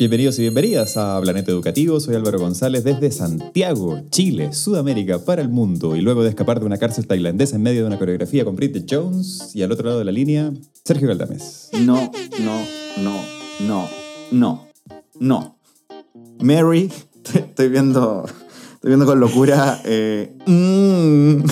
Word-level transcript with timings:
Bienvenidos 0.00 0.38
y 0.38 0.42
bienvenidas 0.42 0.96
a 0.96 1.20
Planeta 1.20 1.50
Educativo. 1.50 1.98
Soy 1.98 2.14
Álvaro 2.14 2.38
González 2.38 2.84
desde 2.84 3.10
Santiago, 3.10 4.00
Chile, 4.10 4.52
Sudamérica, 4.52 5.24
para 5.24 5.42
el 5.42 5.48
mundo. 5.48 5.96
Y 5.96 6.02
luego 6.02 6.22
de 6.22 6.28
escapar 6.28 6.60
de 6.60 6.66
una 6.66 6.78
cárcel 6.78 7.08
tailandesa 7.08 7.56
en 7.56 7.62
medio 7.62 7.80
de 7.80 7.88
una 7.88 7.98
coreografía 7.98 8.44
con 8.44 8.54
Bridget 8.54 8.86
Jones 8.88 9.50
y 9.54 9.62
al 9.64 9.72
otro 9.72 9.86
lado 9.86 9.98
de 9.98 10.04
la 10.04 10.12
línea, 10.12 10.52
Sergio 10.84 11.08
Galdames. 11.08 11.70
No, 11.80 12.12
no, 12.38 12.64
no, 13.02 13.20
no, 13.66 13.88
no, 14.30 14.68
no. 15.18 15.58
Mary, 16.38 16.92
estoy 17.34 17.68
viendo, 17.68 18.24
estoy 18.74 18.90
viendo 18.90 19.04
con 19.04 19.18
locura. 19.18 19.82
Eh, 19.84 20.32
mm. 20.46 21.42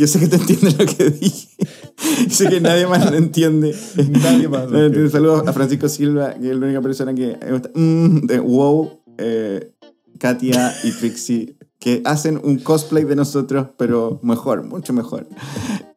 Yo 0.00 0.06
sé 0.06 0.18
que 0.18 0.28
te 0.28 0.36
entiendes 0.36 0.78
lo 0.78 0.86
que 0.86 1.10
dije. 1.10 1.48
Sé 2.30 2.48
que 2.48 2.58
nadie 2.58 2.86
más 2.86 3.10
lo 3.10 3.18
entiende. 3.18 3.76
Nadie 4.22 4.48
más. 4.48 4.70
Saludos 5.12 5.46
a 5.46 5.52
Francisco 5.52 5.90
Silva, 5.90 6.32
que 6.40 6.50
es 6.50 6.56
la 6.56 6.64
única 6.64 6.80
persona 6.80 7.14
que 7.14 7.36
gusta. 7.50 7.70
Mm, 7.74 8.20
de 8.26 8.40
WoW, 8.40 9.02
eh, 9.18 9.74
Katia 10.18 10.72
y 10.84 10.92
Trixie, 10.92 11.58
que 11.78 12.00
hacen 12.06 12.40
un 12.42 12.60
cosplay 12.60 13.04
de 13.04 13.14
nosotros, 13.14 13.66
pero 13.76 14.20
mejor, 14.22 14.62
mucho 14.62 14.94
mejor. 14.94 15.28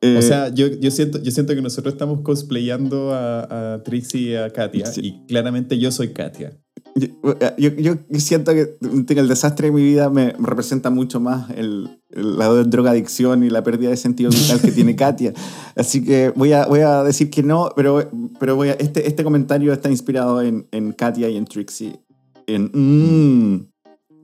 Eh, 0.01 0.17
O 0.17 0.21
sea, 0.21 0.49
yo, 0.49 0.67
yo, 0.67 0.91
siento, 0.91 1.21
yo 1.21 1.31
siento 1.31 1.55
que 1.55 1.61
nosotros 1.61 1.93
estamos 1.93 2.19
cosplayando 2.23 3.13
a, 3.13 3.75
a 3.75 3.83
Trixie 3.83 4.31
y 4.31 4.35
a 4.35 4.49
Katia. 4.49 4.87
Sí. 4.87 4.99
Y 5.01 5.25
claramente 5.27 5.79
yo 5.79 5.93
soy 5.93 6.11
Katia. 6.11 6.59
Yo, 6.95 7.69
yo- 7.77 7.95
yo 8.09 8.19
siento 8.19 8.51
que 8.53 8.77
el 8.81 9.27
desastre 9.27 9.67
de 9.67 9.73
mi 9.73 9.81
vida 9.81 10.09
me 10.09 10.33
representa 10.39 10.89
mucho 10.89 11.19
más 11.19 11.49
el, 11.51 11.99
el 12.11 12.37
lado 12.37 12.57
de 12.57 12.65
drogadicción 12.65 13.43
y 13.43 13.49
la 13.49 13.63
pérdida 13.63 13.89
de 13.89 13.97
sentido 13.97 14.29
vital 14.29 14.61
que 14.61 14.71
tiene 14.71 14.95
Katia. 14.95 15.33
Así 15.75 16.03
que 16.03 16.31
voy 16.35 16.53
a, 16.53 16.67
voy 16.67 16.81
a 16.81 17.03
decir 17.03 17.29
que 17.29 17.41
no, 17.43 17.69
pero, 17.75 18.09
pero 18.39 18.55
voy 18.55 18.69
a, 18.69 18.73
este, 18.73 19.07
este 19.07 19.23
comentario 19.23 19.73
está 19.73 19.89
inspirado 19.89 20.41
en, 20.41 20.67
en 20.71 20.91
Katia 20.91 21.29
y 21.29 21.37
en 21.37 21.45
Trixie. 21.45 21.99
En 22.45 22.69
mm, 22.73 23.67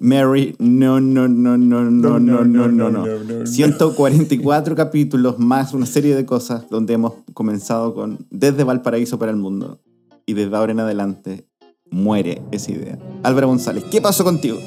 Mary, 0.01 0.55
no, 0.59 1.01
no, 1.01 1.27
no, 1.27 1.57
no, 1.57 1.83
no, 1.89 2.19
no, 2.19 2.43
no, 2.45 2.67
no, 2.67 2.89
no. 2.91 3.03
144 3.47 4.75
capítulos 4.75 5.39
más 5.39 5.73
una 5.73 5.85
serie 5.85 6.15
de 6.15 6.25
cosas 6.25 6.69
donde 6.69 6.93
hemos 6.93 7.13
comenzado 7.33 7.93
con 7.93 8.25
desde 8.29 8.63
Valparaíso 8.63 9.17
para 9.19 9.31
el 9.31 9.37
mundo 9.37 9.81
y 10.25 10.33
desde 10.33 10.55
ahora 10.55 10.71
en 10.71 10.79
adelante 10.79 11.48
muere 11.91 12.41
esa 12.51 12.71
idea. 12.71 12.99
Álvaro 13.23 13.47
González, 13.47 13.83
¿qué 13.91 14.01
pasó 14.01 14.23
contigo? 14.23 14.59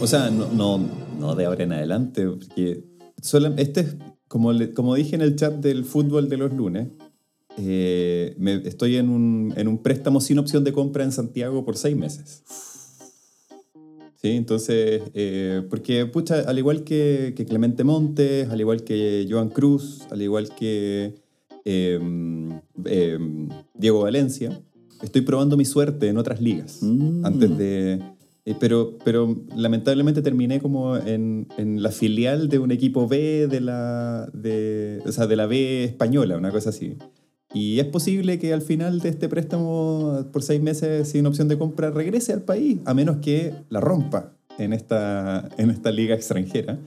O 0.00 0.06
sea, 0.06 0.30
no, 0.30 0.80
no, 1.18 1.34
de 1.34 1.46
ahora 1.46 1.64
en 1.64 1.72
adelante, 1.72 2.26
porque 2.26 2.84
este 3.56 3.80
es, 3.80 3.96
como, 4.28 4.52
como 4.74 4.94
dije 4.94 5.16
en 5.16 5.22
el 5.22 5.36
chat 5.36 5.54
del 5.54 5.84
fútbol 5.84 6.28
de 6.28 6.36
los 6.36 6.52
lunes, 6.52 6.88
eh, 7.56 8.36
estoy 8.64 8.96
en 8.96 9.08
un, 9.08 9.52
en 9.56 9.66
un 9.66 9.78
préstamo 9.82 10.20
sin 10.20 10.38
opción 10.38 10.62
de 10.62 10.72
compra 10.72 11.02
en 11.02 11.10
Santiago 11.10 11.64
por 11.64 11.76
seis 11.76 11.96
meses. 11.96 12.44
Sí, 14.20 14.30
entonces, 14.30 15.02
eh, 15.14 15.62
porque, 15.70 16.04
pucha, 16.06 16.40
al 16.40 16.58
igual 16.58 16.82
que, 16.82 17.34
Clemente 17.48 17.84
Montes, 17.84 18.48
al 18.48 18.60
igual 18.60 18.82
que 18.82 19.26
Joan 19.30 19.48
Cruz, 19.48 20.02
al 20.10 20.22
igual 20.22 20.48
que 20.56 21.14
eh, 21.64 22.00
eh, 22.84 23.18
Diego 23.74 24.00
Valencia, 24.02 24.60
estoy 25.02 25.22
probando 25.22 25.56
mi 25.56 25.64
suerte 25.64 26.08
en 26.08 26.16
otras 26.18 26.40
ligas 26.40 26.78
Mm. 26.82 27.24
antes 27.24 27.56
de... 27.58 28.00
eh, 28.44 28.54
pero, 28.58 28.96
pero 29.04 29.36
lamentablemente 29.56 30.22
terminé 30.22 30.60
como 30.60 30.96
en, 30.96 31.46
en 31.58 31.82
la 31.82 31.90
filial 31.90 32.48
de 32.48 32.58
un 32.58 32.70
equipo 32.70 33.06
B 33.06 33.46
de 33.48 33.60
la, 33.60 34.28
de, 34.32 35.00
o 35.04 35.12
sea, 35.12 35.26
de 35.26 35.36
la 35.36 35.46
B 35.46 35.84
española, 35.84 36.36
una 36.36 36.50
cosa 36.50 36.70
así. 36.70 36.96
Y 37.54 37.78
es 37.78 37.86
posible 37.86 38.38
que 38.38 38.52
al 38.52 38.60
final 38.62 39.00
de 39.00 39.08
este 39.08 39.28
préstamo 39.28 40.26
por 40.32 40.42
seis 40.42 40.60
meses 40.60 41.08
sin 41.08 41.26
opción 41.26 41.48
de 41.48 41.56
compra 41.56 41.90
regrese 41.90 42.32
al 42.32 42.42
país, 42.42 42.78
a 42.84 42.92
menos 42.94 43.18
que 43.18 43.54
la 43.70 43.80
rompa 43.80 44.32
en 44.58 44.72
esta, 44.72 45.48
en 45.56 45.70
esta 45.70 45.90
liga 45.90 46.14
extranjera, 46.14 46.78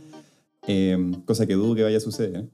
Eh, 0.68 0.96
cosa 1.26 1.48
que 1.48 1.56
dudo 1.56 1.74
que 1.74 1.82
vaya 1.82 1.98
a 1.98 2.00
suceder. 2.00 2.46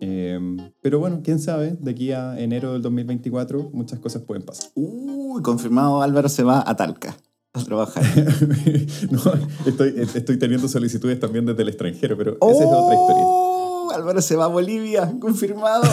Eh, 0.00 0.38
pero 0.82 0.98
bueno, 0.98 1.20
quién 1.24 1.38
sabe, 1.38 1.76
de 1.80 1.90
aquí 1.90 2.12
a 2.12 2.38
enero 2.38 2.72
del 2.72 2.82
2024 2.82 3.70
muchas 3.72 3.98
cosas 3.98 4.22
pueden 4.22 4.44
pasar. 4.44 4.70
Uy, 4.74 5.42
confirmado, 5.42 6.02
Álvaro 6.02 6.28
se 6.28 6.42
va 6.42 6.62
a 6.66 6.76
Talca 6.76 7.16
a 7.52 7.64
trabajar. 7.64 8.04
no, 9.10 9.20
estoy, 9.64 9.94
estoy 10.14 10.38
teniendo 10.38 10.68
solicitudes 10.68 11.18
también 11.18 11.46
desde 11.46 11.62
el 11.62 11.68
extranjero, 11.68 12.16
pero 12.16 12.32
esa 12.32 12.64
es 12.64 12.70
otra 12.70 12.94
historia. 12.94 13.22
¡Oh! 13.24 13.46
Álvaro 13.94 14.20
se 14.20 14.36
va 14.36 14.44
a 14.44 14.48
Bolivia, 14.48 15.14
confirmado. 15.20 15.84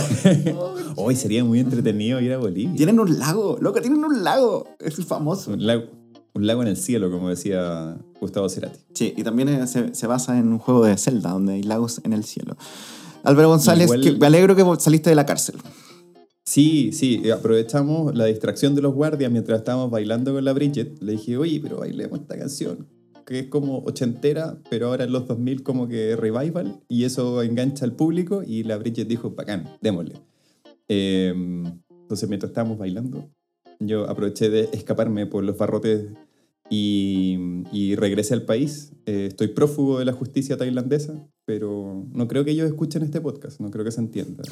Oh, 0.57 0.73
Hoy 0.97 1.15
sería 1.15 1.43
muy 1.43 1.59
entretenido 1.59 2.19
ir 2.19 2.33
a 2.33 2.37
Bolivia. 2.37 2.75
tienen 2.75 2.99
un 2.99 3.17
lago, 3.17 3.57
loco, 3.61 3.79
tienen 3.81 4.03
un 4.03 4.23
lago. 4.23 4.67
Es 4.79 4.95
famoso. 5.05 5.53
Un 5.53 5.65
lago, 5.65 5.83
un 6.33 6.45
lago 6.45 6.63
en 6.63 6.67
el 6.69 6.77
cielo, 6.77 7.11
como 7.11 7.29
decía 7.29 7.97
Gustavo 8.19 8.49
Cerati. 8.49 8.79
Sí, 8.93 9.13
y 9.15 9.23
también 9.23 9.47
eh, 9.49 9.67
se, 9.67 9.93
se 9.93 10.07
basa 10.07 10.37
en 10.37 10.51
un 10.51 10.59
juego 10.59 10.85
de 10.85 10.97
Zelda, 10.97 11.31
donde 11.31 11.53
hay 11.53 11.63
lagos 11.63 12.01
en 12.03 12.13
el 12.13 12.23
cielo. 12.23 12.57
Álvaro 13.23 13.49
González, 13.49 13.85
Igual- 13.85 14.01
que 14.01 14.11
me 14.13 14.25
alegro 14.27 14.55
que 14.55 14.63
saliste 14.79 15.09
de 15.09 15.15
la 15.15 15.25
cárcel. 15.25 15.55
Sí, 16.45 16.91
sí, 16.91 17.21
eh, 17.23 17.31
aprovechamos 17.31 18.13
la 18.15 18.25
distracción 18.25 18.75
de 18.75 18.81
los 18.81 18.93
guardias 18.93 19.31
mientras 19.31 19.59
estábamos 19.59 19.89
bailando 19.89 20.33
con 20.33 20.43
la 20.43 20.51
Bridget. 20.53 21.01
Le 21.01 21.13
dije, 21.13 21.37
oye, 21.37 21.59
pero 21.61 21.77
bailemos 21.79 22.19
esta 22.19 22.37
canción, 22.37 22.87
que 23.25 23.39
es 23.39 23.47
como 23.47 23.79
ochentera, 23.79 24.59
pero 24.69 24.87
ahora 24.87 25.05
en 25.05 25.13
los 25.13 25.25
2000 25.27 25.63
como 25.63 25.87
que 25.87 26.17
revival, 26.17 26.81
y 26.89 27.05
eso 27.05 27.41
engancha 27.41 27.85
al 27.85 27.93
público, 27.95 28.43
y 28.45 28.63
la 28.63 28.75
Bridget 28.77 29.07
dijo, 29.07 29.31
bacán, 29.31 29.77
démosle. 29.81 30.15
Eh, 30.89 31.33
entonces, 32.01 32.27
mientras 32.27 32.49
estábamos 32.49 32.77
bailando, 32.77 33.29
yo 33.79 34.09
aproveché 34.09 34.49
de 34.49 34.69
escaparme 34.73 35.25
por 35.25 35.45
los 35.45 35.57
barrotes 35.57 36.07
y, 36.69 37.37
y 37.71 37.95
regresé 37.95 38.33
al 38.33 38.43
país. 38.43 38.91
Eh, 39.05 39.27
estoy 39.29 39.47
prófugo 39.47 39.99
de 39.99 40.05
la 40.05 40.13
justicia 40.13 40.57
tailandesa, 40.57 41.25
pero 41.45 42.05
no 42.11 42.27
creo 42.27 42.43
que 42.45 42.51
ellos 42.51 42.67
escuchen 42.67 43.03
este 43.03 43.21
podcast, 43.21 43.59
no 43.59 43.69
creo 43.71 43.83
que 43.85 43.91
se 43.91 44.01
entienda. 44.01 44.43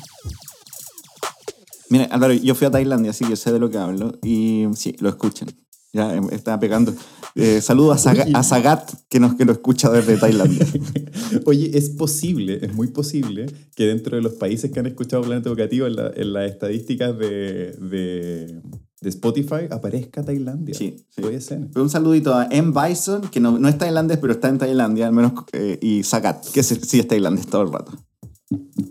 Mira, 1.89 2.05
Álvaro, 2.05 2.33
yo 2.33 2.55
fui 2.55 2.67
a 2.67 2.71
Tailandia, 2.71 3.11
así 3.11 3.25
que 3.25 3.35
sé 3.35 3.51
de 3.51 3.59
lo 3.59 3.69
que 3.69 3.77
hablo. 3.77 4.17
Y 4.23 4.65
sí, 4.75 4.95
lo 4.99 5.09
escuchen. 5.09 5.49
Ya 5.93 6.15
eh, 6.15 6.21
estaba 6.31 6.57
pegando. 6.57 6.93
Eh, 7.35 7.59
saludo 7.61 7.91
a, 7.91 7.97
Saga- 7.97 8.27
a 8.33 8.43
Sagat, 8.43 8.89
que, 9.09 9.19
nos, 9.19 9.35
que 9.35 9.43
lo 9.43 9.51
escucha 9.51 9.89
desde 9.89 10.15
Tailandia. 10.17 10.65
Oye, 11.45 11.77
es 11.77 11.89
posible, 11.89 12.59
es 12.61 12.73
muy 12.73 12.87
posible 12.87 13.45
que 13.75 13.85
dentro 13.87 14.15
de 14.15 14.21
los 14.21 14.33
países 14.35 14.71
que 14.71 14.79
han 14.79 14.85
escuchado 14.85 15.23
Planeta 15.23 15.49
Educativo 15.49 15.85
en, 15.87 15.97
la- 15.97 16.11
en 16.15 16.31
las 16.31 16.49
estadísticas 16.49 17.17
de, 17.17 17.71
de- 17.73 18.61
de 19.01 19.09
Spotify 19.09 19.65
aparezca 19.71 20.23
Tailandia. 20.23 20.75
Sí, 20.75 21.03
sí. 21.09 21.21
Puede 21.21 21.41
ser. 21.41 21.67
Un 21.75 21.89
saludito 21.89 22.35
a 22.35 22.47
M. 22.51 22.71
Bison, 22.71 23.21
que 23.23 23.39
no, 23.39 23.57
no 23.57 23.67
es 23.67 23.77
tailandés, 23.77 24.19
pero 24.19 24.33
está 24.33 24.47
en 24.47 24.59
Tailandia, 24.59 25.07
al 25.07 25.13
menos. 25.13 25.33
eh, 25.53 25.79
y 25.81 26.03
Sagat, 26.03 26.45
que 26.51 26.61
sí, 26.61 26.75
sí 26.75 26.99
es 26.99 27.07
tailandés 27.07 27.47
todo 27.47 27.63
el 27.63 27.73
rato. 27.73 27.91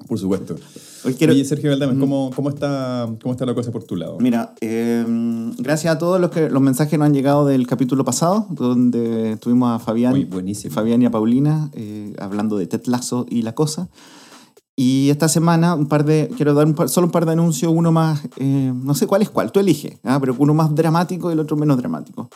Por 0.09 0.19
supuesto. 0.19 0.57
Hoy 1.05 1.15
quiero, 1.15 1.33
Oye, 1.33 1.45
Sergio 1.45 1.71
Valdames, 1.71 1.99
¿cómo, 1.99 2.31
cómo, 2.35 2.49
está, 2.49 3.09
¿cómo 3.23 3.33
está 3.33 3.47
la 3.47 3.55
cosa 3.55 3.71
por 3.71 3.85
tu 3.85 3.97
lado? 3.97 4.19
Mira, 4.21 4.55
eh, 4.61 5.05
gracias 5.59 5.95
a 5.95 5.99
todos 5.99 6.21
los, 6.21 6.31
que, 6.31 6.51
los 6.51 6.61
mensajes 6.61 6.91
que 6.91 6.99
nos 6.99 7.07
han 7.07 7.15
llegado 7.15 7.47
del 7.47 7.67
capítulo 7.67 8.05
pasado, 8.05 8.47
donde 8.51 9.37
tuvimos 9.37 9.71
a 9.71 9.79
Fabián. 9.79 10.29
Fabián 10.71 11.03
y 11.03 11.07
a 11.07 11.11
Paulina 11.11 11.71
eh, 11.75 12.15
hablando 12.19 12.59
de 12.59 12.67
Ted 12.67 12.83
Lasso 12.87 13.27
y 13.31 13.43
la 13.43 13.55
cosa. 13.55 13.89
Y 14.83 15.11
esta 15.11 15.29
semana 15.29 15.75
un 15.75 15.89
par 15.89 16.07
de, 16.07 16.31
quiero 16.39 16.55
dar 16.55 16.65
un 16.65 16.73
par- 16.73 16.89
solo 16.89 17.09
un 17.09 17.11
par 17.11 17.27
de 17.27 17.33
anuncios, 17.33 17.71
uno 17.71 17.93
más, 17.93 18.23
eh, 18.39 18.73
no 18.75 18.95
sé 18.95 19.07
cuál 19.07 19.21
es 19.21 19.29
cuál, 19.29 19.53
tú 19.53 19.61
elige, 19.61 20.01
¿ah? 20.05 20.17
pero 20.19 20.35
uno 20.39 20.55
más 20.55 20.75
dramático 20.75 21.29
y 21.29 21.35
el 21.35 21.41
otro 21.41 21.55
menos 21.55 21.77
dramático. 21.77 22.31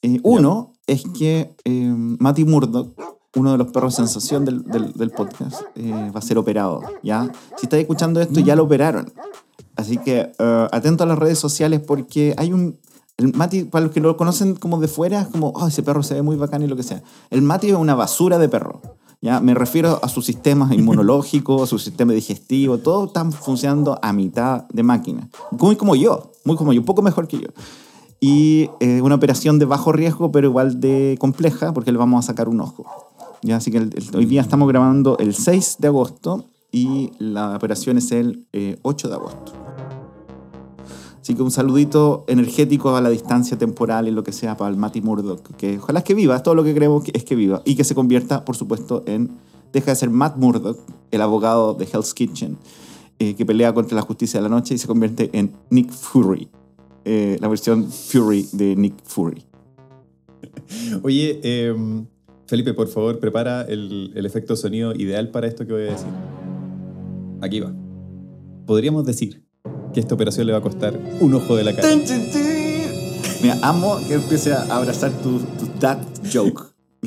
Eh, 0.00 0.20
uno 0.22 0.74
es 0.86 1.02
que 1.02 1.56
eh, 1.64 1.92
Matty 2.20 2.44
Murdock, 2.44 2.96
uno 3.34 3.50
de 3.50 3.58
los 3.58 3.72
perros 3.72 3.96
sensación 3.96 4.44
del, 4.44 4.62
del, 4.62 4.92
del 4.92 5.10
podcast, 5.10 5.60
eh, 5.74 6.12
va 6.14 6.20
a 6.20 6.22
ser 6.22 6.38
operado. 6.38 6.82
¿ya? 7.02 7.28
Si 7.56 7.66
estáis 7.66 7.80
escuchando 7.80 8.20
esto, 8.20 8.38
ya 8.38 8.54
lo 8.54 8.62
operaron. 8.62 9.12
Así 9.74 9.98
que 9.98 10.30
atento 10.70 11.02
a 11.02 11.06
las 11.08 11.18
redes 11.18 11.40
sociales 11.40 11.80
porque 11.80 12.32
hay 12.38 12.52
un... 12.52 12.78
El 13.16 13.34
Mati, 13.34 13.64
para 13.64 13.84
los 13.86 13.92
que 13.92 14.00
lo 14.00 14.16
conocen 14.16 14.54
como 14.54 14.80
de 14.80 14.86
fuera, 14.86 15.22
es 15.22 15.26
como, 15.26 15.48
oh, 15.48 15.66
ese 15.66 15.82
perro 15.82 16.04
se 16.04 16.14
ve 16.14 16.22
muy 16.22 16.36
bacán 16.36 16.62
y 16.62 16.68
lo 16.68 16.76
que 16.76 16.82
sea. 16.84 17.02
El 17.30 17.42
Mati 17.42 17.70
es 17.70 17.76
una 17.76 17.96
basura 17.96 18.38
de 18.38 18.48
perro. 18.48 18.80
¿Ya? 19.22 19.40
Me 19.40 19.54
refiero 19.54 19.98
a 20.02 20.08
su 20.08 20.20
sistema 20.20 20.68
inmunológico, 20.74 21.62
a 21.62 21.66
su 21.66 21.78
sistema 21.78 22.12
digestivo, 22.12 22.76
todo 22.78 23.06
está 23.06 23.24
funcionando 23.30 23.98
a 24.02 24.12
mitad 24.12 24.64
de 24.68 24.82
máquina. 24.82 25.28
Muy 25.52 25.76
como 25.76 25.96
yo, 25.96 26.32
muy 26.44 26.56
como 26.56 26.72
yo, 26.74 26.80
un 26.80 26.86
poco 26.86 27.00
mejor 27.00 27.26
que 27.28 27.38
yo. 27.40 27.48
y 28.20 28.68
eh, 28.80 29.00
una 29.02 29.14
operación 29.16 29.58
de 29.58 29.64
bajo 29.64 29.90
riesgo, 29.92 30.30
pero 30.30 30.46
igual 30.48 30.78
de 30.80 31.16
compleja, 31.18 31.72
porque 31.72 31.90
le 31.90 31.98
vamos 31.98 32.24
a 32.24 32.26
sacar 32.28 32.48
un 32.48 32.60
ojo. 32.60 32.84
¿ya? 33.42 33.56
Así 33.56 33.70
que 33.72 33.78
el- 33.78 33.94
el- 33.96 34.16
hoy 34.16 34.26
día 34.26 34.40
estamos 34.42 34.68
grabando 34.68 35.16
el 35.18 35.34
6 35.34 35.76
de 35.80 35.88
agosto 35.88 36.44
y 36.70 37.10
la 37.18 37.56
operación 37.56 37.98
es 37.98 38.12
el 38.12 38.46
eh, 38.52 38.78
8 38.82 39.08
de 39.08 39.14
agosto. 39.14 39.52
Así 41.22 41.36
que 41.36 41.42
un 41.42 41.52
saludito 41.52 42.24
energético 42.26 42.96
a 42.96 43.00
la 43.00 43.08
distancia 43.08 43.56
temporal 43.56 44.08
y 44.08 44.10
lo 44.10 44.24
que 44.24 44.32
sea 44.32 44.56
para 44.56 44.72
el 44.72 44.76
Matty 44.76 45.00
Murdock. 45.02 45.54
Que 45.54 45.78
ojalá 45.78 46.00
es 46.00 46.04
que 46.04 46.14
viva, 46.14 46.34
es 46.34 46.42
todo 46.42 46.56
lo 46.56 46.64
que 46.64 46.74
creemos 46.74 47.04
que 47.04 47.12
es 47.14 47.22
que 47.22 47.36
viva. 47.36 47.62
Y 47.64 47.76
que 47.76 47.84
se 47.84 47.94
convierta, 47.94 48.44
por 48.44 48.56
supuesto, 48.56 49.04
en. 49.06 49.30
Deja 49.72 49.92
de 49.92 49.96
ser 49.96 50.10
Matt 50.10 50.36
Murdock, 50.36 50.78
el 51.12 51.22
abogado 51.22 51.72
de 51.74 51.86
Hell's 51.90 52.12
Kitchen, 52.12 52.58
eh, 53.18 53.34
que 53.34 53.46
pelea 53.46 53.72
contra 53.72 53.96
la 53.96 54.02
justicia 54.02 54.38
de 54.38 54.42
la 54.42 54.54
noche 54.54 54.74
y 54.74 54.78
se 54.78 54.86
convierte 54.86 55.30
en 55.32 55.52
Nick 55.70 55.90
Fury. 55.90 56.50
eh, 57.04 57.38
la 57.40 57.48
versión 57.48 57.90
Fury 57.90 58.48
de 58.52 58.76
Nick 58.76 58.94
Fury. 59.04 59.46
Oye, 61.02 61.40
em, 61.42 62.04
Felipe, 62.46 62.74
por 62.74 62.88
favor, 62.88 63.18
prepara 63.18 63.62
el, 63.62 64.12
el 64.14 64.26
efecto 64.26 64.56
sonido 64.56 64.92
ideal 64.94 65.30
para 65.30 65.46
esto 65.46 65.66
que 65.66 65.72
voy 65.72 65.82
a 65.82 65.92
decir. 65.92 66.08
Aquí 67.40 67.60
va. 67.60 67.72
Podríamos 68.66 69.06
decir 69.06 69.41
que 69.92 70.00
esta 70.00 70.14
operación 70.14 70.46
le 70.46 70.52
va 70.52 70.58
a 70.58 70.62
costar 70.62 70.98
un 71.20 71.34
ojo 71.34 71.56
de 71.56 71.64
la 71.64 71.74
cara. 71.74 71.88
Mira, 73.42 73.58
amo 73.62 73.98
que 74.06 74.14
empiece 74.14 74.52
a 74.52 74.62
abrazar 74.76 75.10
tu, 75.22 75.38
tu 75.38 75.66
dad 75.80 75.98
joke. 76.32 76.62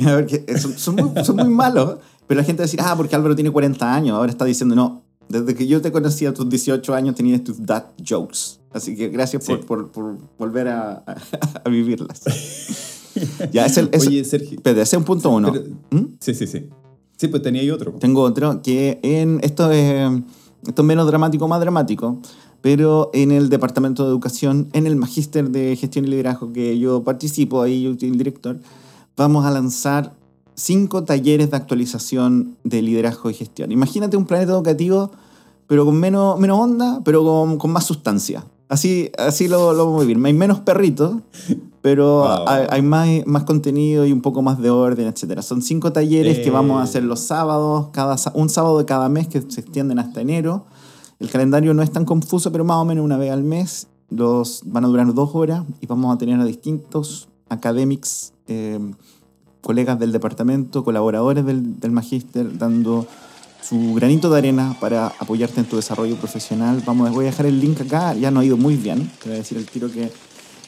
A 0.06 0.16
ver, 0.16 0.26
que 0.26 0.58
son, 0.58 0.78
son 0.78 0.96
muy, 0.96 1.24
son 1.24 1.38
muy 1.38 1.48
malos, 1.48 1.98
pero 2.28 2.40
la 2.42 2.44
gente 2.46 2.60
va 2.60 2.64
a 2.64 2.68
decir, 2.68 2.82
ah, 2.84 2.94
porque 2.98 3.16
Álvaro 3.16 3.34
tiene 3.36 3.50
40 3.52 3.94
años, 3.96 4.16
ahora 4.18 4.30
está 4.32 4.44
diciendo, 4.44 4.76
no, 4.76 5.04
desde 5.30 5.56
que 5.56 5.66
yo 5.68 5.82
te 5.82 5.92
conocí 5.92 6.26
a 6.26 6.34
tus 6.34 6.50
18 6.50 6.94
años 6.94 7.16
tenías 7.16 7.42
tus 7.44 7.66
dad 7.66 7.86
jokes. 8.06 8.60
Así 8.74 8.96
que 8.96 9.08
gracias 9.08 9.46
por, 9.46 9.60
Sí. 9.60 9.66
por, 9.66 9.92
por 9.92 10.18
volver 10.38 10.68
a, 10.68 11.04
a- 11.08 11.16
a 11.64 11.70
vivirlas. 11.70 12.22
ya, 13.54 13.66
es 13.66 13.78
el, 13.78 13.90
es, 13.94 14.06
Oye, 14.06 14.24
Sergio. 14.26 14.58
espérate, 14.58 14.82
ese 14.82 14.96
es 14.98 15.00
un 15.00 15.06
punto 15.06 15.30
uno. 15.30 15.52
pero- 15.54 15.66
¿Mm? 15.92 16.16
sí, 16.20 16.34
sí, 16.34 16.46
sí. 16.48 16.70
Sí, 17.18 17.30
pues 17.30 17.42
tenía 17.42 17.62
ahí 17.62 17.72
otro. 17.72 17.94
Tengo 17.94 18.22
otro 18.24 18.62
que 18.62 19.00
en 19.02 19.40
esto 19.42 19.72
es, 19.72 20.12
esto 20.68 20.82
es 20.82 20.86
menos 20.86 21.08
dramático, 21.08 21.48
más 21.48 21.62
dramático, 21.62 22.20
pero 22.66 23.12
en 23.14 23.30
el 23.32 23.50
Departamento 23.50 24.02
de 24.06 24.10
Educación, 24.10 24.70
en 24.74 24.88
el 24.88 24.96
Magíster 24.96 25.52
de 25.52 25.76
Gestión 25.76 26.06
y 26.06 26.08
Liderazgo 26.08 26.52
que 26.52 26.80
yo 26.80 27.04
participo, 27.04 27.62
ahí 27.62 27.84
yo 27.84 27.94
soy 27.94 28.10
el 28.10 28.18
director, 28.18 28.58
vamos 29.16 29.46
a 29.46 29.52
lanzar 29.52 30.14
cinco 30.56 31.04
talleres 31.04 31.52
de 31.52 31.58
actualización 31.58 32.58
de 32.64 32.82
liderazgo 32.82 33.30
y 33.30 33.36
gestión. 33.36 33.72
Imagínate 33.72 34.18
un 34.18 34.26
planeta 34.26 34.54
educativo, 34.54 35.12
pero 35.68 35.86
con 35.86 35.96
menos, 36.00 36.40
menos 36.40 36.58
onda, 36.60 37.02
pero 37.06 37.24
con, 37.24 37.60
con 37.60 37.70
más 37.70 37.86
sustancia. 37.86 38.44
Así, 38.68 39.12
así 39.20 39.48
lo, 39.48 39.72
lo 39.74 39.86
vamos 39.86 40.02
a 40.02 40.08
vivir. 40.08 40.26
Hay 40.26 40.34
menos 40.34 40.60
perritos, 40.62 41.18
pero 41.84 42.22
Wow. 42.24 42.48
hay, 42.48 42.66
hay 42.72 42.82
más, 42.82 43.08
más 43.28 43.44
contenido 43.44 44.08
y 44.08 44.12
un 44.12 44.22
poco 44.22 44.42
más 44.42 44.60
de 44.60 44.72
orden, 44.72 45.06
etc. 45.06 45.40
Son 45.42 45.62
cinco 45.62 45.94
talleres 45.94 46.40
que 46.40 46.48
Eh. 46.48 46.52
vamos 46.52 46.80
a 46.80 46.82
hacer 46.82 47.04
los 47.04 47.20
sábados, 47.20 47.90
cada, 47.92 48.16
un 48.34 48.50
sábado 48.50 48.80
de 48.80 48.86
cada 48.86 49.08
mes 49.08 49.28
que 49.28 49.40
se 49.48 49.62
extienden 49.62 50.00
hasta 50.00 50.20
enero. 50.22 50.66
El 51.20 51.30
calendario 51.30 51.74
no 51.74 51.82
es 51.82 51.92
tan 51.92 52.06
confuso, 52.06 52.52
pero 52.52 52.64
más 52.66 52.78
o 52.78 52.86
menos 52.86 53.04
una 53.04 53.18
vez 53.18 53.32
al 53.32 53.44
mes. 53.44 53.88
Los 54.10 54.62
van 54.66 54.86
a 54.86 54.88
durar 54.88 55.14
dos 55.14 55.32
horas 55.34 55.64
y 55.82 55.88
vamos 55.88 56.14
a 56.14 56.18
tener 56.18 56.40
a 56.40 56.46
distintos 56.46 57.28
academics, 57.50 58.34
eh, 58.48 58.80
colegas 59.62 59.98
del 59.98 60.12
departamento, 60.12 60.84
colaboradores 60.84 61.46
del, 61.46 61.80
del 61.80 61.92
magíster, 61.92 62.58
dando 62.58 63.08
su 63.68 63.96
granito 63.96 64.30
de 64.30 64.38
arena 64.38 64.78
para 64.80 65.08
apoyarte 65.08 65.60
en 65.60 65.66
tu 65.66 65.76
desarrollo 65.76 66.16
profesional. 66.18 66.84
Vamos, 66.86 67.12
voy 67.12 67.26
a 67.26 67.30
dejar 67.30 67.48
el 67.48 67.60
link 67.60 67.82
acá, 67.82 68.14
ya 68.14 68.30
no 68.30 68.42
ha 68.42 68.46
ido 68.46 68.58
muy 68.58 68.76
bien. 68.76 69.12
Te 69.22 69.30
voy 69.30 69.36
a 69.36 69.40
decir 69.40 69.58
el 69.58 69.66
tiro 69.66 69.92
que 69.92 70.04
eh, 70.04 70.12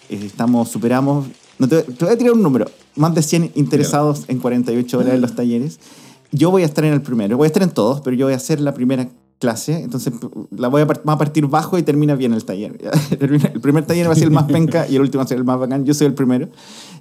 estamos, 0.09 0.69
superamos. 0.69 1.27
No 1.59 1.67
te, 1.67 1.83
te 1.83 2.05
voy 2.05 2.13
a 2.13 2.17
tirar 2.17 2.33
un 2.33 2.41
número: 2.41 2.65
más 2.95 3.13
de 3.13 3.21
100 3.21 3.51
interesados 3.55 4.25
en 4.27 4.39
48 4.39 4.97
horas 4.97 5.13
en 5.13 5.21
los 5.21 5.35
talleres. 5.35 5.79
Yo 6.31 6.49
voy 6.49 6.63
a 6.63 6.65
estar 6.65 6.83
en 6.85 6.93
el 6.93 7.01
primero, 7.01 7.37
voy 7.37 7.45
a 7.45 7.47
estar 7.47 7.63
en 7.63 7.69
todos, 7.69 8.01
pero 8.01 8.15
yo 8.15 8.25
voy 8.25 8.33
a 8.33 8.37
hacer 8.37 8.59
la 8.59 8.73
primera 8.73 9.07
clase, 9.39 9.81
entonces 9.83 10.13
la 10.51 10.67
voy 10.67 10.81
a, 10.81 10.85
va 10.85 11.13
a 11.13 11.17
partir 11.17 11.45
bajo 11.47 11.77
y 11.77 11.83
termina 11.83 12.15
bien 12.15 12.33
el 12.33 12.43
taller. 12.43 12.77
El 13.19 13.61
primer 13.61 13.85
taller 13.85 14.07
va 14.07 14.13
a 14.13 14.15
ser 14.15 14.25
el 14.25 14.31
más 14.31 14.45
penca 14.45 14.87
y 14.87 14.95
el 14.95 15.01
último 15.01 15.19
va 15.19 15.25
a 15.25 15.27
ser 15.27 15.37
el 15.37 15.43
más 15.43 15.59
bacán. 15.59 15.85
Yo 15.85 15.93
soy 15.93 16.07
el 16.07 16.13
primero. 16.13 16.49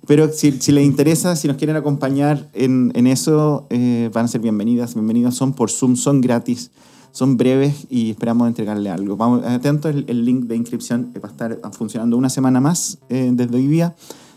Pero 0.06 0.28
si, 0.32 0.52
si 0.52 0.72
les 0.72 0.84
interesa, 0.84 1.34
si 1.36 1.48
nos 1.48 1.56
quieren 1.56 1.76
acompañar 1.76 2.48
en, 2.52 2.92
en 2.94 3.06
eso, 3.06 3.66
eh, 3.70 4.10
van 4.12 4.26
a 4.26 4.28
ser 4.28 4.40
bienvenidas. 4.40 4.94
Bienvenidas 4.94 5.34
son 5.34 5.54
por 5.54 5.70
Zoom, 5.70 5.96
son 5.96 6.20
gratis, 6.20 6.70
son 7.12 7.36
breves 7.36 7.86
y 7.88 8.10
esperamos 8.10 8.46
entregarle 8.48 8.90
algo. 8.90 9.16
Vamos, 9.16 9.44
atentos, 9.44 9.94
el, 9.94 10.04
el 10.08 10.24
link 10.24 10.44
de 10.44 10.56
inscripción 10.56 11.12
va 11.22 11.28
a 11.28 11.32
estar 11.32 11.60
funcionando 11.72 12.16
una 12.16 12.28
semana 12.28 12.60
más 12.60 12.98
eh, 13.08 13.30
desde 13.32 13.56
hoy 13.56 13.66
día. 13.66 13.94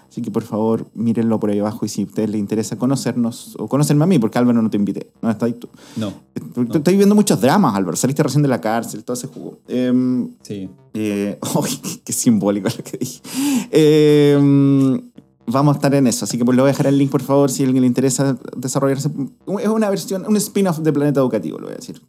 Así 0.10 0.22
que 0.24 0.32
por 0.32 0.42
favor, 0.44 0.88
mírenlo 0.96 1.40
por 1.40 1.52
ahí 1.52 1.60
abajo 1.60 1.86
y 1.86 1.90
si 1.90 2.02
a 2.02 2.06
ustedes 2.06 2.32
les 2.32 2.40
interesa 2.40 2.78
conocernos 2.78 3.56
o 3.60 3.68
conocerme 3.68 4.04
a 4.06 4.08
mí, 4.08 4.18
porque 4.18 4.40
Álvaro 4.40 4.60
no 4.62 4.70
te 4.70 4.78
invité, 4.78 5.12
no 5.22 5.30
estás 5.30 5.48
ahí 5.48 5.54
tú. 5.54 5.70
No. 5.98 6.12
Porque 6.56 6.80
Estoy 6.80 6.98
viendo 6.98 7.14
muchos 7.14 7.40
dramas, 7.40 7.76
Álvaro. 7.76 7.96
Saliste 7.96 8.24
recién 8.24 8.42
de 8.42 8.48
la 8.50 8.60
cárcel, 8.60 9.04
todo 9.04 9.14
ese 9.16 9.28
jugo. 9.28 9.60
Em, 9.68 10.30
Sí. 10.42 10.68
eh, 10.96 11.38
qué, 11.84 12.02
qué 12.06 12.14
simbólico 12.14 12.70
lo 12.76 12.84
que 12.84 12.98
dije. 12.98 13.22
Eh, 13.72 15.00
vamos 15.46 15.76
a 15.76 15.78
estar 15.78 15.94
en 15.96 16.08
eso, 16.08 16.26
así 16.26 16.38
que 16.38 16.46
pues 16.46 16.56
le 16.56 16.62
voy 16.64 16.70
a 16.70 16.74
dejar 16.74 16.88
el 16.88 16.98
link, 16.98 17.12
por 17.12 17.22
favor, 17.22 17.50
si 17.52 17.64
a 17.64 17.66
alguien 17.68 17.82
le 17.82 17.88
interesa 17.88 18.38
desarrollarse. 18.58 19.10
Es 19.62 19.68
una 19.68 19.90
versión, 19.90 20.26
un 20.28 20.38
spin-off 20.38 20.80
de 20.80 20.92
Planeta 20.94 21.20
Educativo, 21.20 21.58
lo 21.60 21.66
voy 21.68 21.74
a 21.74 21.78
decir. 21.78 22.02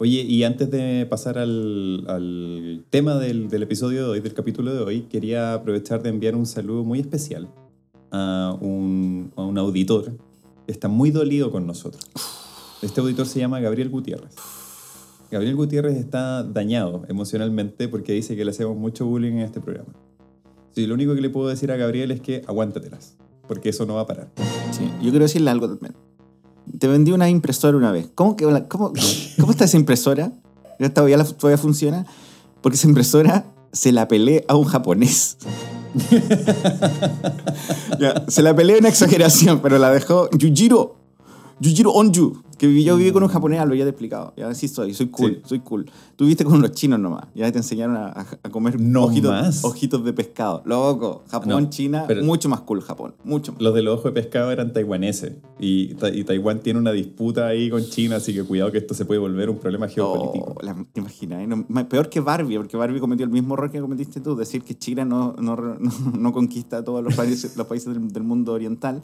Oye, 0.00 0.22
y 0.22 0.44
antes 0.44 0.70
de 0.70 1.06
pasar 1.10 1.38
al, 1.38 2.04
al 2.06 2.84
tema 2.88 3.16
del, 3.16 3.48
del 3.48 3.64
episodio 3.64 4.04
de 4.04 4.08
hoy, 4.10 4.20
del 4.20 4.32
capítulo 4.32 4.72
de 4.72 4.78
hoy, 4.80 5.00
quería 5.02 5.54
aprovechar 5.54 6.04
de 6.04 6.10
enviar 6.10 6.36
un 6.36 6.46
saludo 6.46 6.84
muy 6.84 7.00
especial 7.00 7.48
a 8.12 8.56
un, 8.60 9.32
a 9.34 9.42
un 9.42 9.58
auditor 9.58 10.16
que 10.66 10.72
está 10.72 10.86
muy 10.86 11.10
dolido 11.10 11.50
con 11.50 11.66
nosotros. 11.66 12.06
Este 12.80 13.00
auditor 13.00 13.26
se 13.26 13.40
llama 13.40 13.58
Gabriel 13.58 13.90
Gutiérrez. 13.90 14.36
Gabriel 15.32 15.56
Gutiérrez 15.56 15.96
está 15.96 16.44
dañado 16.44 17.02
emocionalmente 17.08 17.88
porque 17.88 18.12
dice 18.12 18.36
que 18.36 18.44
le 18.44 18.52
hacemos 18.52 18.76
mucho 18.76 19.04
bullying 19.04 19.32
en 19.32 19.40
este 19.40 19.60
programa. 19.60 19.92
Sí, 20.70 20.86
lo 20.86 20.94
único 20.94 21.16
que 21.16 21.20
le 21.20 21.30
puedo 21.30 21.48
decir 21.48 21.72
a 21.72 21.76
Gabriel 21.76 22.12
es 22.12 22.20
que 22.20 22.42
aguántatelas, 22.46 23.16
porque 23.48 23.70
eso 23.70 23.84
no 23.84 23.94
va 23.96 24.02
a 24.02 24.06
parar. 24.06 24.30
Sí, 24.70 24.84
yo 25.02 25.10
quiero 25.10 25.24
decirle 25.24 25.50
algo 25.50 25.68
también. 25.68 25.96
Te 26.78 26.86
vendí 26.88 27.12
una 27.12 27.28
impresora 27.28 27.76
una 27.76 27.92
vez. 27.92 28.08
¿Cómo, 28.14 28.36
que, 28.36 28.44
cómo, 28.68 28.92
cómo 29.38 29.50
está 29.52 29.64
esa 29.64 29.76
impresora? 29.76 30.32
¿Ya 30.78 30.92
¿Todavía, 30.92 31.16
la- 31.16 31.24
todavía 31.24 31.58
funciona? 31.58 32.06
Porque 32.60 32.76
esa 32.76 32.88
impresora 32.88 33.46
se 33.72 33.92
la 33.92 34.08
peleé 34.08 34.44
a 34.48 34.56
un 34.56 34.64
japonés. 34.64 35.36
Se 38.28 38.42
la 38.42 38.54
peleé 38.54 38.78
una 38.78 38.88
exageración, 38.88 39.60
pero 39.60 39.78
la 39.78 39.90
dejó 39.90 40.28
Yujiro. 40.30 40.96
Yujiro 41.60 41.90
Onju. 41.92 42.42
Que 42.58 42.82
yo 42.82 42.96
viví 42.96 43.12
con 43.12 43.22
un 43.22 43.28
japonés, 43.28 43.64
lo 43.66 43.74
ya 43.74 43.84
te 43.84 43.86
he 43.86 43.90
explicado. 43.90 44.32
Ya 44.36 44.48
así 44.48 44.66
soy, 44.68 44.92
soy 44.92 45.06
cool, 45.08 45.36
Sí. 45.36 45.40
soy 45.44 45.58
cool. 45.60 45.86
Tú 46.16 46.24
viviste 46.24 46.44
con 46.44 46.60
los 46.60 46.72
chinos 46.72 46.98
nomás. 46.98 47.26
Ya 47.34 47.50
te 47.52 47.58
enseñaron 47.58 47.96
a, 47.96 48.08
a- 48.42 48.50
comer 48.50 48.80
No 48.80 49.04
ojitos, 49.04 49.30
más. 49.30 49.64
ojitos 49.64 50.04
de 50.04 50.12
pescado. 50.12 50.62
Loco, 50.64 51.22
Japón, 51.30 51.48
No, 51.48 51.70
China, 51.70 52.06
mucho 52.24 52.48
más 52.48 52.60
cool 52.62 52.80
Japón. 52.82 53.14
Mucho 53.24 53.52
más. 53.52 53.62
Los 53.62 53.74
de 53.74 53.82
los 53.82 53.94
ojos 54.00 54.12
de 54.12 54.20
pescado 54.20 54.50
eran 54.50 54.72
taiwaneses 54.72 55.34
y, 55.60 55.92
y 56.12 56.24
Taiwán 56.24 56.58
tiene 56.60 56.80
una 56.80 56.90
disputa 56.92 57.46
ahí 57.46 57.70
con 57.70 57.84
China, 57.84 58.16
así 58.16 58.34
que 58.34 58.42
cuidado 58.42 58.72
que 58.72 58.78
esto 58.78 58.92
se 58.94 59.04
puede 59.04 59.20
volver 59.20 59.48
un 59.50 59.58
problema 59.58 59.86
geopolítico. 59.88 60.54
Oh, 60.58 60.62
la- 60.64 60.74
¿Te 60.92 61.00
imaginas? 61.00 61.46
Ma- 61.68 61.88
peor 61.88 62.08
que 62.08 62.18
Barbie, 62.20 62.56
porque 62.56 62.76
Barbie 62.76 62.98
cometió 62.98 63.24
el 63.24 63.30
mismo 63.30 63.54
error 63.54 63.70
que 63.70 63.80
cometiste 63.80 64.20
tú, 64.20 64.34
decir 64.34 64.62
que 64.62 64.76
China 64.76 65.04
no, 65.04 65.36
no, 65.40 65.54
no, 65.78 65.90
no 66.18 66.32
conquista 66.32 66.82
todos 66.84 67.04
los 67.04 67.14
países, 67.14 67.56
los 67.56 67.66
países 67.68 67.94
del, 67.94 68.08
del 68.12 68.24
mundo 68.24 68.52
oriental. 68.52 69.02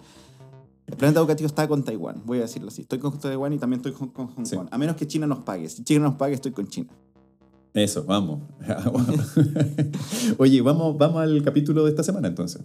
El 0.86 0.96
planeta 0.96 1.20
educativo 1.20 1.46
está 1.46 1.66
con 1.66 1.82
Taiwán, 1.82 2.22
voy 2.26 2.38
a 2.38 2.42
decirlo 2.42 2.68
así. 2.68 2.82
Estoy 2.82 2.98
con 2.98 3.18
Taiwán 3.18 3.52
y 3.54 3.58
también 3.58 3.78
estoy 3.78 3.92
con, 3.92 4.08
con 4.08 4.28
Hong 4.34 4.44
Sí. 4.44 4.56
Kong. 4.56 4.68
A 4.70 4.78
menos 4.78 4.96
que 4.96 5.06
China 5.06 5.26
nos 5.26 5.38
pague. 5.44 5.68
Si 5.68 5.82
China 5.82 6.04
nos 6.04 6.14
pague, 6.16 6.34
estoy 6.34 6.52
con 6.52 6.66
China. 6.68 6.90
Eso, 7.72 8.04
vamos. 8.04 8.42
Oye, 10.38 10.60
vamos, 10.62 10.96
vamos 10.98 11.22
al 11.22 11.42
capítulo 11.42 11.84
de 11.84 11.90
esta 11.90 12.02
semana 12.02 12.28
entonces. 12.28 12.62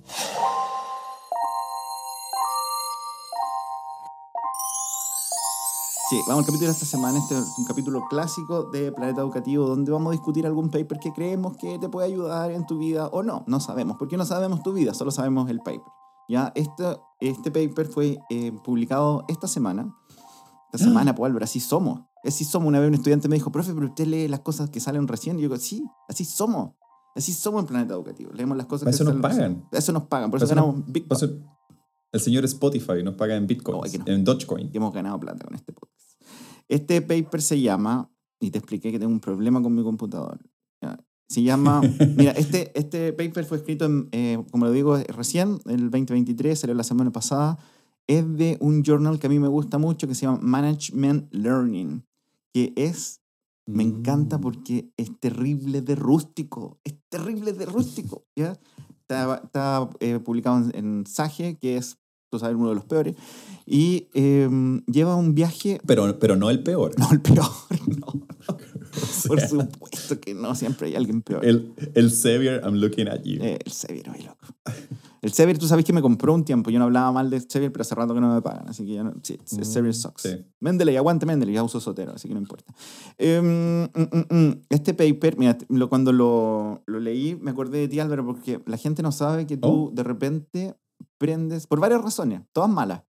Sí, 6.10 6.20
vamos 6.28 6.40
al 6.42 6.46
capítulo 6.48 6.68
de 6.68 6.74
esta 6.74 6.86
semana. 6.86 7.20
Este 7.20 7.38
es 7.38 7.46
un 7.58 7.66
capítulo 7.66 8.02
clásico 8.10 8.64
de 8.64 8.92
Planeta 8.92 9.22
Educativo 9.22 9.68
donde 9.68 9.92
vamos 9.92 10.10
a 10.10 10.12
discutir 10.14 10.46
algún 10.48 10.70
paper 10.72 10.98
que 11.00 11.14
creemos 11.14 11.56
que 11.58 11.78
te 11.78 11.88
puede 11.88 12.08
ayudar 12.08 12.52
en 12.52 12.66
tu 12.66 12.80
vida 12.80 13.08
o 13.08 13.22
no. 13.22 13.44
No 13.46 13.60
sabemos, 13.60 13.98
porque 13.98 14.18
no 14.18 14.26
sabemos 14.26 14.64
tu 14.64 14.74
vida, 14.74 14.94
solo 14.96 15.12
sabemos 15.12 15.50
el 15.52 15.60
paper. 15.60 15.82
Ya, 16.30 16.52
este, 16.56 16.84
este 17.20 17.52
paper 17.52 17.88
fue 17.88 18.20
eh, 18.30 18.52
publicado 18.64 19.26
esta 19.28 19.48
semana. 19.48 19.94
Esta 20.72 20.86
semana, 20.86 21.16
pues 21.16 21.28
Álvaro, 21.28 21.44
así 21.44 21.60
somos. 21.60 22.02
Así 22.24 22.46
somos. 22.46 22.68
Una 22.68 22.80
vez 22.80 22.88
un 22.88 22.94
estudiante 22.94 23.28
me 23.28 23.36
dijo, 23.36 23.52
profe, 23.52 23.74
pero 23.74 23.88
usted 23.88 24.06
lee 24.06 24.28
las 24.28 24.42
cosas 24.42 24.70
que 24.70 24.80
salen 24.80 25.08
recién. 25.08 25.40
Y 25.40 25.42
yo 25.42 25.50
digo, 25.50 25.58
sí, 25.58 25.84
así 26.08 26.26
somos. 26.26 26.76
Así 27.16 27.34
somos 27.34 27.62
en 27.62 27.68
Planeta 27.68 27.96
Educativo. 27.96 28.32
Leemos 28.34 28.56
las 28.56 28.68
cosas 28.68 28.86
Para 28.86 28.92
que 28.92 28.96
eso 28.96 29.04
nos 29.04 29.22
salen 29.22 29.22
pagan. 29.22 29.68
Eso 29.72 29.92
nos 29.92 30.04
pagan. 30.04 30.30
Por 30.30 30.38
eso 30.38 30.46
eso 30.46 30.56
ganamos 30.56 30.84
Big 30.86 31.08
Por 31.08 31.18
eso 31.18 31.28
el 32.12 32.20
señor 32.20 32.46
Spotify 32.46 33.04
nos 33.04 33.16
paga 33.16 33.36
en 33.36 33.46
Bitcoin, 33.46 33.78
no. 33.78 34.12
en 34.12 34.24
Dogecoin. 34.24 34.70
y 34.74 34.78
hemos 34.78 34.94
ganado 34.94 35.20
plata 35.20 35.46
con 35.46 35.56
este 35.56 35.74
podcast. 35.74 36.22
Este 36.68 37.02
paper 37.02 37.42
se 37.42 37.62
llama, 37.62 38.12
y 38.40 38.52
te 38.52 38.58
expliqué 38.58 38.92
que 38.92 39.00
tengo 39.00 39.12
un 39.12 39.20
problema 39.20 39.62
con 39.62 39.74
mi 39.76 39.84
computador. 39.84 40.40
Se 41.30 41.44
llama, 41.44 41.82
mira, 42.18 42.32
este, 42.32 42.72
este 42.78 43.14
paper 43.14 43.46
fue 43.46 43.58
escrito, 43.58 43.86
en, 43.86 44.10
eh, 44.12 44.44
como 44.52 44.66
lo 44.66 44.72
digo, 44.72 44.98
recién, 44.98 45.60
el 45.66 45.92
2023, 45.92 46.60
salió 46.60 46.76
la 46.76 46.84
semana 46.84 47.12
pasada. 47.12 47.58
Es 48.08 48.26
de 48.38 48.58
un 48.60 48.84
journal 48.84 49.20
que 49.20 49.28
a 49.28 49.30
mí 49.30 49.38
me 49.38 49.48
gusta 49.48 49.78
mucho 49.78 50.08
que 50.08 50.16
se 50.16 50.26
llama 50.26 50.40
Management 50.42 51.32
Learning, 51.32 52.04
que 52.52 52.74
es, 52.76 53.22
me 53.68 53.84
encanta 53.84 54.40
Mm. 54.40 54.42
porque 54.42 54.92
es 54.98 55.20
terrible 55.20 55.82
de 55.82 55.94
rústico, 55.96 56.80
es 56.84 56.96
terrible 57.10 57.54
de 57.54 57.68
rústico, 57.68 58.26
¿ya? 58.36 58.60
Está, 59.02 59.42
está, 59.44 59.90
eh, 60.00 60.18
publicado 60.20 60.58
en, 60.58 60.72
en 60.76 61.06
Sage, 61.06 61.58
que 61.60 61.78
es, 61.78 61.98
tú 62.30 62.40
sabes, 62.40 62.56
uno 62.56 62.70
de 62.70 62.76
los 62.76 62.86
peores, 62.86 63.16
y 63.66 64.08
em, 64.14 64.84
lleva 64.86 65.16
un 65.16 65.34
viaje, 65.36 65.80
Pero, 65.86 66.18
pero 66.20 66.36
no 66.36 66.50
el 66.50 66.62
peor. 66.64 66.92
no 66.98 67.12
el 67.12 67.22
peor, 67.22 67.46
no, 68.00 68.08
O 68.08 68.58
por 69.28 69.40
sea, 69.40 69.48
supuesto 69.50 70.20
que 70.20 70.34
no, 70.34 70.56
siempre 70.56 70.88
hay 70.88 70.96
alguien 70.96 71.22
peor. 71.22 71.46
el, 71.46 71.74
el 71.96 72.10
Xavier, 72.12 72.62
I'm 72.64 72.76
looking 72.76 73.08
at 73.08 73.22
you. 73.24 73.42
Eh, 73.44 73.60
el 73.64 73.72
Sevier, 73.72 74.10
oye, 74.10 74.24
loco. 74.24 74.48
El 75.22 75.34
Sevier, 75.34 75.58
tú 75.58 75.68
sabes 75.68 75.84
que 75.84 75.92
me 75.92 76.02
compró 76.02 76.34
un 76.34 76.46
tiempo. 76.46 76.70
Yo 76.70 76.80
no 76.80 76.86
hablaba 76.86 77.12
mal 77.12 77.30
de 77.30 77.42
Sevier, 77.42 77.74
pero 77.74 77.82
hace 77.82 77.94
rato 77.94 78.14
que 78.14 78.22
no 78.22 78.34
me 78.34 78.42
pagan. 78.42 78.70
Así 78.70 78.86
que 78.86 78.94
ya 78.94 79.04
no. 79.04 79.12
Sí, 79.22 79.38
Mm, 79.52 79.64
Sevier 79.64 79.94
sucks. 79.94 80.22
sí. 80.22 80.30
Mendeley, 80.62 80.96
aguante 80.96 81.26
Mendeley, 81.26 81.54
ya 81.56 81.62
uso 81.62 81.82
Sotero, 81.82 82.14
así 82.14 82.30
que 82.30 82.34
no 82.34 82.40
importa. 82.40 82.74
Mm, 83.20 83.84
mm, 83.94 84.26
mm. 84.34 84.62
Este 84.70 84.94
paper, 84.94 85.38
mira, 85.38 85.58
lo- 85.68 85.90
cuando 85.90 86.14
lo, 86.14 86.84
lo 86.86 87.00
leí, 87.02 87.36
me 87.36 87.52
acordé 87.52 87.80
de 87.80 87.88
ti, 87.90 88.00
Álvaro, 88.00 88.26
porque 88.26 88.62
la 88.66 88.78
gente 88.78 89.04
no 89.04 89.12
sabe 89.12 89.46
que 89.46 89.58
tú 89.58 89.90
Oh. 89.90 89.92
de 89.94 90.04
repente 90.04 90.76
prendes, 91.18 91.68
por 91.68 91.80
varias 91.80 92.02
razones, 92.02 92.42
todas 92.54 92.70
malas, 92.70 93.04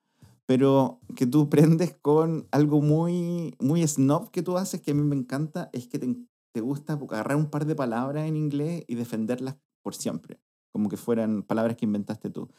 pero 0.45 0.99
que 1.15 1.25
tú 1.27 1.49
prendes 1.49 1.95
con 2.01 2.47
algo 2.51 2.81
muy, 2.81 3.55
muy 3.59 3.85
snob 3.87 4.31
que 4.31 4.41
tú 4.43 4.57
haces, 4.57 4.81
que 4.81 4.91
a 4.91 4.93
mí 4.95 5.01
me 5.03 5.15
encanta, 5.15 5.69
es 5.73 5.87
que 5.87 5.99
te, 5.99 6.15
te 6.53 6.61
gusta 6.61 6.93
agarrar 6.93 7.37
un 7.37 7.49
par 7.49 7.65
de 7.65 7.75
palabras 7.75 8.27
en 8.27 8.35
inglés 8.35 8.83
y 8.87 8.95
defenderlas 8.95 9.57
por 9.83 9.95
siempre, 9.95 10.39
como 10.71 10.89
que 10.89 10.97
fueran 10.97 11.43
palabras 11.43 11.75
que 11.77 11.85
inventaste 11.85 12.29
tú. 12.29 12.49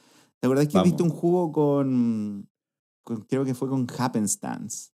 ¿Te 0.40 0.46
acuerdas 0.46 0.68
que 0.68 0.80
viste 0.82 1.02
un 1.02 1.10
juego 1.10 1.52
con, 1.52 2.48
con- 3.04 3.22
creo 3.22 3.44
que 3.44 3.54
fue 3.54 3.68
con 3.68 3.86
Happenstance? 3.98 4.90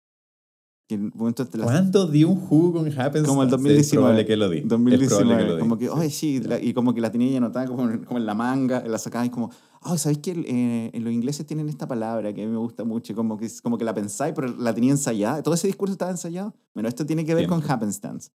Que 0.89 0.97
en 0.97 1.13
las- 1.15 1.63
¿Cuándo 1.63 2.07
di 2.09 2.25
un 2.25 2.35
jugo 2.37 2.73
con 2.81 2.87
Happens? 3.01 3.27
Como 3.27 3.43
el 3.45 3.49
Es 3.49 3.53
2019. 3.53 3.93
probable 4.03 4.27
que 4.27 4.37
lo 4.37 4.49
di. 4.51 4.59
Es 4.59 4.65
probable 4.65 4.99
que 4.99 5.05
2019, 5.07 5.47
lo 5.47 5.55
di. 5.55 5.61
como 5.61 5.79
que, 5.79 5.89
oye, 5.89 6.11
sí, 6.11 6.41
la- 6.41 6.61
y 6.61 6.75
como 6.75 6.93
que 6.93 7.01
la 7.01 7.13
tenía 7.13 7.31
ya 7.31 7.39
anotada 7.39 7.67
como, 7.69 7.89
como 8.05 8.19
en 8.19 8.27
la 8.27 8.35
manga, 8.35 8.83
la 8.85 8.99
sacabas 8.99 9.29
y 9.29 9.31
como, 9.31 9.51
ay, 9.81 9.99
¿sabéis 9.99 10.19
que 10.19 10.33
eh, 10.33 10.91
en 10.93 11.05
los 11.05 11.13
ingleses 11.13 11.47
tienen 11.47 11.69
esta 11.69 11.87
palabra 11.89 12.33
que 12.33 12.43
a 12.43 12.47
mí 12.47 12.51
me 12.53 12.59
gusta 12.59 12.85
mucho? 12.85 13.15
Como 13.15 13.37
que, 13.37 13.49
como 13.63 13.79
que 13.79 13.85
la 13.85 13.95
pensáis, 13.95 14.35
pero 14.35 14.49
la 14.49 14.75
tenía 14.75 14.91
ensayada. 14.93 15.43
Todo 15.43 15.55
ese 15.55 15.67
discurso 15.67 15.93
estaba 15.93 16.11
ensayado. 16.11 16.55
Bueno, 16.75 16.89
esto 16.89 17.05
tiene 17.07 17.25
que 17.25 17.35
ver 17.35 17.47
con 17.47 17.63
happenstance. 17.69 18.31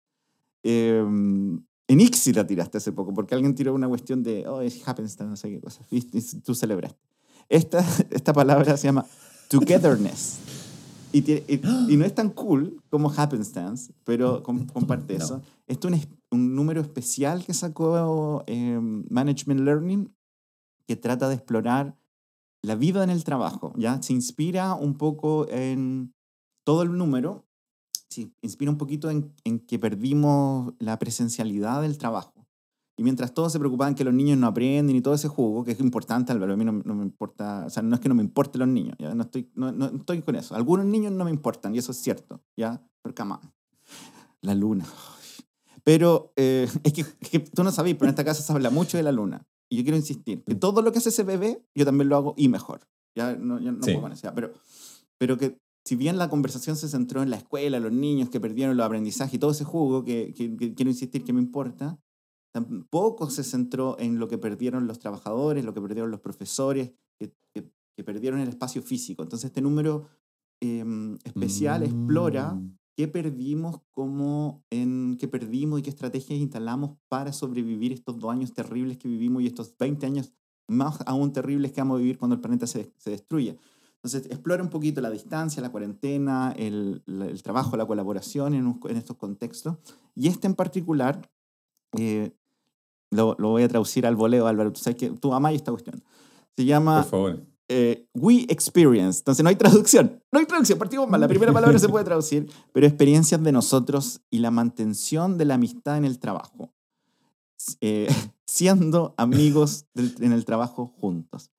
Eh, 0.62 1.04
en 1.86 2.00
Ixi 2.00 2.32
la 2.32 2.46
tiraste 2.46 2.78
hace 2.78 2.92
poco, 2.92 3.12
porque 3.12 3.34
alguien 3.34 3.54
tiró 3.54 3.74
una 3.74 3.88
cuestión 3.88 4.22
de, 4.22 4.46
oh, 4.48 4.60
es 4.62 4.86
happenstance, 4.88 5.28
no 5.30 5.36
sé 5.36 5.50
qué 5.50 5.60
cosa. 5.60 5.82
Y, 5.90 5.98
y 6.16 6.22
tú 6.40 6.54
celebraste. 6.54 6.98
Esta, 7.48 7.84
esta 8.10 8.32
palabra 8.32 8.76
se 8.76 8.86
llama 8.88 9.04
togetherness. 9.48 10.38
Y, 11.12 11.22
tiene- 11.22 11.44
y- 11.46 11.60
y 11.92 11.96
no 11.96 12.04
es 12.04 12.14
tan 12.14 12.30
cool 12.30 12.82
como 12.90 13.12
happenstance, 13.14 13.92
pero 14.04 14.42
com- 14.42 14.66
comparte 14.66 15.18
No. 15.18 15.24
eso. 15.24 15.42
Esto 15.66 15.88
es 15.88 15.94
un, 16.30 16.38
un 16.40 16.54
número 16.56 16.80
especial 16.80 17.44
que 17.44 17.52
sacó 17.54 18.42
eh, 18.46 18.78
Management 19.10 19.60
Learning 19.60 20.10
que 20.86 20.96
trata 20.96 21.28
de 21.28 21.34
explorar 21.34 21.96
la 22.62 22.74
vida 22.74 23.04
en 23.04 23.10
el 23.10 23.24
trabajo. 23.24 23.72
¿ya? 23.76 24.02
Se 24.02 24.12
inspira 24.12 24.74
un 24.74 24.94
poco 24.96 25.46
en 25.48 26.14
todo 26.64 26.82
el 26.82 26.96
número, 26.96 27.46
se 28.08 28.32
inspira 28.42 28.70
un 28.70 28.78
poquito 28.78 29.10
en, 29.10 29.32
que 29.66 29.78
perdimos 29.78 30.74
la 30.78 30.98
presencialidad 30.98 31.82
del 31.82 31.98
trabajo. 31.98 32.32
Y 32.96 33.02
mientras 33.02 33.34
todos 33.34 33.52
se 33.52 33.58
preocupaban 33.58 33.96
que 33.96 34.04
los 34.04 34.14
niños 34.14 34.38
no 34.38 34.46
aprenden 34.46 34.94
y 34.94 35.00
todo 35.00 35.14
ese 35.14 35.26
juego, 35.26 35.64
que 35.64 35.72
es 35.72 35.80
importante, 35.80 36.30
Álvaro, 36.30 36.54
a 36.54 36.56
mí 36.56 36.64
no, 36.64 36.72
me 36.72 37.02
importa, 37.02 37.64
o 37.66 37.70
sea, 37.70 37.82
no 37.82 37.96
es 37.96 38.00
que 38.00 38.08
no 38.08 38.14
me 38.14 38.22
importen 38.22 38.60
los 38.60 38.68
niños, 38.68 38.94
¿ya? 39.00 39.12
No, 39.14 39.24
estoy, 39.24 39.50
no, 39.56 39.72
no 39.72 39.86
estoy 39.86 40.22
con 40.22 40.36
eso. 40.36 40.54
Algunos 40.54 40.86
niños 40.86 41.12
no 41.12 41.24
me 41.24 41.32
importan 41.32 41.74
y 41.74 41.78
eso 41.78 41.90
es 41.90 41.98
cierto, 41.98 42.40
¿ya? 42.56 42.80
Pero 43.02 43.14
come 43.16 43.32
on. 43.32 43.52
La 44.42 44.54
luna. 44.54 44.86
Pero 45.82 46.32
eh, 46.36 46.68
es, 46.84 46.92
que, 46.92 47.00
es 47.00 47.30
que 47.30 47.40
tú 47.40 47.64
no 47.64 47.72
sabes, 47.72 47.94
pero 47.94 48.06
en 48.06 48.10
esta 48.10 48.24
casa 48.24 48.42
se 48.42 48.52
habla 48.52 48.70
mucho 48.70 48.96
de 48.96 49.02
la 49.02 49.12
luna. 49.12 49.44
Y 49.70 49.76
yo 49.78 49.82
quiero 49.82 49.96
insistir, 49.96 50.42
que 50.44 50.54
todo 50.54 50.82
lo 50.82 50.92
que 50.92 50.98
hace 50.98 51.08
ese 51.08 51.22
bebé, 51.24 51.64
yo 51.74 51.84
también 51.84 52.08
lo 52.08 52.16
hago 52.16 52.34
y 52.36 52.48
mejor. 52.48 52.80
Ya 53.16 53.34
no, 53.36 53.58
ya 53.60 53.72
no 53.72 53.82
Sí. 53.82 53.90
puedo 53.92 54.02
con 54.02 54.12
eso, 54.12 54.30
pero, 54.34 54.52
pero 55.18 55.36
que 55.38 55.56
si 55.86 55.96
bien 55.96 56.16
la 56.18 56.28
conversación 56.30 56.76
se 56.76 56.88
centró 56.88 57.22
en 57.22 57.30
la 57.30 57.36
escuela, 57.36 57.78
los 57.80 57.92
niños 57.92 58.28
que 58.30 58.40
perdieron 58.40 58.76
los 58.76 58.86
aprendizajes 58.86 59.34
y 59.34 59.38
todo 59.38 59.50
ese 59.52 59.64
jugo, 59.64 60.04
que, 60.04 60.32
que- 60.34 60.56
que 60.56 60.74
quiero 60.74 60.90
insistir 60.90 61.24
que 61.24 61.32
me 61.32 61.40
importa, 61.40 61.98
tampoco 62.52 63.30
se 63.30 63.42
centró 63.44 63.96
en 63.98 64.18
lo 64.18 64.28
que 64.28 64.38
perdieron 64.38 64.86
los 64.86 64.98
trabajadores, 64.98 65.64
lo 65.64 65.74
que 65.74 65.80
perdieron 65.80 66.10
los 66.10 66.20
profesores, 66.20 66.92
que, 67.18 67.32
que- 67.52 67.70
que 67.96 68.04
perdieron 68.04 68.40
el 68.40 68.48
espacio 68.48 68.82
físico. 68.82 69.22
Entonces 69.22 69.46
este 69.48 69.60
número 69.60 70.06
em, 70.62 71.18
especial 71.24 71.82
explora 71.82 72.54
Mm. 72.54 72.76
Qué 72.96 73.08
perdimos, 73.08 73.80
cómo 73.90 74.64
en, 74.70 75.16
qué 75.18 75.28
perdimos 75.28 75.78
y 75.78 75.82
qué 75.82 75.90
estrategias 75.90 76.38
instalamos 76.38 76.96
para 77.08 77.32
sobrevivir 77.32 77.92
estos 77.92 78.18
dos 78.18 78.30
años 78.30 78.52
terribles 78.52 78.98
que 78.98 79.08
vivimos 79.08 79.42
y 79.42 79.46
estos 79.46 79.76
20 79.78 80.06
años 80.06 80.32
más 80.68 80.98
aún 81.06 81.32
terribles 81.32 81.72
que 81.72 81.80
vamos 81.80 81.96
a 81.96 82.00
vivir 82.00 82.18
cuando 82.18 82.34
el 82.36 82.40
planeta 82.40 82.66
se, 82.66 82.92
se 82.96 83.10
destruya. 83.10 83.56
Entonces, 83.96 84.26
explora 84.30 84.62
un 84.62 84.68
poquito 84.70 85.00
la 85.00 85.10
distancia, 85.10 85.62
la 85.62 85.70
cuarentena, 85.72 86.52
el, 86.56 87.02
el 87.06 87.42
trabajo, 87.42 87.76
la 87.76 87.86
colaboración 87.86 88.54
en, 88.54 88.66
un- 88.66 88.80
en 88.88 88.96
estos 88.96 89.16
contextos. 89.16 89.76
Y 90.14 90.28
este 90.28 90.46
en 90.46 90.54
particular, 90.54 91.30
eh, 91.98 92.32
lo, 93.10 93.34
lo 93.38 93.48
voy 93.50 93.62
a 93.62 93.68
traducir 93.68 94.06
al 94.06 94.14
voleo, 94.16 94.46
Álvaro. 94.46 94.72
Tú 94.72 94.80
sabes 94.80 94.98
que 94.98 95.10
tú 95.10 95.32
amas 95.32 95.54
esta 95.54 95.70
cuestión. 95.72 96.02
Se 96.56 96.64
llama 96.64 97.02
Por 97.02 97.10
favor. 97.10 97.46
Eh, 97.68 98.06
We 98.14 98.46
Experience. 98.48 99.20
Entonces 99.20 99.42
no 99.42 99.48
hay 99.48 99.56
traducción. 99.56 100.22
No 100.32 100.38
hay 100.38 100.46
traducción, 100.46 100.78
partimos 100.78 101.08
mal. 101.08 101.20
La 101.20 101.28
primera 101.28 101.52
palabra 101.52 101.78
se 101.78 101.88
puede 101.88 102.04
traducir, 102.04 102.48
pero 102.72 102.86
experiencias 102.86 103.42
de 103.42 103.52
nosotros 103.52 104.20
y 104.30 104.38
la 104.40 104.50
mantención 104.50 105.38
de 105.38 105.44
la 105.44 105.54
amistad 105.54 105.96
en 105.98 106.04
el 106.04 106.18
trabajo. 106.18 106.72
Eh, 107.80 108.08
siendo 108.46 109.14
amigos 109.16 109.86
del- 109.94 110.14
en 110.20 110.32
el 110.32 110.44
trabajo 110.44 110.92
juntos. 110.98 111.50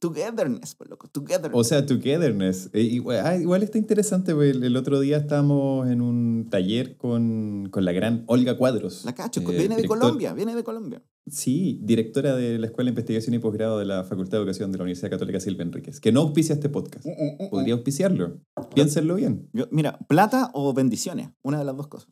Togetherness, 0.00 0.74
pues 0.74 0.90
loco, 0.90 1.06
togetherness. 1.06 1.52
O 1.54 1.62
sea, 1.62 1.86
togetherness. 1.86 2.70
Eh, 2.72 2.80
igual, 2.82 3.24
ah, 3.24 3.36
igual 3.36 3.62
está 3.62 3.78
interesante, 3.78 4.32
el, 4.32 4.64
el 4.64 4.76
otro 4.76 4.98
día 4.98 5.16
estábamos 5.18 5.88
en 5.88 6.00
un 6.02 6.48
taller 6.50 6.96
con, 6.96 7.68
con 7.70 7.84
la 7.84 7.92
gran 7.92 8.24
Olga 8.26 8.58
Cuadros. 8.58 9.04
la 9.04 9.14
cacho, 9.14 9.40
eh, 9.42 9.56
viene 9.56 9.76
de 9.76 9.86
Colombia, 9.86 10.32
viene 10.34 10.56
de 10.56 10.64
Colombia. 10.64 11.00
Sí, 11.28 11.78
directora 11.82 12.34
de 12.34 12.58
la 12.58 12.66
Escuela 12.66 12.88
de 12.88 12.92
Investigación 12.92 13.34
y 13.34 13.38
Posgrado 13.38 13.78
de 13.78 13.84
la 13.84 14.02
Facultad 14.04 14.32
de 14.32 14.38
Educación 14.38 14.72
de 14.72 14.78
la 14.78 14.84
Universidad 14.84 15.10
Católica 15.10 15.38
Silva 15.38 15.62
Enríquez, 15.62 16.00
que 16.00 16.10
no 16.10 16.20
auspicia 16.22 16.54
este 16.54 16.68
podcast. 16.68 17.06
Podría 17.50 17.74
auspiciarlo. 17.74 18.40
Piénsenlo 18.74 19.14
bien. 19.14 19.48
Yo- 19.52 19.68
mira, 19.70 19.98
plata 20.08 20.50
o 20.52 20.74
bendiciones, 20.74 21.30
una 21.42 21.58
de 21.60 21.64
las 21.64 21.76
dos 21.76 21.86
cosas. 21.86 22.10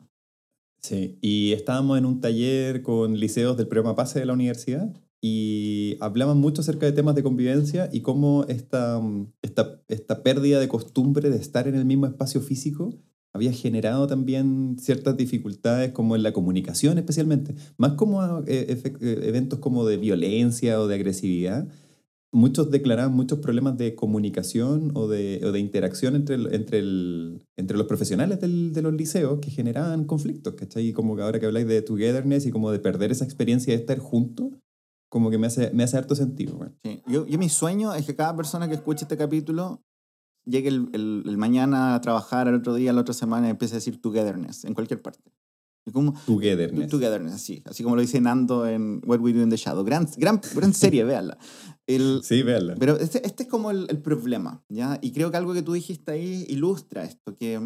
Sí, 0.81 1.17
y 1.21 1.51
estábamos 1.51 1.97
en 1.97 2.05
un 2.05 2.21
taller 2.21 2.81
con 2.83 3.19
liceos 3.19 3.57
del 3.57 3.67
programa 3.67 3.95
PASE 3.95 4.19
de 4.19 4.25
la 4.25 4.33
universidad 4.33 4.91
y 5.21 5.97
hablaban 5.99 6.39
mucho 6.39 6.61
acerca 6.61 6.85
de 6.87 6.93
temas 6.93 7.13
de 7.13 7.21
convivencia 7.21 7.89
y 7.91 8.01
cómo 8.01 8.45
esta, 8.47 8.97
mm, 8.99 9.27
esta, 9.43 9.81
esta 9.89 10.23
pérdida 10.23 10.59
de 10.59 10.67
costumbre 10.69 11.29
de 11.29 11.37
estar 11.37 11.67
en 11.67 11.75
el 11.75 11.85
mismo 11.85 12.07
espacio 12.07 12.41
físico 12.41 12.95
había 13.33 13.51
generado 13.53 14.07
también 14.07 14.75
ciertas 14.79 15.15
dificultades 15.17 15.91
como 15.93 16.15
en 16.15 16.23
la 16.23 16.33
comunicación 16.33 16.97
especialmente, 16.97 17.55
más 17.77 17.93
como 17.93 18.21
eh, 18.47 18.67
efe- 18.77 18.97
eh, 19.01 19.19
eventos 19.29 19.59
como 19.59 19.85
de 19.85 19.97
violencia 19.97 20.79
o 20.81 20.87
de 20.87 20.95
agresividad. 20.95 21.67
Muchos 22.33 22.71
declaraban 22.71 23.13
muchos 23.13 23.39
problemas 23.39 23.77
de 23.77 23.93
comunicación 23.93 24.91
o 24.95 25.07
de, 25.09 25.41
o 25.43 25.51
de 25.51 25.59
interacción 25.59 26.15
entre, 26.15 26.35
el- 26.35 26.53
entre, 26.53 26.79
el, 26.79 27.43
entre 27.57 27.77
los 27.77 27.87
profesionales 27.87 28.39
del- 28.39 28.71
de 28.73 28.81
los 28.81 28.93
liceos 28.93 29.39
que 29.39 29.51
generaban 29.51 30.05
conflictos, 30.05 30.53
¿cachai? 30.55 30.87
Y 30.87 30.93
como 30.93 31.15
que 31.15 31.21
ahora 31.23 31.39
que 31.39 31.45
habláis 31.45 31.67
de 31.67 31.81
togetherness 31.81 32.45
y 32.45 32.51
como 32.51 32.71
de 32.71 32.79
perder 32.79 33.11
esa 33.11 33.25
experiencia 33.25 33.73
de 33.73 33.79
estar 33.81 33.99
juntos, 33.99 34.47
como 35.09 35.29
que 35.29 35.37
me 35.37 35.47
hace, 35.47 35.71
me 35.73 35.83
hace 35.83 35.97
harto 35.97 36.15
sentido. 36.15 36.55
weón. 36.55 36.77
Sí. 36.85 37.01
Yo, 37.05 37.25
yo 37.27 37.37
mi 37.37 37.49
sueño 37.49 37.93
es 37.93 38.05
que 38.05 38.15
cada 38.15 38.33
persona 38.33 38.69
que 38.69 38.75
escuche 38.75 39.03
este 39.03 39.17
capítulo 39.17 39.81
llegue 40.45 40.69
el, 40.69 40.89
el- 40.93 41.23
el 41.25 41.37
mañana 41.37 41.95
a 41.95 42.01
trabajar, 42.01 42.47
al 42.47 42.55
otro 42.55 42.73
día, 42.75 42.93
la 42.93 43.01
otra 43.01 43.13
semana 43.13 43.47
y 43.47 43.51
empiece 43.51 43.75
a 43.75 43.77
decir 43.77 44.01
togetherness 44.01 44.65
en 44.65 44.73
cualquier 44.73 45.01
parte. 45.01 45.31
Como, 45.91 46.13
Togetherness. 46.27 46.89
Togetherness, 46.89 47.33
así, 47.33 47.63
así 47.65 47.81
como 47.83 47.95
lo 47.95 48.01
dice 48.03 48.21
Nando 48.21 48.67
en 48.67 49.01
What 49.05 49.19
We 49.19 49.33
Do 49.33 49.41
in 49.41 49.49
the 49.49 49.57
Shadow. 49.57 49.83
Gran, 49.83 50.07
gran, 50.15 50.39
gran 50.55 50.73
serie, 50.75 51.03
véanla. 51.03 51.37
El, 51.87 52.21
Sí, 52.23 52.43
véanla. 52.43 52.75
pero 52.79 52.97
este, 52.97 53.25
este 53.25 53.43
es 53.43 53.49
como 53.49 53.71
el, 53.71 53.87
el 53.89 53.99
problema, 53.99 54.63
¿ya? 54.69 54.99
Y 55.01 55.11
creo 55.11 55.31
que 55.31 55.37
algo 55.37 55.53
que 55.53 55.63
tú 55.63 55.73
dijiste 55.73 56.11
ahí 56.11 56.45
ilustra 56.47 57.03
esto, 57.03 57.35
que, 57.35 57.59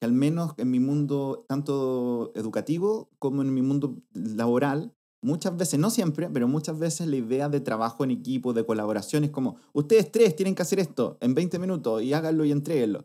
que 0.00 0.06
al 0.06 0.12
menos 0.14 0.54
en 0.56 0.70
mi 0.70 0.80
mundo, 0.80 1.44
tanto 1.48 2.32
educativo 2.34 3.10
como 3.18 3.42
en 3.42 3.52
mi 3.52 3.60
mundo 3.60 4.02
laboral, 4.14 4.94
muchas 5.22 5.56
veces, 5.56 5.78
no 5.78 5.90
siempre, 5.90 6.28
pero 6.30 6.48
muchas 6.48 6.78
veces 6.78 7.06
la 7.06 7.16
idea 7.16 7.48
de 7.48 7.60
trabajo 7.60 8.04
en 8.04 8.10
equipo, 8.10 8.52
de 8.52 8.64
colaboración, 8.64 9.24
es 9.24 9.30
como, 9.30 9.56
ustedes 9.72 10.10
tres 10.10 10.36
tienen 10.36 10.54
que 10.54 10.62
hacer 10.62 10.78
esto 10.80 11.18
en 11.20 11.34
20 11.34 11.58
minutos 11.58 12.02
y 12.02 12.12
háganlo 12.12 12.44
y 12.44 12.52
entréguenlo. 12.52 13.04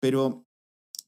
Pero 0.00 0.44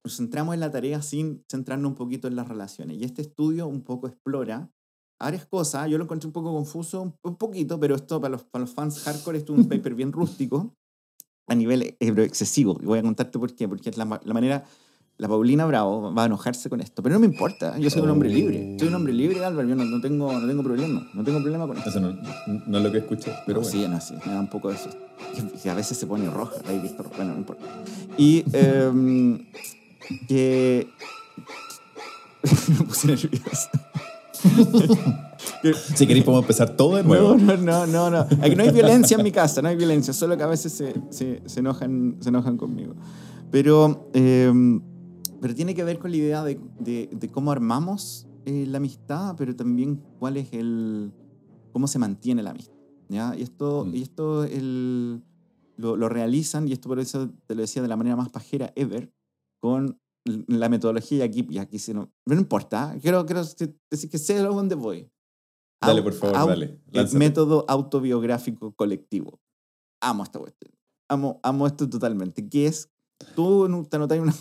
nos 0.04 0.16
centramos 0.16 0.54
en 0.54 0.61
la 0.61 0.71
tarea 0.71 1.00
sin 1.02 1.44
centrarnos 1.50 1.90
un 1.90 1.97
poquito 1.97 2.28
en 2.28 2.37
las 2.37 2.49
relaciones. 2.49 2.99
Y 2.99 3.04
este 3.04 3.23
estudio 3.23 3.66
un 3.66 3.82
poco 3.82 4.09
explora 4.09 4.71
varias 5.18 5.47
cosas. 5.47 5.88
Yo 5.88 5.99
lo 5.99 6.04
encontré 6.04 6.26
un 6.26 6.32
poco 6.32 6.52
confuso, 6.52 7.14
un, 7.23 7.37
poquito, 7.37 7.78
pero 7.78 7.94
esto 7.94 8.21
para 8.21 8.32
los, 8.32 8.44
para 8.44 8.64
los 8.64 8.75
fans 8.75 9.00
hardcore 9.00 9.38
es 9.38 9.49
un 9.49 9.68
paper 9.68 9.94
bien 9.94 10.12
rústico 10.12 10.75
a 11.49 11.54
nivel 11.54 11.82
eh, 11.82 11.97
excesivo. 12.00 12.78
Y 12.82 12.87
voy 12.87 12.99
a 12.99 13.02
contarte 13.02 13.38
por 13.38 13.54
qué. 13.54 13.68
Porque 13.68 13.90
es 13.90 13.97
la, 13.97 14.21
la 14.23 14.35
manera... 14.35 14.64
La 15.19 15.28
Paulina 15.28 15.66
Bravo 15.66 16.12
va 16.12 16.23
a 16.23 16.26
enojarse 16.26 16.69
con 16.69 16.81
esto, 16.81 17.02
pero 17.02 17.14
no 17.14 17.21
me 17.21 17.26
importa. 17.26 17.78
Yo 17.78 17.90
soy 17.90 18.02
un 18.02 18.11
hombre 18.11 18.28
libre. 18.28 18.76
Soy 18.78 18.88
un 18.88 18.95
hombre 18.95 19.12
libre, 19.12 19.45
Álvaro. 19.45 19.69
Yo 19.69 19.76
no, 19.76 19.85
no 19.85 20.00
tengo, 20.00 20.33
no 20.33 20.47
tengo 20.49 20.62
problema. 20.62 21.07
No 21.14 21.23
tengo 21.23 21.40
problema 21.40 21.66
con 21.66 21.76
esto. 21.76 21.90
Eso 21.90 22.00
no, 22.00 22.16
no 22.66 22.78
es 22.78 22.85
lo 22.85 22.90
que 22.90 22.99
escuché, 22.99 23.31
pero 23.47 23.61
Pero 23.61 23.61
bueno. 23.61 23.71
sí, 23.71 23.88
no, 23.88 24.00
sí, 24.00 24.14
me 24.26 24.33
da 24.33 24.40
un 24.40 24.50
poco 24.50 24.71
de 24.71 24.76
eso. 24.76 24.90
Que, 25.62 25.71
a 25.71 25.75
veces 25.75 25.99
se 25.99 26.07
pone 26.07 26.28
roja, 26.28 26.57
la 26.66 26.73
he 26.73 26.78
visto, 26.81 27.04
bueno, 27.16 27.33
no 27.33 27.38
importa. 27.38 27.64
Y 28.19 28.45
em, 28.52 29.47
que... 30.26 30.88
me 32.69 32.85
puse 32.85 33.07
nervioso. 33.09 33.69
Si 35.95 36.07
queréis 36.07 36.25
podemos 36.25 36.42
empezar 36.42 36.71
todo 36.71 36.97
de 36.97 37.04
nuevo. 37.04 37.37
No, 37.37 37.57
no, 37.57 37.87
no, 37.87 37.87
no, 37.87 38.11
no. 38.11 38.21
Aquí 38.42 38.57
no 38.57 38.64
hay 38.64 38.71
violencia 38.71 39.16
en 39.16 39.23
mi 39.23 39.31
casa, 39.31 39.62
no 39.62 39.69
hay 39.69 39.76
violencia, 39.76 40.12
solo 40.12 40.37
que 40.37 40.42
a 40.42 40.49
veces 40.49 40.73
se, 40.73 40.95
se, 41.11 41.42
se 41.47 41.61
enojan, 41.61 42.16
se 42.21 42.31
enojan 42.31 42.57
conmigo. 42.57 42.95
Pero, 43.50 44.11
em, 44.12 44.81
pero 45.42 45.54
tiene 45.54 45.75
que 45.75 45.82
ver 45.84 45.99
con 45.99 46.11
la 46.12 46.16
idea 46.16 46.44
de, 46.44 46.58
de, 46.78 47.11
de 47.12 47.28
cómo 47.28 47.50
armamos 47.52 48.26
eh, 48.46 48.64
la 48.66 48.78
amistad, 48.78 49.34
pero 49.37 49.54
también 49.54 50.00
cuál 50.18 50.37
es 50.37 50.52
el... 50.52 51.12
cómo 51.72 51.87
se 51.88 51.99
mantiene 51.99 52.42
la 52.42 52.50
amistad. 52.50 52.72
¿ya? 53.08 53.34
Y 53.37 53.42
esto, 53.42 53.84
Mm. 53.84 53.94
y 53.94 54.02
esto 54.02 54.44
el, 54.44 55.22
lo, 55.76 55.96
lo 55.96 56.08
realizan, 56.08 56.66
y 56.68 56.72
esto 56.72 56.88
por 56.88 56.99
eso 57.00 57.28
te 57.46 57.54
lo 57.54 57.61
decía 57.61 57.82
de 57.82 57.88
la 57.88 57.96
manera 57.96 58.16
más 58.16 58.30
pajera 58.30 58.72
ever, 58.76 59.12
con 59.61 59.99
la 60.25 60.68
metodología, 60.68 61.18
y 61.18 61.22
aquí, 61.22 61.46
y 61.50 61.58
aquí 61.58 61.78
se 61.80 61.92
no, 61.92 62.12
no 62.25 62.34
importa, 62.37 62.96
quiero, 63.02 63.26
quiero 63.26 63.42
decir 63.44 64.08
que 64.11 64.18
sé 64.18 64.38
a 64.38 64.42
dónde 64.44 64.76
voy. 64.76 65.11
Dale, 65.80 66.00
Au- 66.00 66.04
por 66.04 66.12
favor, 66.14 66.37
au- 66.37 66.46
dale. 66.49 66.80
el 66.92 67.08
método 67.18 67.64
autobiográfico 67.68 68.72
colectivo. 68.76 69.40
Amo 70.00 70.22
esta 70.22 70.38
cuestión. 70.38 70.72
Amo, 71.11 71.40
amo 71.42 71.66
esto 71.66 71.88
totalmente. 71.90 72.49
Que 72.49 72.66
es, 72.66 72.88
tú 73.34 73.68
te 73.90 73.96
anotáis 73.96 74.22
una... 74.22 74.32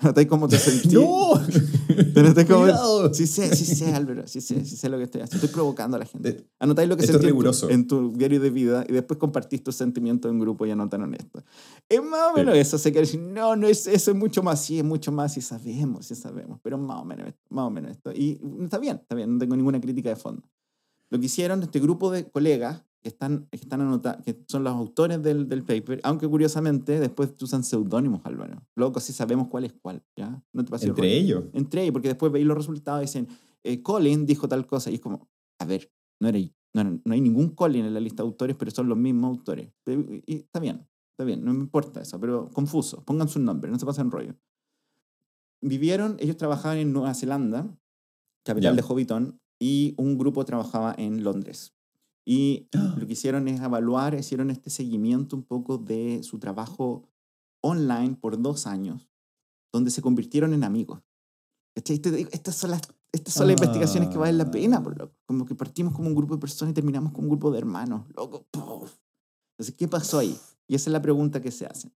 anotáis 0.04 0.26
cómo 0.28 0.48
te 0.48 0.58
sentís. 0.58 0.92
¡No! 0.92 1.32
Te 2.14 2.20
anotáis 2.20 2.46
cómo... 2.46 2.60
Cuidado. 2.62 3.12
Sí 3.14 3.26
sé, 3.26 3.54
sí 3.54 3.64
sé, 3.66 3.92
Álvaro. 3.92 4.26
Sí 4.26 4.40
sé, 4.40 4.64
sí 4.64 4.76
sé 4.76 4.88
lo 4.88 4.96
que 4.96 5.04
estoy 5.04 5.20
haciendo. 5.20 5.44
Estoy 5.44 5.54
provocando 5.54 5.96
a 5.96 6.00
la 6.00 6.06
gente. 6.06 6.46
Anotáis 6.58 6.88
lo 6.88 6.96
que 6.96 7.02
esto 7.04 7.16
es 7.16 7.22
sentís 7.22 7.28
en 7.28 7.30
tu- 7.34 7.40
riguroso. 7.40 7.70
en 7.70 7.86
tu 7.86 8.12
diario 8.12 8.40
de 8.40 8.50
vida 8.50 8.84
y 8.88 8.92
después 8.92 9.18
compartís 9.18 9.62
tus 9.62 9.74
sentimientos 9.76 10.30
en 10.30 10.38
grupo 10.38 10.64
y 10.66 10.70
anotan 10.70 11.02
honesto. 11.02 11.42
Es 11.88 12.02
más 12.02 12.32
o 12.32 12.36
menos 12.36 12.54
Sí. 12.54 12.60
eso. 12.60 12.78
Sé 12.78 12.92
que 12.92 13.02
no, 13.18 13.56
no 13.56 13.66
es 13.66 13.86
eso, 13.86 14.10
es 14.12 14.16
mucho 14.16 14.42
más. 14.42 14.64
Sí, 14.64 14.78
es 14.78 14.84
mucho 14.84 15.12
más 15.12 15.36
y 15.36 15.40
sabemos, 15.42 16.06
sí 16.06 16.14
sabemos. 16.14 16.58
Pero 16.62 16.78
más 16.78 17.00
o 17.00 17.04
menos, 17.04 17.28
esto, 17.28 17.40
más 17.50 17.64
o 17.66 17.70
menos 17.70 17.90
esto. 17.92 18.12
Y 18.12 18.40
está 18.62 18.78
bien, 18.78 18.96
está 19.02 19.14
bien. 19.14 19.32
No 19.34 19.38
tengo 19.38 19.56
ninguna 19.56 19.80
crítica 19.80 20.08
de 20.08 20.16
fondo. 20.16 20.42
Lo 21.10 21.18
que 21.18 21.26
hicieron 21.26 21.62
este 21.62 21.80
grupo 21.80 22.10
de 22.10 22.30
colegas 22.30 22.82
que 23.02 23.08
están, 23.08 23.46
que 23.50 23.56
están 23.56 23.80
anotados, 23.80 24.22
que 24.24 24.44
son 24.46 24.64
los 24.64 24.72
autores 24.72 25.22
del, 25.22 25.48
del 25.48 25.64
paper, 25.64 26.00
aunque 26.04 26.28
curiosamente 26.28 27.00
después 27.00 27.30
usan 27.40 27.64
seudónimos, 27.64 28.20
Álvaro. 28.24 28.62
Luego 28.76 29.00
sí 29.00 29.12
sabemos 29.12 29.48
cuál 29.48 29.64
es 29.64 29.72
cuál, 29.72 30.02
¿ya? 30.16 30.42
No 30.52 30.64
te 30.64 30.86
Entre 30.86 31.16
ellos. 31.16 31.44
Entre 31.52 31.82
ellos, 31.82 31.92
porque 31.92 32.08
después 32.08 32.30
veis 32.30 32.46
los 32.46 32.56
resultados 32.56 33.00
y 33.00 33.06
dicen, 33.06 33.28
eh, 33.64 33.82
Colin 33.82 34.26
dijo 34.26 34.48
tal 34.48 34.66
cosa, 34.66 34.90
y 34.90 34.94
es 34.94 35.00
como, 35.00 35.28
a 35.58 35.64
ver, 35.64 35.90
no, 36.20 36.28
era, 36.28 36.38
no, 36.74 36.84
no, 36.84 37.12
hay 37.12 37.20
ningún 37.20 37.50
Colin 37.50 37.86
en 37.86 37.94
la 37.94 38.00
lista 38.00 38.22
de 38.22 38.28
autores, 38.28 38.56
pero 38.56 38.70
son 38.70 38.88
los 38.88 38.98
mismos 38.98 39.30
autores. 39.30 39.72
Y, 39.86 40.34
y 40.34 40.36
está 40.36 40.60
bien, 40.60 40.86
está 41.12 41.24
bien, 41.24 41.44
no 41.44 41.54
me 41.54 41.60
importa 41.60 42.02
eso, 42.02 42.20
pero 42.20 42.50
confuso, 42.50 43.02
pongan 43.04 43.28
su 43.28 43.40
nombre, 43.40 43.70
no 43.70 43.78
se 43.78 43.86
pasen 43.86 44.10
rollo. 44.10 44.34
Vivieron, 45.62 46.16
ellos 46.20 46.36
trabajaban 46.36 46.78
en 46.78 46.92
Nueva 46.92 47.14
Zelanda, 47.14 47.74
capital 48.44 48.76
de 48.76 48.82
Hobbiton, 48.82 49.40
y 49.58 49.94
un 49.98 50.16
grupo 50.16 50.44
trabajaba 50.44 50.94
en 50.96 51.22
Londres. 51.22 51.74
Y 52.30 52.68
lo 52.96 53.06
que 53.06 53.14
hicieron 53.14 53.48
es 53.48 53.60
evaluar, 53.60 54.14
hicieron 54.14 54.50
este 54.50 54.70
seguimiento 54.70 55.34
un 55.34 55.42
poco 55.42 55.78
de 55.78 56.22
su 56.22 56.38
trabajo 56.38 57.08
online 57.60 58.14
por 58.20 58.40
dos 58.40 58.68
años, 58.68 59.08
donde 59.72 59.90
se 59.90 60.00
convirtieron 60.00 60.54
en 60.54 60.62
amigos. 60.62 61.02
¿Cachai? 61.74 61.98
Te 61.98 62.10
digo, 62.12 62.30
Estas 62.32 62.54
son 62.54 62.70
las, 62.70 62.82
estas 63.12 63.34
son 63.34 63.48
las 63.48 63.56
investigaciones 63.60 64.10
que 64.10 64.18
valen 64.18 64.38
la 64.38 64.50
pena, 64.50 64.80
por 64.80 64.96
loco. 64.96 65.16
Como 65.26 65.44
que 65.44 65.56
partimos 65.56 65.92
como 65.92 66.08
un 66.08 66.14
grupo 66.14 66.34
de 66.34 66.40
personas 66.40 66.70
y 66.70 66.74
terminamos 66.74 67.12
como 67.12 67.24
un 67.24 67.30
grupo 67.30 67.50
de 67.50 67.58
hermanos, 67.58 68.06
loco. 68.14 68.46
¡puf! 68.52 68.92
Entonces, 69.58 69.74
¿qué 69.76 69.88
pasó 69.88 70.20
ahí? 70.20 70.38
Y 70.68 70.76
esa 70.76 70.88
es 70.88 70.92
la 70.92 71.02
pregunta 71.02 71.40
que 71.40 71.50
se 71.50 71.66
hace. 71.66 71.90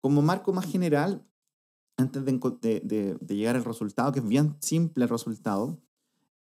Como 0.00 0.22
marco 0.22 0.52
más 0.52 0.66
general, 0.66 1.26
antes 1.98 2.24
de, 2.24 2.32
de- 2.60 2.80
de- 2.80 3.18
de 3.20 3.36
llegar 3.36 3.56
al 3.56 3.64
resultado, 3.64 4.12
que 4.12 4.20
es 4.20 4.28
bien 4.28 4.56
simple 4.60 5.02
el 5.04 5.10
resultado, 5.10 5.80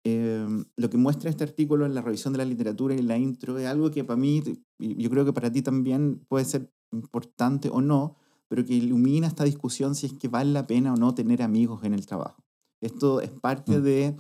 eh, 0.05 0.47
lo 0.77 0.91
que 0.91 0.97
muestra 0.97 1.31
este 1.31 1.45
artículo 1.45 1.87
en 1.87 1.95
la 1.95 2.03
revisión 2.03 2.33
de 2.33 2.39
la 2.39 2.45
literatura 2.45 2.95
y 2.95 3.03
la 3.03 3.19
intro 3.19 3.59
es 3.59 3.67
algo 3.67 3.91
que 3.91 4.05
para 4.05 4.17
mí, 4.19 4.43
y 4.79 5.03
yo 5.03 5.11
creo 5.11 5.25
que 5.25 5.33
para 5.33 5.51
ti 5.53 5.63
también 5.63 6.25
puede 6.29 6.45
ser 6.45 6.73
importante 6.93 7.69
o 7.71 7.81
no, 7.81 8.17
pero 8.49 8.65
que 8.65 8.75
ilumina 8.75 9.27
esta 9.27 9.45
discusión 9.45 9.95
si 9.95 10.07
es 10.07 10.13
que 10.15 10.29
vale 10.29 10.53
la 10.53 10.67
pena 10.67 10.95
o 10.95 10.97
no 10.97 11.15
tener 11.15 11.43
amigos 11.43 11.85
en 11.85 11.95
el 11.95 12.07
trabajo. 12.07 12.43
Esto 12.81 13.21
es 13.21 13.31
parte 13.31 13.79
Mm. 13.79 13.83
de, 13.83 14.17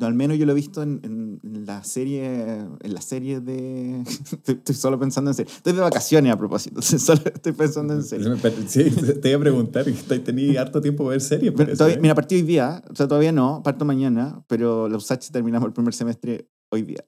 al 0.00 0.14
menos 0.14 0.38
yo 0.38 0.46
lo 0.46 0.52
he 0.52 0.54
visto 0.54 0.82
en, 0.82 1.00
en- 1.02 1.40
en 1.42 1.66
la 1.66 1.82
serie, 1.84 2.44
en 2.80 2.94
la 2.94 3.00
serie 3.00 3.40
de, 3.40 4.00
estoy, 4.32 4.54
estoy 4.56 4.74
solo 4.74 4.98
pensando 4.98 5.30
en 5.30 5.34
serie, 5.34 5.52
estoy 5.54 5.72
de 5.72 5.80
vacaciones 5.80 6.32
a 6.32 6.36
propósito, 6.38 6.80
solo 6.82 7.20
estoy 7.24 7.52
pensando 7.52 7.94
en 7.94 8.02
serie. 8.02 8.26
Sí, 8.66 8.84
te 9.20 9.28
iba 9.30 9.38
a 9.38 9.40
preguntar, 9.40 9.84
tenías 10.24 10.56
harto 10.58 10.80
tiempo 10.80 11.04
para 11.04 11.10
ver 11.12 11.20
series. 11.20 11.52
Pero 11.56 11.72
todavía- 11.76 11.96
¿eh? 11.96 12.00
mira, 12.00 12.14
partí 12.14 12.36
hoy 12.36 12.42
día, 12.42 12.82
o 12.90 12.94
sea, 12.94 13.06
todavía 13.08 13.32
no, 13.32 13.62
parto 13.62 13.84
mañana, 13.84 14.44
pero 14.48 14.88
los 14.88 15.04
USACH 15.04 15.30
terminamos 15.30 15.66
el 15.66 15.72
primer 15.72 15.94
semestre 15.94 16.48
hoy 16.70 16.82
día. 16.82 17.04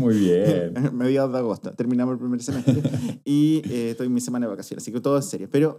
Muy 0.00 0.18
bien. 0.18 0.74
mediados 0.92 1.32
de 1.32 1.38
agosto. 1.38 1.70
Terminamos 1.72 2.14
el 2.14 2.18
primer 2.18 2.42
semestre 2.42 2.82
y 3.24 3.62
eh, 3.70 3.90
estoy 3.90 4.06
en 4.08 4.14
mi 4.14 4.20
semana 4.20 4.46
de 4.46 4.50
vacaciones, 4.50 4.82
así 4.82 4.92
que 4.92 5.00
todo 5.00 5.18
es 5.18 5.24
serio. 5.26 5.48
Pero 5.50 5.78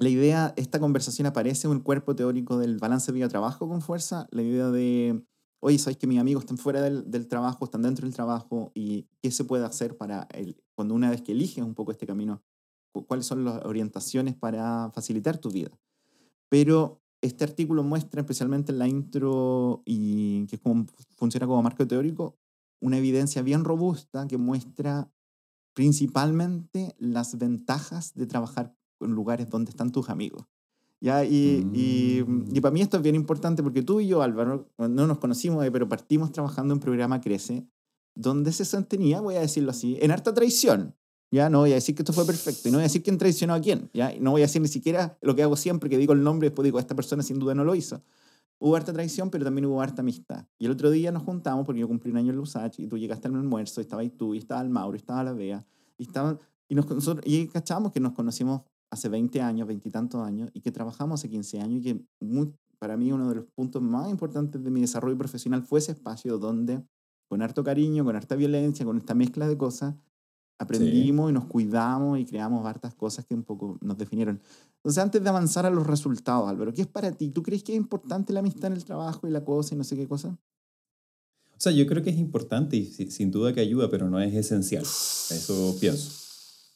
la 0.00 0.08
idea, 0.08 0.54
esta 0.56 0.80
conversación 0.80 1.26
aparece 1.26 1.66
en 1.66 1.74
el 1.74 1.82
cuerpo 1.82 2.14
teórico 2.14 2.58
del 2.58 2.78
balance 2.78 3.12
vida-trabajo 3.12 3.68
con 3.68 3.82
fuerza, 3.82 4.26
la 4.30 4.42
idea 4.42 4.70
de, 4.70 5.24
oye, 5.60 5.78
sabes 5.78 5.96
que 5.96 6.06
mis 6.06 6.18
amigos 6.20 6.44
están 6.44 6.58
fuera 6.58 6.80
del, 6.82 7.10
del 7.10 7.28
trabajo, 7.28 7.64
están 7.64 7.82
dentro 7.82 8.06
del 8.06 8.14
trabajo 8.14 8.70
y 8.74 9.08
qué 9.22 9.30
se 9.30 9.44
puede 9.44 9.64
hacer 9.64 9.96
para, 9.96 10.28
el, 10.34 10.62
cuando 10.76 10.94
una 10.94 11.10
vez 11.10 11.22
que 11.22 11.32
eliges 11.32 11.64
un 11.64 11.74
poco 11.74 11.92
este 11.92 12.06
camino, 12.06 12.42
cu- 12.92 13.06
cuáles 13.06 13.26
son 13.26 13.44
las 13.44 13.64
orientaciones 13.64 14.34
para 14.36 14.90
facilitar 14.94 15.38
tu 15.38 15.50
vida. 15.50 15.70
Pero 16.48 17.02
este 17.20 17.44
artículo 17.44 17.82
muestra, 17.82 18.20
especialmente 18.20 18.72
en 18.72 18.78
la 18.78 18.88
intro, 18.88 19.82
y 19.84 20.46
que 20.46 20.56
es 20.56 20.62
como, 20.62 20.86
funciona 21.16 21.46
como 21.46 21.62
marco 21.62 21.86
teórico, 21.86 22.36
una 22.80 22.98
evidencia 22.98 23.42
bien 23.42 23.64
robusta 23.64 24.26
que 24.28 24.38
muestra 24.38 25.10
principalmente 25.74 26.94
las 26.98 27.38
ventajas 27.38 28.14
de 28.14 28.26
trabajar 28.26 28.74
lugares 29.00 29.48
donde 29.48 29.70
están 29.70 29.90
tus 29.92 30.08
amigos. 30.10 30.44
¿Ya? 31.00 31.24
Y, 31.24 31.64
y, 31.72 32.24
Mm. 32.26 32.56
y 32.56 32.60
para 32.60 32.72
mí 32.72 32.80
esto 32.80 32.96
es 32.96 33.02
bien 33.02 33.14
importante 33.14 33.62
porque 33.62 33.82
tú 33.82 34.00
y 34.00 34.08
yo, 34.08 34.20
Álvaro, 34.22 34.68
no 34.78 35.06
nos 35.06 35.18
conocimos, 35.18 35.64
eh, 35.64 35.70
pero 35.70 35.88
partimos 35.88 36.32
trabajando 36.32 36.74
en 36.74 36.80
programa 36.80 37.20
Crece, 37.20 37.68
donde 38.16 38.52
se 38.52 38.64
sostenía, 38.64 39.20
voy 39.20 39.36
a 39.36 39.40
decirlo 39.40 39.70
así, 39.70 39.96
en 40.00 40.10
harta 40.10 40.34
traición. 40.34 40.96
Ya 41.30 41.50
no 41.50 41.58
voy 41.60 41.72
a 41.72 41.74
decir 41.74 41.94
que 41.94 42.02
esto 42.02 42.12
fue 42.12 42.24
perfecto 42.24 42.68
y 42.68 42.72
no 42.72 42.78
voy 42.78 42.82
a 42.82 42.88
decir 42.88 43.02
quién 43.02 43.18
traicionó 43.18 43.54
a 43.54 43.60
quién. 43.60 43.90
Ya 43.92 44.14
Y 44.14 44.18
no 44.18 44.30
voy 44.30 44.40
a 44.40 44.46
decir 44.46 44.62
ni 44.62 44.68
siquiera 44.68 45.18
lo 45.20 45.36
que 45.36 45.42
hago 45.42 45.56
siempre, 45.56 45.88
que 45.90 45.98
digo 45.98 46.14
el 46.14 46.22
nombre 46.24 46.46
y 46.46 46.50
después 46.50 46.64
digo, 46.64 46.78
esta 46.78 46.96
persona 46.96 47.22
sin 47.22 47.38
duda 47.38 47.54
no 47.54 47.64
lo 47.64 47.74
hizo. 47.74 48.02
Hubo 48.58 48.74
harta 48.74 48.92
traición, 48.92 49.30
pero 49.30 49.44
también 49.44 49.66
hubo 49.66 49.80
harta 49.80 50.00
amistad. 50.00 50.46
Y 50.58 50.64
el 50.64 50.72
otro 50.72 50.90
día 50.90 51.12
nos 51.12 51.22
juntamos 51.22 51.64
porque 51.64 51.80
yo 51.80 51.86
cumplí 51.86 52.10
un 52.10 52.16
año 52.16 52.30
en 52.30 52.36
Lusach 52.38 52.76
y 52.78 52.88
tú 52.88 52.98
llegaste 52.98 53.28
al 53.28 53.34
almuerzo, 53.36 53.80
y 53.80 53.82
estaba 53.82 54.02
ahí 54.02 54.10
tú, 54.10 54.34
y 54.34 54.38
estaba 54.38 54.62
el 54.62 54.70
Mauro, 54.70 54.96
y 54.96 55.00
estaba 55.00 55.22
la 55.22 55.32
Bea, 55.32 55.64
y, 55.96 56.04
estaban, 56.04 56.40
y, 56.66 56.74
nos, 56.74 56.90
nosotros, 56.90 57.24
y 57.24 57.46
cachamos 57.46 57.92
que 57.92 58.00
nos 58.00 58.14
conocimos 58.14 58.62
hace 58.90 59.08
20 59.08 59.40
años, 59.40 59.66
20 59.68 59.88
y 59.88 59.92
tantos 59.92 60.22
años, 60.26 60.50
y 60.54 60.60
que 60.60 60.70
trabajamos 60.72 61.20
hace 61.20 61.28
15 61.28 61.60
años, 61.60 61.80
y 61.80 61.82
que 61.82 62.00
muy, 62.20 62.52
para 62.78 62.96
mí 62.96 63.10
uno 63.12 63.28
de 63.28 63.34
los 63.36 63.44
puntos 63.54 63.82
más 63.82 64.08
importantes 64.10 64.62
de 64.62 64.70
mi 64.70 64.80
desarrollo 64.80 65.16
profesional 65.18 65.62
fue 65.62 65.78
ese 65.80 65.92
espacio 65.92 66.38
donde, 66.38 66.82
con 67.28 67.42
harto 67.42 67.62
cariño, 67.62 68.04
con 68.04 68.16
harta 68.16 68.34
violencia, 68.36 68.84
con 68.86 68.96
esta 68.96 69.14
mezcla 69.14 69.46
de 69.46 69.56
cosas, 69.58 69.94
aprendimos 70.60 71.30
y 71.30 71.34
nos 71.34 71.44
cuidamos 71.46 72.18
y 72.18 72.24
creamos 72.24 72.66
hartas 72.66 72.94
cosas 72.94 73.24
que 73.26 73.34
un 73.34 73.44
poco 73.44 73.78
nos 73.80 73.96
definieron. 73.98 74.40
Entonces, 74.76 75.02
antes 75.02 75.22
de 75.22 75.28
avanzar 75.28 75.66
a 75.66 75.70
los 75.70 75.86
resultados, 75.86 76.48
Álvaro, 76.48 76.72
¿qué 76.72 76.82
es 76.82 76.88
para 76.88 77.12
ti? 77.12 77.30
¿Tú 77.30 77.42
crees 77.42 77.62
que 77.62 77.72
es 77.72 77.76
importante 77.76 78.32
la 78.32 78.40
amistad 78.40 78.66
en 78.72 78.72
el 78.72 78.84
trabajo 78.84 79.28
y 79.28 79.30
la 79.30 79.44
cosa 79.44 79.74
y 79.74 79.78
no 79.78 79.84
sé 79.84 79.96
qué 79.96 80.08
cosa? 80.08 80.36
O 81.56 81.60
sea, 81.60 81.72
yo 81.72 81.86
creo 81.86 82.02
que 82.02 82.10
es 82.10 82.16
importante 82.18 82.76
y 82.76 82.86
si- 82.86 83.10
sin 83.10 83.30
duda 83.30 83.52
que 83.52 83.60
ayuda, 83.60 83.90
pero 83.90 84.08
no 84.08 84.20
es 84.20 84.32
esencial. 84.34 84.82
Eso 84.82 85.76
pienso. 85.80 86.27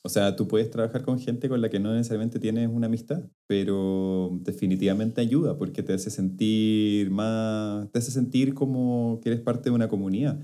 O 0.04 0.08
sea, 0.08 0.34
tú 0.34 0.48
puedes 0.48 0.68
trabajar 0.68 1.02
con 1.04 1.20
gente 1.20 1.48
con 1.48 1.60
la 1.60 1.70
que 1.70 1.78
no 1.78 1.94
necesariamente 1.94 2.40
tienes 2.40 2.68
una 2.68 2.86
amistad, 2.86 3.22
pero 3.46 4.36
definitivamente 4.42 5.20
ayuda 5.20 5.56
porque 5.56 5.84
te 5.84 5.92
hace 5.92 6.10
sentir 6.10 7.10
más, 7.10 7.88
te 7.92 8.00
hace 8.00 8.10
sentir 8.10 8.52
como 8.52 9.20
que 9.22 9.28
eres 9.30 9.40
parte 9.40 9.70
de 9.70 9.76
una 9.76 9.88
comunidad. 9.88 10.40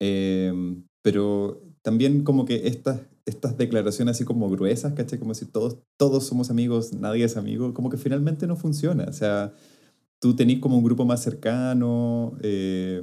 Eh, 0.00 0.52
pero 1.02 1.62
también 1.80 2.22
como 2.22 2.44
que 2.44 2.66
estas, 2.68 3.00
estas 3.24 3.56
declaraciones 3.56 4.16
así 4.16 4.24
como 4.24 4.50
gruesas, 4.50 4.92
¿cachai? 4.92 5.18
Como 5.18 5.32
si 5.34 5.46
todos, 5.46 5.78
todos 5.96 6.26
somos 6.26 6.50
amigos, 6.50 6.92
nadie 6.92 7.24
es 7.24 7.38
amigo, 7.38 7.72
como 7.72 7.88
que 7.88 7.96
finalmente 7.96 8.46
no 8.46 8.56
funciona. 8.56 9.04
O 9.08 9.12
sea, 9.14 9.54
tú 10.20 10.36
tenés 10.36 10.58
como 10.60 10.76
un 10.76 10.84
grupo 10.84 11.06
más 11.06 11.22
cercano 11.22 12.36
eh, 12.42 13.02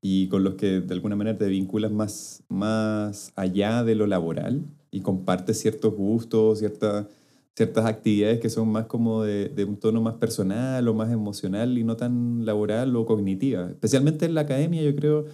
y 0.00 0.28
con 0.28 0.44
los 0.44 0.54
que 0.54 0.80
de 0.80 0.94
alguna 0.94 1.16
manera 1.16 1.36
te 1.38 1.48
vinculas 1.48 1.90
más, 1.90 2.44
más 2.48 3.32
allá 3.34 3.82
de 3.82 3.96
lo 3.96 4.06
laboral 4.06 4.64
y 4.92 5.00
compartes 5.00 5.58
ciertos 5.58 5.94
gustos, 5.94 6.60
ciertas 6.60 7.06
ciertas 7.54 7.84
actividades 7.84 8.40
que 8.40 8.48
son 8.48 8.68
más 8.68 8.86
como 8.86 9.22
de, 9.22 9.48
de, 9.50 9.64
un 9.64 9.76
tono 9.76 10.00
más 10.00 10.14
personal 10.14 10.86
o 10.88 10.94
más 10.94 11.12
emocional 11.12 11.76
y 11.76 11.84
no 11.84 11.96
tan 11.96 12.46
laboral 12.46 12.96
o 12.96 13.04
cognitiva. 13.04 13.68
Especialmente 13.70 14.24
en 14.24 14.34
la 14.34 14.42
academia 14.42 14.82
yo 14.82 14.96
creo 14.96 15.26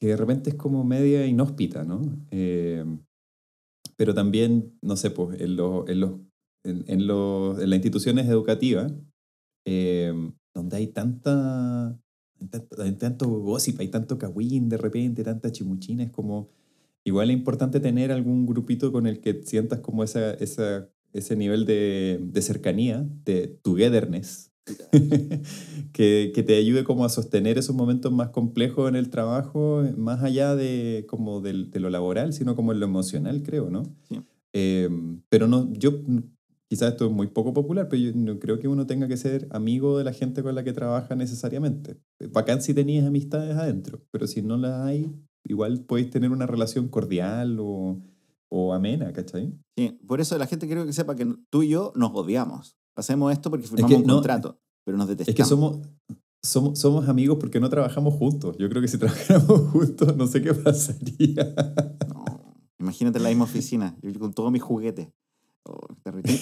que 0.00 0.08
de 0.08 0.16
repente 0.16 0.50
es 0.50 0.56
como 0.56 0.82
media 0.82 1.24
inhóspita, 1.26 1.84
¿no? 1.84 2.02
Eh, 2.32 2.84
pero 3.96 4.14
también, 4.14 4.76
no 4.82 4.96
sé, 4.96 5.10
pues 5.10 5.40
en, 5.40 5.54
lo, 5.54 5.86
en, 5.86 6.00
los, 6.00 6.14
en, 6.64 7.06
los, 7.06 7.60
en 7.60 7.70
las 7.70 7.76
instituciones 7.76 8.26
educativas, 8.26 8.92
eh, 9.64 10.12
donde 10.52 10.76
hay 10.76 10.88
tanta, 10.88 11.90
hay 12.40 12.46
tanto, 12.50 12.82
hay 12.82 12.92
tanto 12.92 13.28
gossip, 13.28 13.78
hay 13.78 13.88
tanto 13.88 14.18
cagüín 14.18 14.68
de 14.68 14.76
repente, 14.76 15.22
tanta 15.22 15.52
chimuchina, 15.52 16.02
es 16.02 16.10
como... 16.10 16.48
Igual 17.04 17.30
es 17.30 17.36
importante 17.36 17.80
tener 17.80 18.12
algún 18.12 18.46
grupito 18.46 18.92
con 18.92 19.06
el 19.06 19.20
que 19.20 19.42
sientas 19.42 19.80
como 19.80 20.04
esa, 20.04 20.34
esa 20.34 20.88
ese 21.12 21.36
nivel 21.36 21.66
de, 21.66 22.20
de 22.22 22.42
cercanía, 22.42 23.06
de 23.24 23.48
togetherness, 23.62 24.50
que, 25.92 26.32
que, 26.34 26.42
te 26.42 26.56
ayude 26.56 26.84
como 26.84 27.04
a 27.04 27.08
sostener 27.08 27.58
esos 27.58 27.74
momentos 27.74 28.12
más 28.12 28.30
complejos 28.30 28.88
en 28.88 28.96
el 28.96 29.10
trabajo, 29.10 29.84
más 29.96 30.22
allá 30.22 30.54
de, 30.54 31.04
como 31.08 31.40
de, 31.40 31.64
de 31.64 31.80
lo 31.80 31.90
laboral, 31.90 32.32
sino 32.32 32.54
como 32.54 32.72
en 32.72 32.80
lo 32.80 32.86
emocional, 32.86 33.42
creo, 33.42 33.70
¿no? 33.70 33.82
Sí. 34.08 34.22
Eh, 34.52 34.88
pero 35.28 35.48
no, 35.48 35.72
yo, 35.72 36.02
quizás 36.68 36.92
esto 36.92 37.06
es 37.06 37.12
muy 37.12 37.26
poco 37.26 37.52
popular, 37.52 37.88
pero 37.88 38.02
yo 38.02 38.12
no 38.14 38.38
creo 38.38 38.58
que 38.60 38.68
uno 38.68 38.86
tenga 38.86 39.08
que 39.08 39.16
ser 39.16 39.48
amigo 39.50 39.98
de 39.98 40.04
la 40.04 40.12
gente 40.12 40.42
con 40.42 40.54
la 40.54 40.62
que 40.62 40.72
trabaja 40.72 41.16
necesariamente. 41.16 41.96
Bacán 42.30 42.62
si 42.62 42.72
tenías 42.72 43.04
amistades 43.04 43.56
adentro, 43.56 44.00
pero 44.12 44.28
si 44.28 44.42
no 44.42 44.56
las 44.56 44.80
hay, 44.80 45.10
igual 45.44 45.84
podéis 45.84 46.10
tener 46.10 46.30
una 46.30 46.46
relación 46.46 46.88
cordial 46.88 47.58
o 47.60 48.00
o 48.54 48.74
amena, 48.74 49.10
¿cachai? 49.14 49.50
Sí, 49.78 49.98
por 50.06 50.20
eso 50.20 50.36
la 50.36 50.46
gente 50.46 50.66
quiero 50.66 50.84
que 50.84 50.92
sepa 50.92 51.16
que 51.16 51.26
tú 51.48 51.62
y 51.62 51.70
yo 51.70 51.90
nos 51.96 52.10
odiamos. 52.12 52.76
Hacemos 52.94 53.32
esto 53.32 53.48
porque 53.48 53.66
firmamos 53.66 53.96
un 53.96 54.04
contrato, 54.04 54.60
pero 54.84 54.98
nos 54.98 55.08
detestamos. 55.08 55.30
Es 55.30 55.34
que 55.34 55.48
somos, 55.48 55.78
somos, 56.42 56.78
somos 56.78 57.08
amigos 57.08 57.38
porque 57.40 57.60
no 57.60 57.70
trabajamos 57.70 58.12
juntos. 58.12 58.54
Yo 58.58 58.68
creo 58.68 58.82
que 58.82 58.88
si 58.88 58.98
trabajáramos 58.98 59.70
juntos, 59.70 60.14
no 60.18 60.26
sé 60.26 60.42
qué 60.42 60.52
pasaría. 60.52 61.54
No, 62.06 62.26
imagínate 62.78 63.16
en 63.16 63.22
la 63.22 63.30
misma 63.30 63.44
oficina, 63.44 63.96
con 64.18 64.34
todos 64.34 64.52
mis 64.52 64.62
juguetes. 64.62 65.08
Oh, 65.64 65.86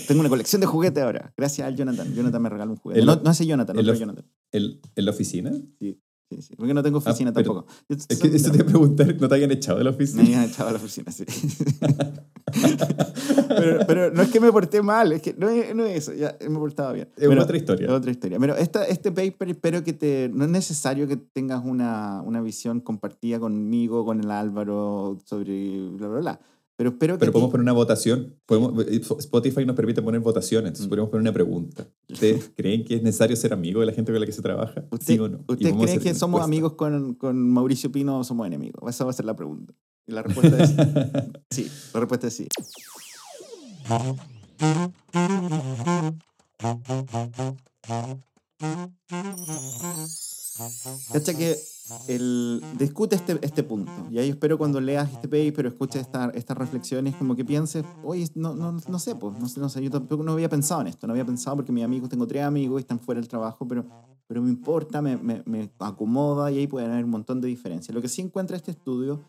tengo 0.09 0.21
una 0.21 0.31
colección 0.31 0.61
de 0.61 0.67
juguetes 0.67 1.05
ahora. 1.05 1.33
Gracias 1.37 1.65
al 1.65 1.77
Jonathan. 1.77 2.13
Jonathan 2.13 2.43
me 2.43 2.49
regaló 2.49 2.73
un 2.73 2.79
juguete. 2.79 3.05
no, 3.05 3.15
no 3.23 3.31
ese 3.31 3.47
Jonathan, 3.47 3.77
no 3.77 3.83
Jonathan. 3.83 4.27
¿En 4.51 4.81
la 4.97 5.11
oficina? 5.13 5.53
Sí. 5.79 5.97
Sí, 6.31 6.43
sí, 6.43 6.55
porque 6.57 6.75
no 6.75 6.83
tengo 6.83 6.99
ah, 6.99 7.11
oficina 7.11 7.33
tampoco. 7.33 7.67
Es 7.89 8.07
que 8.07 8.29
eso 8.29 8.51
te 8.51 8.59
iba 8.59 8.65
a 8.65 8.69
preguntar, 8.69 9.17
¿no 9.21 9.29
te 9.29 9.35
hayan 9.35 9.51
echado 9.51 9.79
de 9.79 9.85
la 9.85 9.91
oficina? 9.91 10.23
Me 10.23 10.29
habían 10.29 10.51
echado 10.51 10.69
de 10.69 10.75
la 10.75 10.79
oficina, 10.79 11.11
sí. 11.11 11.25
pero, 13.49 13.87
pero, 13.87 14.11
no 14.13 14.23
es 14.23 14.31
que 14.31 14.41
me 14.41 14.53
porté 14.53 14.83
mal, 14.83 15.13
es 15.13 15.23
que 15.23 15.35
no 15.35 15.49
es, 15.49 15.75
no 15.75 15.85
es 15.85 15.99
eso, 15.99 16.15
ya 16.15 16.37
me 16.41 16.57
he 16.57 16.59
portado 16.59 16.93
bien. 16.93 17.09
Es 17.17 17.29
otra 17.29 17.57
historia. 17.57 17.87
Es 17.87 17.93
otra 17.93 18.11
historia. 18.11 18.39
Pero 18.39 18.57
esta, 18.57 18.85
este 18.85 19.13
paper 19.13 19.51
espero 19.51 19.85
que 19.85 19.93
te... 19.93 20.31
No 20.33 20.45
es 20.45 20.51
necesario 20.51 21.09
que 21.09 21.17
tengas 21.17 21.65
una, 21.65 22.23
una 22.23 22.41
visión 22.41 22.81
compartida 22.81 23.41
conmigo, 23.41 24.05
con 24.05 24.21
el 24.21 24.31
Álvaro, 24.31 25.19
sobre 25.25 25.91
bla, 25.91 26.09
bla, 26.09 26.21
bla. 26.21 26.41
Pero 26.81 26.93
espero 26.93 27.17
que. 27.17 27.21
Pero 27.21 27.33
podemos 27.33 27.51
poner 27.51 27.63
una 27.63 27.73
votación. 27.75 28.41
Podemos, 28.47 28.87
eh, 28.87 29.03
Spotify 29.19 29.67
nos 29.67 29.77
permite 29.77 30.01
poner 30.01 30.23
votaciones. 30.23 30.69
Entonces 30.69 30.87
mm. 30.87 30.89
podemos 30.89 31.11
poner 31.11 31.21
una 31.21 31.33
pregunta. 31.35 31.87
¿Ustedes 32.09 32.53
creen 32.57 32.87
que 32.87 32.95
es 32.95 33.03
necesario 33.03 33.37
ser 33.37 33.53
amigo 33.53 33.81
de 33.81 33.87
la 33.87 33.93
gente 33.93 34.11
con 34.11 34.19
la 34.19 34.25
que 34.25 34.33
se 34.33 34.41
trabaja? 34.41 34.87
¿Usted, 34.91 35.07
¿Sí 35.15 35.19
o 35.19 35.29
no? 35.29 35.45
¿Ustedes 35.47 35.75
creen 35.75 36.01
que 36.01 36.15
somos 36.15 36.41
amigos 36.41 36.73
con, 36.77 37.13
con, 37.17 37.51
Mauricio 37.51 37.93
Pino 37.93 38.21
o 38.21 38.25
somos 38.25 38.47
enemigos? 38.47 38.89
Esa 38.89 39.05
va 39.05 39.11
a 39.11 39.13
ser 39.13 39.27
la 39.27 39.37
pregunta. 39.37 39.75
Y 40.07 40.13
la 40.13 40.23
respuesta 40.23 40.57
es 40.63 40.71
sí. 41.51 41.71
La 41.93 42.01
respuesta 42.01 42.29
es 42.29 42.33
sí. 42.33 42.49
Cacha 51.13 51.35
que 51.35 51.59
el, 52.09 52.63
discute 52.79 53.17
este, 53.17 53.39
este 53.43 53.63
punto. 53.63 53.93
Y 54.11 54.19
ahí 54.19 54.29
espero 54.29 54.59
cuando 54.59 54.81
leas 54.81 55.11
este 55.13 55.29
paper, 55.29 55.67
escuches 55.67 56.03
esta, 56.03 56.31
estas 56.31 56.57
reflexiones, 56.57 57.15
como 57.17 57.37
que 57.37 57.45
pienses, 57.45 57.85
oye, 58.03 58.27
no, 58.35 58.55
no, 58.55 58.73
no 58.73 58.99
sé, 58.99 59.15
pues, 59.15 59.39
no 59.39 59.49
sé, 59.49 59.61
no 59.61 59.69
sé, 59.69 59.83
yo 59.83 59.91
tampoco 59.91 60.23
no 60.23 60.33
había 60.33 60.49
pensado 60.49 60.81
en 60.83 60.89
esto, 60.89 61.07
no 61.07 61.13
había 61.13 61.25
pensado 61.25 61.57
porque 61.57 61.73
mis 61.73 61.85
amigos, 61.85 62.09
tengo 62.09 62.27
tres 62.27 62.43
amigos 62.43 62.81
y 62.81 62.83
están 62.83 62.99
fuera 62.99 63.21
del 63.21 63.29
trabajo, 63.29 63.67
pero, 63.67 63.85
pero 64.27 64.43
me 64.43 64.49
importa, 64.49 65.03
me, 65.03 65.17
me, 65.17 65.43
me 65.47 65.71
acomoda 65.79 66.51
y 66.51 66.59
ahí 66.59 66.67
pueden 66.67 66.91
haber 66.91 67.05
un 67.05 67.11
montón 67.11 67.41
de 67.41 67.49
diferencias. 67.49 67.95
Lo 67.95 68.03
que 68.03 68.09
sí 68.09 68.23
encuentra 68.23 68.57
este 68.57 68.71
estudio 68.71 69.21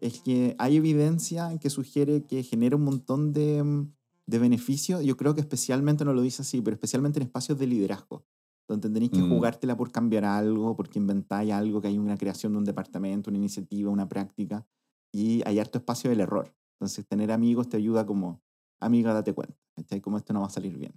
es 0.00 0.20
que 0.20 0.56
hay 0.58 0.76
evidencia 0.76 1.56
que 1.58 1.70
sugiere 1.70 2.24
que 2.24 2.42
genera 2.42 2.76
un 2.76 2.84
montón 2.84 3.32
de, 3.32 3.86
de 4.26 4.38
beneficios, 4.38 5.02
yo 5.04 5.16
creo 5.16 5.34
que 5.34 5.40
especialmente, 5.40 6.04
no 6.04 6.14
lo 6.14 6.22
dice 6.22 6.42
así, 6.42 6.60
pero 6.60 6.74
especialmente 6.74 7.18
en 7.18 7.24
espacios 7.24 7.58
de 7.58 7.66
liderazgo 7.66 8.24
donde 8.70 8.88
tenéis 8.88 9.10
que 9.10 9.22
mm. 9.22 9.28
jugártela 9.28 9.76
por 9.76 9.90
cambiar 9.90 10.24
algo, 10.24 10.76
porque 10.76 10.98
inventáis 10.98 11.52
algo, 11.52 11.80
que 11.80 11.88
hay 11.88 11.98
una 11.98 12.16
creación 12.16 12.52
de 12.52 12.58
un 12.58 12.64
departamento, 12.64 13.30
una 13.30 13.38
iniciativa, 13.38 13.90
una 13.90 14.08
práctica, 14.08 14.66
y 15.12 15.42
hay 15.44 15.58
harto 15.58 15.78
espacio 15.78 16.10
del 16.10 16.20
error. 16.20 16.54
Entonces, 16.78 17.06
tener 17.06 17.32
amigos 17.32 17.68
te 17.68 17.76
ayuda 17.76 18.06
como, 18.06 18.40
amiga, 18.78 19.12
date 19.12 19.32
cuenta, 19.32 19.56
¿cachai? 19.74 20.00
Como 20.00 20.16
esto 20.16 20.32
no 20.32 20.40
va 20.40 20.46
a 20.46 20.50
salir 20.50 20.76
bien. 20.76 20.92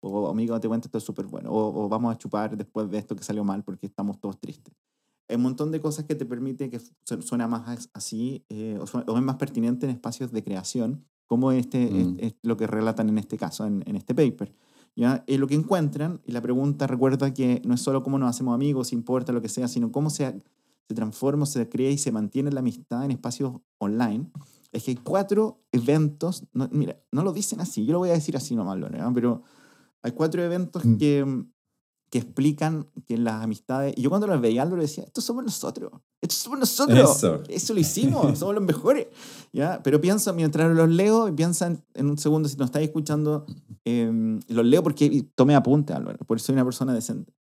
O, 0.00 0.28
amigo, 0.28 0.54
date 0.54 0.68
cuenta, 0.68 0.86
esto 0.86 0.98
es 0.98 1.04
súper 1.04 1.26
bueno. 1.26 1.50
O, 1.52 1.88
vamos 1.88 2.14
a 2.14 2.18
chupar 2.18 2.56
después 2.56 2.88
de 2.90 2.98
esto 2.98 3.16
que 3.16 3.24
salió 3.24 3.42
mal 3.42 3.64
porque 3.64 3.86
estamos 3.86 4.20
todos 4.20 4.38
tristes. 4.38 4.74
Hay 5.28 5.36
un 5.36 5.42
montón 5.42 5.72
de 5.72 5.80
cosas 5.80 6.04
que 6.04 6.14
te 6.14 6.24
permite 6.24 6.70
que 6.70 6.80
suena 7.02 7.48
más 7.48 7.90
así, 7.92 8.44
eh, 8.48 8.78
o, 8.80 9.16
es 9.16 9.22
más 9.22 9.36
pertinente 9.36 9.86
en 9.86 9.90
espacios 9.90 10.30
de 10.30 10.44
creación, 10.44 11.04
como 11.26 11.50
este, 11.50 11.90
mm. 11.90 12.16
es, 12.20 12.36
lo 12.42 12.56
que 12.56 12.68
relatan 12.68 13.08
en 13.08 13.18
este 13.18 13.36
caso, 13.36 13.66
en, 13.66 13.82
en 13.86 13.96
este 13.96 14.14
paper. 14.14 14.54
¿Ya? 14.96 15.22
Y 15.26 15.36
lo 15.36 15.46
que 15.46 15.54
encuentran, 15.54 16.20
y 16.24 16.32
la 16.32 16.40
pregunta 16.40 16.86
recuerda 16.86 17.32
que 17.32 17.62
no 17.64 17.74
es 17.74 17.80
solo 17.80 18.02
cómo 18.02 18.18
nos 18.18 18.30
hacemos 18.30 18.54
amigos, 18.54 18.92
importa 18.92 19.32
lo 19.32 19.40
que 19.40 19.48
sea, 19.48 19.68
sino 19.68 19.92
cómo 19.92 20.10
se, 20.10 20.42
se 20.88 20.94
transforma, 20.94 21.46
se 21.46 21.68
crea 21.68 21.90
y 21.90 21.98
se 21.98 22.10
mantiene 22.10 22.50
la 22.50 22.60
amistad 22.60 23.04
en 23.04 23.12
espacios 23.12 23.60
online, 23.78 24.30
es 24.72 24.84
que 24.84 24.92
hay 24.92 24.96
cuatro 24.96 25.62
eventos, 25.72 26.44
mira, 26.70 26.98
no 27.12 27.22
lo 27.22 27.32
dicen 27.32 27.60
así, 27.60 27.86
yo 27.86 27.92
lo 27.92 27.98
voy 28.00 28.10
a 28.10 28.14
decir 28.14 28.36
así 28.36 28.56
nomás, 28.56 28.78
¿no? 28.78 29.12
pero 29.14 29.42
hay 30.02 30.12
cuatro 30.12 30.42
eventos 30.42 30.84
mm. 30.84 30.96
que, 30.96 31.44
que 32.16 32.22
explican 32.22 32.86
que 33.06 33.18
las 33.18 33.44
amistades, 33.44 33.92
y 33.94 34.00
yo 34.00 34.08
cuando 34.08 34.26
los 34.26 34.40
veía, 34.40 34.64
lo 34.64 34.76
decía, 34.76 35.04
estos 35.04 35.22
somos 35.22 35.44
nosotros, 35.44 35.92
estos 36.22 36.38
somos 36.38 36.58
nosotros, 36.58 37.22
eso, 37.46 37.74
lo 37.74 37.80
hicimos, 37.80 38.38
somos 38.38 38.54
los 38.54 38.64
mejores, 38.64 39.08
¿ya? 39.52 39.82
Pero 39.82 40.00
pienso, 40.00 40.32
mientras 40.32 40.74
los 40.74 40.88
leo, 40.88 41.30
piensan 41.36 41.84
en 41.92 42.08
un 42.08 42.16
segundo, 42.16 42.48
si 42.48 42.56
nos 42.56 42.68
estáis 42.68 42.86
escuchando, 42.86 43.44
eh, 43.84 44.40
los 44.48 44.64
leo 44.64 44.82
porque 44.82 45.26
tomé 45.34 45.54
apunte, 45.54 45.92
Álvaro, 45.92 46.16
por 46.26 46.38
eso 46.38 46.46
soy 46.46 46.54
una 46.54 46.64
persona 46.64 46.94
decente. 46.94 47.34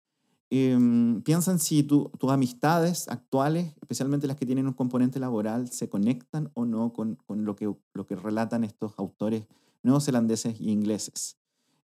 Eh, 0.49 0.77
piensan 1.23 1.57
si 1.57 1.83
tu, 1.83 2.11
tus 2.19 2.29
amistades 2.29 3.07
actuales, 3.07 3.73
especialmente 3.79 4.27
las 4.27 4.35
que 4.35 4.45
tienen 4.45 4.67
un 4.67 4.73
componente 4.73 5.21
laboral, 5.21 5.71
se 5.71 5.87
conectan 5.87 6.51
o 6.53 6.65
no 6.65 6.91
con, 6.91 7.15
con 7.15 7.45
lo, 7.45 7.55
que, 7.55 7.73
lo 7.93 8.05
que 8.05 8.15
relatan 8.17 8.65
estos 8.65 8.91
autores 8.97 9.45
neozelandeses 9.83 10.59
y 10.59 10.71
ingleses. 10.71 11.37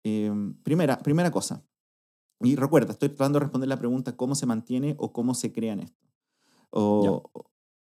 Eh, 0.03 0.31
primera, 0.63 0.99
primera 0.99 1.31
cosa, 1.31 1.63
y 2.45 2.57
recuerda, 2.57 2.93
estoy 2.93 3.09
tratando 3.09 3.39
de 3.39 3.45
responder 3.45 3.69
la 3.69 3.79
pregunta 3.79 4.17
cómo 4.17 4.35
se 4.35 4.47
mantiene 4.47 4.95
o 4.99 5.13
cómo 5.13 5.35
se 5.35 5.53
crea 5.53 5.73
en 5.73 5.81
esto. 5.81 6.07
O 6.71 7.31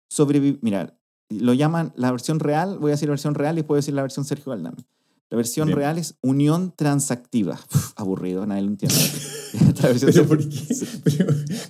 sobrevivir. 0.10 0.60
Mira, 0.62 1.00
lo 1.30 1.54
llaman 1.54 1.94
la 1.96 2.12
versión 2.12 2.40
real, 2.40 2.80
voy 2.80 2.92
a 2.92 2.94
decir 2.94 3.08
la 3.08 3.14
versión 3.14 3.36
real 3.36 3.58
y 3.60 3.64
puedo 3.64 3.78
decir 3.78 3.94
la 3.94 4.02
versión 4.02 4.26
Sergio 4.26 4.50
Valdame. 4.52 4.86
La 5.30 5.38
versión 5.38 5.70
real 5.70 6.00
es 6.00 6.16
unión 6.22 6.74
transactiva. 6.76 7.60
aburrido, 7.96 8.48
nadie 8.48 8.64
lo 8.64 8.70
entiende. 8.70 8.96
¿Pero 10.06 10.28
por 10.28 10.38
qué? 10.50 10.68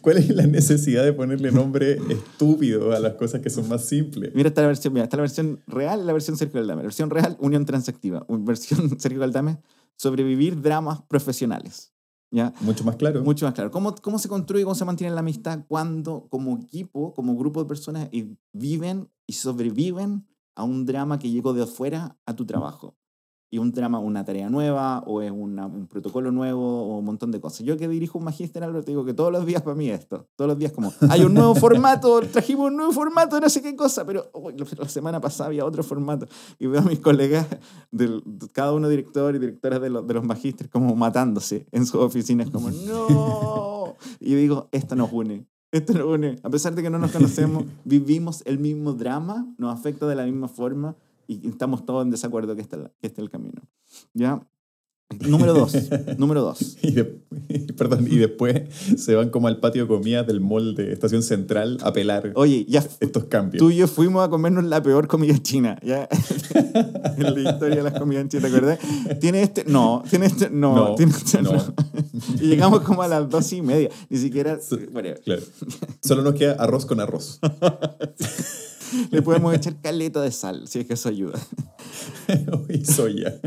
¿Cuál 0.02 0.18
es 0.18 0.30
la 0.30 0.48
necesidad 0.48 1.04
de 1.04 1.13
ponerle 1.13 1.52
nombre 1.52 1.98
estúpido 2.10 2.94
a 2.94 3.00
las 3.00 3.13
cosas 3.13 3.42
que 3.42 3.50
son 3.50 3.68
más 3.68 3.86
simples? 3.86 4.32
Mira, 4.34 4.50
está 4.50 4.62
la 4.62 4.68
versión, 4.68 4.94
mira, 4.94 5.04
está 5.04 5.18
la 5.18 5.22
versión 5.22 5.62
real 5.68 6.02
y 6.02 6.06
la 6.06 6.13
versión 6.13 6.38
Sergio 6.38 6.60
Valdame. 6.60 6.82
La 6.82 6.88
versión 6.88 7.10
real, 7.10 7.38
unión 7.39 7.65
transactiva. 7.65 8.26
Versión 8.30 9.00
Sergio 9.00 9.20
Valdame, 9.20 9.60
sobrevivir 9.96 10.62
dramas 10.62 11.02
profesionales. 11.04 11.94
¿Ya? 12.32 12.54
Mucho 12.62 12.84
más 12.84 12.96
claro. 12.96 13.24
Mucho 13.24 13.46
más 13.46 13.54
claro. 13.54 13.72
¿Cómo, 13.72 13.96
¿Cómo 13.96 14.20
se 14.20 14.30
construye, 14.30 14.63
cómo 14.63 14.76
se 14.76 14.86
mantiene 14.86 15.13
la 15.13 15.22
amistad 15.22 15.65
cuando 15.68 16.28
como 16.30 16.58
equipo, 16.58 17.13
como 17.13 17.36
grupo 17.36 17.62
de 17.62 17.68
personas 17.68 18.10
viven 18.54 19.10
y 19.26 19.34
sobreviven 19.34 20.28
a 20.56 20.63
un 20.63 20.86
drama 20.86 21.20
que 21.20 21.32
llegó 21.32 21.54
de 21.54 21.63
afuera 21.63 22.18
a 22.26 22.36
tu 22.36 22.46
trabajo? 22.46 22.98
Y 23.51 23.57
un 23.57 23.71
drama, 23.71 23.99
una 23.99 24.23
tarea 24.23 24.49
nueva, 24.49 24.99
o 25.07 25.21
es 25.21 25.31
una- 25.31 25.65
un 25.65 25.88
protocolo 25.88 26.31
nuevo, 26.31 26.83
o 26.83 26.97
un 26.99 27.05
montón 27.05 27.31
de 27.31 27.39
cosas. 27.41 27.62
Yo 27.65 27.77
que 27.77 27.88
dirijo 27.88 28.17
un 28.19 28.25
magíster, 28.25 28.63
Álvaro, 28.63 28.83
te 28.83 28.91
digo 28.91 29.03
que 29.05 29.13
todos 29.13 29.31
los 29.31 29.45
días 29.45 29.62
para 29.63 29.75
mí 29.75 29.89
es 29.89 30.01
esto. 30.01 30.27
Todos 30.35 30.49
los 30.49 30.57
días 30.59 30.71
como, 30.71 30.93
hay 31.09 31.21
un 31.23 31.33
nuevo 31.33 31.55
formato, 31.55 32.19
trajimos 32.31 32.67
un 32.67 32.75
nuevo 32.77 32.91
formato, 32.91 33.39
no 33.39 33.49
sé 33.49 33.62
qué 33.62 33.75
cosa, 33.75 34.05
pero 34.05 34.29
la, 34.55 34.65
la 34.77 34.88
semana 34.89 35.19
pasada 35.19 35.47
había 35.47 35.65
otro 35.65 35.83
formato. 35.83 36.27
Y 36.59 36.67
veo 36.67 36.81
a 36.81 36.83
mis 36.83 36.99
colegas, 36.99 37.47
del, 37.91 38.21
cada 38.53 38.73
uno 38.73 38.88
director 38.89 39.35
y 39.35 39.39
directoras 39.39 39.81
de, 39.81 39.89
los 39.89 40.05
de 40.07 40.13
los 40.13 40.23
magísteres, 40.23 40.71
como 40.71 40.95
matándose 40.95 41.65
en 41.71 41.85
sus 41.85 42.01
oficinas, 42.01 42.49
como, 42.51 42.69
no. 42.69 43.95
Y 44.19 44.35
digo, 44.35 44.67
esto 44.71 44.95
nos 44.95 45.12
une. 45.12 45.45
Esto 45.71 45.93
nos 45.93 46.05
une. 46.07 46.38
A 46.43 46.49
pesar 46.49 46.73
de 46.75 46.81
que 46.81 46.89
no 46.89 46.97
nos 46.99 47.12
conocemos, 47.12 47.63
vivimos 47.85 48.41
el 48.45 48.59
mismo 48.59 48.93
drama, 48.93 49.47
nos 49.57 49.73
afecta 49.73 50.07
de 50.07 50.15
la 50.15 50.25
misma 50.25 50.47
forma 50.47 50.95
y 51.30 51.48
estamos 51.48 51.86
todos 51.86 52.04
en 52.04 52.12
desacuerdo 52.12 52.56
que 52.56 52.62
este, 52.62 52.78
que 52.78 53.08
este 53.08 53.22
es 53.22 53.24
el 53.24 53.30
camino. 53.30 53.62
¿Ya? 54.13 54.46
Número 55.28 55.54
dos. 55.56 55.74
número 56.20 56.42
dos. 56.44 56.78
Y, 56.84 56.92
de- 56.92 57.04
perdón, 57.78 58.06
y 58.08 58.18
después 58.18 58.62
se 58.96 59.15
van 59.15 59.30
como 59.32 59.48
al 59.48 59.60
patio 59.60 59.82
de 59.84 59.88
comidas 59.88 60.28
del 60.28 60.39
mall 60.39 60.76
de 60.76 60.94
Estación 60.94 61.24
Central 61.24 61.80
a 61.82 61.92
pelar 61.94 62.32
Oye, 62.36 62.63
ya 62.70 62.86
estos 63.00 63.24
cambios. 63.26 63.60
tú 63.60 63.72
y 63.72 63.78
yo 63.78 63.88
fuimos 63.88 64.24
a 64.24 64.30
comernos 64.30 64.65
la 64.65 64.84
peor 64.84 65.08
comida 65.08 65.36
china. 65.42 65.80
¿ya? 65.84 66.08
en 67.18 67.44
la 67.44 67.52
historia 67.52 67.78
de 67.78 67.84
las 67.84 67.98
comidas 67.98 68.28
chinas, 68.28 68.52
¿te 68.52 68.56
acuerdas? 68.58 68.80
¿Tiene 69.20 69.42
este? 69.42 69.63
No. 69.65 70.04
¿Tiene 70.08 70.28
este? 70.28 70.50
No. 70.52 70.76
No, 70.76 70.96
¿Tiene 70.96 71.12
este? 71.12 71.42
no. 71.42 71.54
y 72.39 72.46
llegamos 72.48 72.82
como 72.82 73.02
a 73.02 73.08
las 73.08 73.28
dos 73.30 73.52
y 73.54 73.63
media. 73.63 73.89
Ni 74.10 74.18
siquiera... 74.20 74.60
Bueno, 74.92 75.10
Claro. 75.26 75.42
Solo 76.04 76.22
nos 76.22 76.36
queda 76.36 76.54
arroz 76.54 76.86
con 76.86 77.00
arroz. 77.00 77.39
le 79.12 79.21
podemos 79.21 79.54
echar 79.54 79.80
caleta 79.82 80.21
de 80.21 80.32
sal, 80.32 80.67
si 80.67 80.80
es 80.80 80.86
que 80.86 80.93
eso 80.93 81.10
ayuda. 81.10 81.39
y 82.69 82.86
soya. 82.86 83.39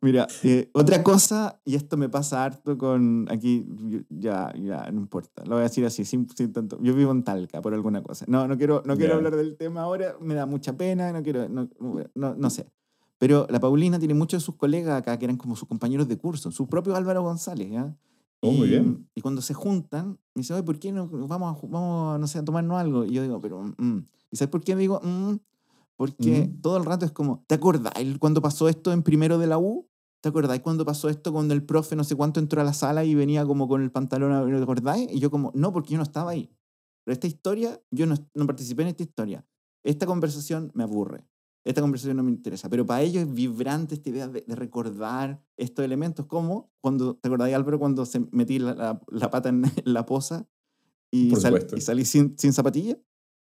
Mira, 0.00 0.26
eh, 0.42 0.68
otra 0.74 1.02
cosa, 1.02 1.60
y 1.64 1.76
esto 1.76 1.96
me 1.96 2.10
pasa 2.10 2.44
harto 2.44 2.76
con 2.76 3.26
aquí, 3.30 3.66
ya, 4.10 4.52
ya, 4.54 4.90
no 4.92 5.00
importa, 5.00 5.42
lo 5.44 5.52
voy 5.52 5.60
a 5.60 5.62
decir 5.62 5.84
así, 5.86 6.04
sin, 6.04 6.28
sin 6.28 6.52
tanto. 6.52 6.78
Yo 6.82 6.94
vivo 6.94 7.10
en 7.10 7.24
Talca 7.24 7.62
por 7.62 7.72
alguna 7.72 8.02
cosa. 8.02 8.26
No, 8.28 8.46
no 8.46 8.58
quiero, 8.58 8.82
no 8.84 8.96
quiero 8.98 9.14
hablar 9.14 9.34
del 9.34 9.56
tema 9.56 9.82
ahora, 9.82 10.14
me 10.20 10.34
da 10.34 10.44
mucha 10.44 10.76
pena, 10.76 11.10
no 11.10 11.22
quiero, 11.22 11.48
no, 11.48 11.70
no, 12.14 12.34
no 12.34 12.50
sé. 12.50 12.66
Pero 13.16 13.46
la 13.48 13.60
Paulina 13.60 13.98
tiene 13.98 14.12
muchos 14.12 14.42
de 14.42 14.44
sus 14.44 14.56
colegas 14.56 14.98
acá 14.98 15.18
que 15.18 15.24
eran 15.24 15.38
como 15.38 15.56
sus 15.56 15.66
compañeros 15.66 16.06
de 16.06 16.18
curso, 16.18 16.50
su 16.50 16.68
propio 16.68 16.94
Álvaro 16.96 17.22
González, 17.22 17.70
¿ya? 17.70 17.96
Oh, 18.44 18.52
muy 18.52 18.66
Y- 18.66 18.70
bien. 18.70 19.08
Y 19.14 19.20
cuando 19.20 19.40
se 19.42 19.54
juntan, 19.54 20.18
me 20.34 20.40
dice, 20.40 20.54
oye, 20.54 20.62
¿por 20.62 20.78
qué 20.78 20.92
no 20.92 21.08
vamos, 21.08 21.56
a, 21.62 21.66
vamos 21.66 22.20
no 22.20 22.26
sé, 22.26 22.38
a 22.38 22.44
tomarnos 22.44 22.78
algo? 22.78 23.04
Y 23.04 23.12
yo 23.12 23.22
digo, 23.22 23.40
pero, 23.40 23.62
mm. 23.62 23.98
¿y 24.30 24.36
sabes 24.36 24.50
por 24.50 24.62
qué 24.62 24.76
digo, 24.76 25.00
mm? 25.02 25.36
Porque 25.96 26.48
Mm. 26.48 26.60
todo 26.60 26.76
el 26.76 26.84
rato 26.84 27.06
es 27.06 27.12
como, 27.12 27.44
¿te 27.46 27.54
acordáis 27.54 28.18
cuando 28.18 28.42
pasó 28.42 28.68
esto 28.68 28.92
en 28.92 29.02
primero 29.02 29.38
de 29.38 29.46
la 29.46 29.58
U? 29.58 29.88
¿Te 30.20 30.28
acordáis 30.30 30.62
cuando 30.62 30.84
pasó 30.84 31.08
esto 31.08 31.32
cuando 31.32 31.54
el 31.54 31.62
profe 31.64 31.96
no 31.96 32.02
sé 32.04 32.16
cuánto 32.16 32.40
entró 32.40 32.60
a 32.60 32.64
la 32.64 32.72
sala 32.72 33.04
y 33.04 33.14
venía 33.14 33.44
como 33.46 33.68
con 33.68 33.82
el 33.82 33.90
pantalón, 33.92 34.50
¿te 34.50 34.62
acordáis? 34.62 35.10
Y 35.12 35.20
yo 35.20 35.30
como, 35.30 35.52
no, 35.54 35.72
porque 35.72 35.92
yo 35.92 35.98
no 35.98 36.02
estaba 36.02 36.30
ahí. 36.32 36.50
Pero 37.04 37.12
esta 37.12 37.26
historia, 37.26 37.80
yo 37.90 38.06
no, 38.06 38.14
no 38.34 38.46
participé 38.46 38.82
en 38.82 38.88
esta 38.88 39.02
historia. 39.02 39.46
Esta 39.84 40.06
conversación 40.06 40.70
me 40.74 40.82
aburre. 40.82 41.24
Esta 41.64 41.80
conversación 41.80 42.16
no 42.18 42.22
me 42.22 42.30
interesa. 42.30 42.68
Pero 42.68 42.84
para 42.84 43.00
ellos 43.02 43.22
es 43.22 43.32
vibrante 43.32 43.94
esta 43.94 44.10
idea 44.10 44.28
de, 44.28 44.42
de 44.46 44.54
recordar 44.54 45.42
estos 45.56 45.84
elementos, 45.84 46.26
como 46.26 46.70
cuando, 46.82 47.16
¿te 47.16 47.28
acordáis, 47.28 47.54
Álvaro, 47.54 47.78
cuando 47.78 48.04
se 48.04 48.20
metí 48.32 48.58
la, 48.58 48.74
la- 48.74 49.00
la 49.08 49.30
pata 49.30 49.48
en, 49.48 49.62
la 49.84 50.04
poza 50.04 50.46
y, 51.10 51.30
sal- 51.40 51.52
salí 51.80 52.04
sin, 52.04 52.38
sin 52.38 52.52
zapatilla? 52.52 52.98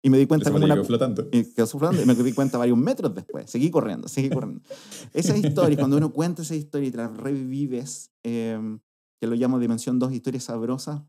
Y 0.03 0.10
me 0.10 0.17
di 0.19 0.25
cuenta 0.27 0.49
como 0.51 0.63
una, 0.65 0.75
flotando. 0.88 1.27
y 1.32 1.43
quedó 1.53 1.67
flotando 1.67 2.01
y 2.01 2.06
me 2.06 2.15
di 2.15 2.32
cuenta 2.34 2.58
varios 2.58 2.77
metros 2.77 3.13
después. 3.13 3.49
Seguí 3.49 3.69
corriendo, 3.71 4.08
seguí 4.08 4.30
corriendo. 4.30 4.62
Esas 5.13 5.38
historias, 5.38 5.77
cuando 5.80 5.97
uno 5.97 6.13
cuenta 6.13 6.43
esa 6.43 6.56
historia 6.56 6.88
y 6.88 6.91
te 6.91 6.97
la 6.97 7.08
revives, 7.10 8.12
eh, 8.23 8.60
que 9.19 9.27
lo 9.27 9.36
llamo 9.36 9.60
Dimensión 9.60 9.97
2, 9.99 10.13
historias 10.13 10.43
sabrosas, 10.45 11.01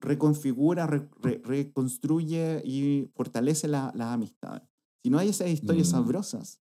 reconfigura, 0.00 0.86
re- 0.86 1.08
re- 1.20 1.40
reconstruye 1.44 2.62
y 2.64 3.10
fortalece 3.14 3.66
la, 3.68 3.92
las 3.96 4.08
amistades. 4.12 4.62
Si 5.02 5.10
no 5.10 5.18
hay 5.18 5.28
esas 5.28 5.48
historias 5.50 5.88
Mm. 5.88 5.90
sabrosas, 5.92 6.60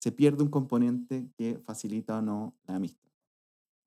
se 0.00 0.12
pierde 0.12 0.42
un 0.42 0.50
componente 0.50 1.28
que 1.36 1.58
facilita 1.64 2.18
o 2.18 2.22
no 2.22 2.54
la 2.66 2.76
amistad. 2.76 2.98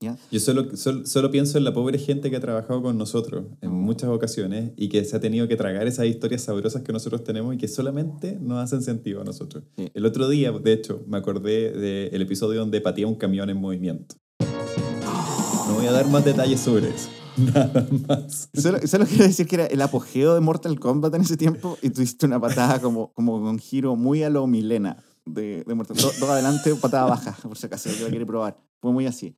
¿Ya? 0.02 0.18
Yo 0.30 0.40
solo, 0.42 0.76
solo, 0.76 1.06
solo 1.06 1.32
pienso 1.32 1.58
en 1.58 1.64
la 1.64 1.74
pobre 1.74 1.98
gente 1.98 2.30
que 2.30 2.36
ha 2.36 2.40
trabajado 2.42 2.82
con 2.82 2.98
nosotros 2.98 3.46
en 3.62 3.72
muchas 3.72 4.10
ocasiones 4.10 4.72
y 4.76 4.90
que 4.90 5.06
se 5.06 5.16
ha 5.16 5.20
tenido 5.22 5.48
que 5.48 5.56
tragar 5.56 5.88
esas 5.88 6.06
historias 6.08 6.42
sabrosas 6.42 6.84
que 6.84 6.92
nosotros 6.92 7.24
tenemos 7.24 7.56
y 7.56 7.58
que 7.58 7.68
solamente 7.70 8.38
nos 8.42 8.60
hacen 8.60 8.82
sentido 8.82 9.22
a 9.22 9.24
nosotros. 9.24 9.64
Sí. 9.78 9.90
El 9.94 10.06
otro 10.06 10.28
día, 10.28 10.52
de 10.52 10.74
hecho, 10.74 11.04
me 11.08 11.18
acordé 11.18 11.72
del 11.72 12.22
episodio 12.22 12.60
donde 12.60 12.82
patía 12.82 13.08
un 13.08 13.16
camión 13.16 13.50
en 13.50 13.58
movimiento. 13.58 14.16
No 14.40 15.76
voy 15.76 15.86
a 15.88 15.92
dar 15.94 16.08
más 16.10 16.26
detalles 16.26 16.60
sobre 16.60 16.90
eso. 16.90 17.10
Nada 17.54 17.88
más. 18.08 18.50
Solo, 18.54 18.80
solo 18.88 19.06
quiero 19.06 19.26
decir 19.26 19.48
que 19.48 19.56
era 19.56 19.66
el 19.66 19.82
apogeo 19.82 20.34
de 20.34 20.42
Mortal 20.42 20.80
Kombat 20.80 21.14
en 21.16 21.22
ese 21.22 21.38
tiempo 21.38 21.78
y 21.82 21.90
tuviste 21.90 22.26
una 22.26 22.40
patada 22.40 22.80
como, 22.82 23.12
como 23.14 23.42
con 23.42 23.60
giro 23.60 23.96
muy 23.96 24.24
a 24.24 24.30
lo 24.30 24.48
Milena 24.48 25.04
de, 25.26 25.64
de 25.66 25.76
Mortal 25.76 25.98
Kombat. 25.98 26.16
Dos 26.18 26.30
adelante, 26.30 26.76
patada 26.76 27.06
baja, 27.06 27.36
por 27.42 27.58
si 27.58 27.66
acaso, 27.66 27.90
que 27.90 28.04
la 28.04 28.10
quiere 28.10 28.26
probar. 28.26 28.58
Fue 28.82 28.92
muy 28.92 29.06
así. 29.06 29.36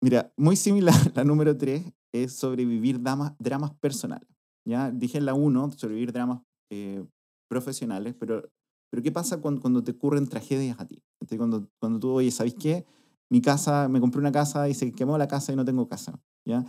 Mira, 0.00 0.32
muy 0.36 0.56
similar, 0.56 0.94
la 1.14 1.24
número 1.24 1.56
3 1.56 1.84
es 2.12 2.32
sobrevivir 2.34 3.00
dramas, 3.00 3.32
dramas 3.38 3.72
personales. 3.74 4.28
Ya 4.64 4.90
dije 4.90 5.18
en 5.18 5.24
la 5.24 5.34
1, 5.34 5.72
sobrevivir 5.76 6.12
dramas 6.12 6.40
eh, 6.70 7.04
profesionales, 7.48 8.14
pero, 8.18 8.42
pero 8.90 9.02
¿qué 9.02 9.10
pasa 9.10 9.40
cuando, 9.40 9.60
cuando 9.60 9.82
te 9.82 9.92
ocurren 9.92 10.28
tragedias 10.28 10.78
a 10.78 10.86
ti? 10.86 11.02
Entonces, 11.20 11.38
cuando, 11.38 11.68
cuando 11.80 11.98
tú, 11.98 12.10
oye, 12.10 12.30
¿sabes 12.30 12.54
qué? 12.54 12.84
Mi 13.30 13.40
casa, 13.40 13.88
me 13.88 14.00
compré 14.00 14.20
una 14.20 14.32
casa 14.32 14.68
y 14.68 14.74
se 14.74 14.92
quemó 14.92 15.16
la 15.16 15.26
casa 15.26 15.52
y 15.52 15.56
no 15.56 15.64
tengo 15.64 15.88
casa. 15.88 16.20
¿ya? 16.44 16.64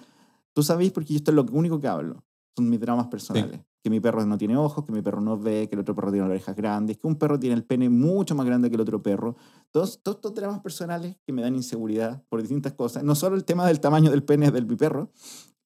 Tú 0.54 0.64
sabéis 0.64 0.92
porque 0.92 1.14
yo 1.14 1.18
esto 1.18 1.32
es 1.32 1.36
lo 1.36 1.46
único 1.52 1.80
que 1.80 1.88
hablo. 1.88 2.24
Son 2.56 2.70
mis 2.70 2.80
dramas 2.80 3.08
personales. 3.08 3.62
Que 3.82 3.90
mi 3.90 4.00
perro 4.00 4.26
no 4.26 4.38
tiene 4.38 4.56
ojos, 4.56 4.86
que 4.86 4.94
mi 4.94 5.02
perro 5.02 5.20
no 5.20 5.38
ve, 5.38 5.68
que 5.68 5.76
el 5.76 5.82
otro 5.82 5.94
perro 5.94 6.12
tiene 6.12 6.26
orejas 6.26 6.56
grandes, 6.56 6.98
que 6.98 7.08
un 7.08 7.18
perro 7.18 7.38
tiene 7.38 7.56
el 7.56 7.66
pene 7.66 7.90
mucho 7.90 8.34
más 8.34 8.46
grande 8.46 8.70
que 8.70 8.76
el 8.76 8.82
otro 8.82 9.02
perro. 9.02 9.36
Todos, 9.72 10.02
todos 10.02 10.18
estos 10.18 10.34
dramas 10.36 10.62
personales 10.62 11.18
que 11.26 11.34
me 11.34 11.42
dan 11.42 11.56
inseguridad 11.56 12.24
por 12.30 12.40
distintas 12.42 12.74
cosas. 12.74 13.04
No 13.04 13.16
solo 13.16 13.36
el 13.36 13.44
tema 13.44 13.68
del 13.68 13.82
tamaño 13.82 14.10
del 14.10 14.24
pene 14.24 14.52
del 14.52 14.68
mi 14.68 14.78
perro, 14.78 15.12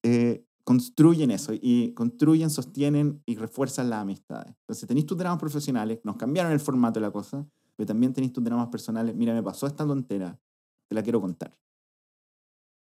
eh, 0.02 0.44
construyen 0.64 1.30
eso 1.30 1.52
y 1.54 1.94
construyen, 1.94 2.50
sostienen 2.50 3.22
y 3.24 3.36
refuerzan 3.36 3.88
las 3.88 4.02
amistades. 4.02 4.54
Entonces 4.60 4.86
tenéis 4.86 5.06
tus 5.06 5.16
dramas 5.16 5.38
profesionales, 5.38 6.00
nos 6.04 6.16
cambiaron 6.16 6.52
el 6.52 6.60
formato 6.60 7.00
de 7.00 7.06
la 7.06 7.10
cosa, 7.10 7.48
pero 7.74 7.86
también 7.86 8.12
tenéis 8.12 8.32
tus 8.34 8.44
dramas 8.44 8.68
personales. 8.68 9.14
Mira, 9.14 9.32
me 9.32 9.42
pasó 9.42 9.66
esta 9.66 9.86
tontera, 9.86 10.38
te 10.86 10.94
la 10.94 11.02
quiero 11.02 11.20
contar. 11.20 11.56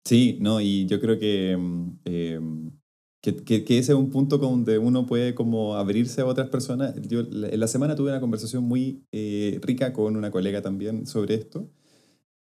Sí, 0.06 0.38
no, 0.40 0.62
y 0.62 0.86
yo 0.86 1.00
creo 1.00 1.18
que, 1.18 1.58
mm, 1.58 2.00
eh, 2.06 2.40
que, 3.22 3.36
que- 3.44 3.64
que 3.66 3.80
ese 3.80 3.94
es 3.94 3.98
un 3.98 4.12
punto 4.12 4.38
donde 4.38 4.78
uno 4.78 5.06
puede 5.08 5.34
como 5.34 5.76
abrirse 5.76 6.22
a 6.22 6.26
otras 6.28 6.50
personas. 6.50 6.94
Yo 7.08 7.22
en 7.22 7.60
la 7.60 7.68
semana 7.68 7.96
tuve 7.96 8.12
una 8.12 8.20
conversación 8.22 8.64
muy 8.64 9.04
eh, 9.12 9.60
rica 9.64 9.94
con 9.94 10.16
una 10.16 10.30
colega 10.32 10.62
también 10.62 11.08
sobre 11.08 11.34
esto, 11.36 11.72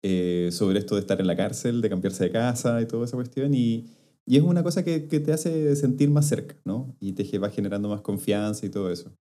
eh, 0.04 0.50
sobre 0.52 0.80
esto 0.80 0.96
de 0.96 1.02
estar 1.02 1.22
en 1.22 1.28
la 1.28 1.36
cárcel, 1.38 1.82
de 1.82 1.90
cambiarse 1.90 2.26
de 2.26 2.32
casa 2.32 2.82
y 2.82 2.88
toda 2.88 3.06
esa 3.06 3.18
cuestión, 3.18 3.54
y, 3.56 3.88
y 4.26 4.38
es 4.38 4.44
una 4.44 4.64
cosa 4.64 4.84
que, 4.86 5.08
que 5.08 5.20
te 5.22 5.34
hace 5.34 5.76
sentir 5.78 6.10
más 6.12 6.28
cerca, 6.30 6.58
¿no? 6.66 6.96
Y 7.00 7.14
te 7.14 7.40
va 7.40 7.50
generando 7.52 7.90
más 7.90 8.02
confianza 8.02 8.66
y 8.66 8.70
todo 8.72 8.92
eso. 8.92 9.14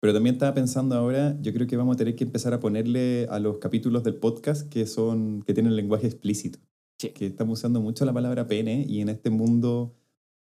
Pero 0.00 0.14
también 0.14 0.36
estaba 0.36 0.54
pensando 0.54 0.96
ahora, 0.96 1.38
yo 1.42 1.52
creo 1.54 1.66
que 1.68 1.76
vamos 1.78 1.96
a 1.96 1.98
tener 1.98 2.16
que 2.16 2.24
empezar 2.24 2.54
a 2.54 2.60
ponerle 2.60 3.26
a 3.30 3.40
los 3.40 3.58
capítulos 3.58 4.04
del 4.04 4.16
podcast 4.16 4.68
que 4.70 4.86
son 4.86 5.42
que 5.44 5.54
tienen 5.54 5.76
lenguaje 5.76 6.06
explícito 6.08 6.60
Sí. 6.98 7.10
que 7.10 7.26
estamos 7.26 7.58
usando 7.58 7.80
mucho 7.80 8.04
la 8.04 8.12
palabra 8.12 8.46
pene 8.46 8.84
y 8.88 9.00
en 9.00 9.08
este 9.10 9.28
mundo 9.30 9.94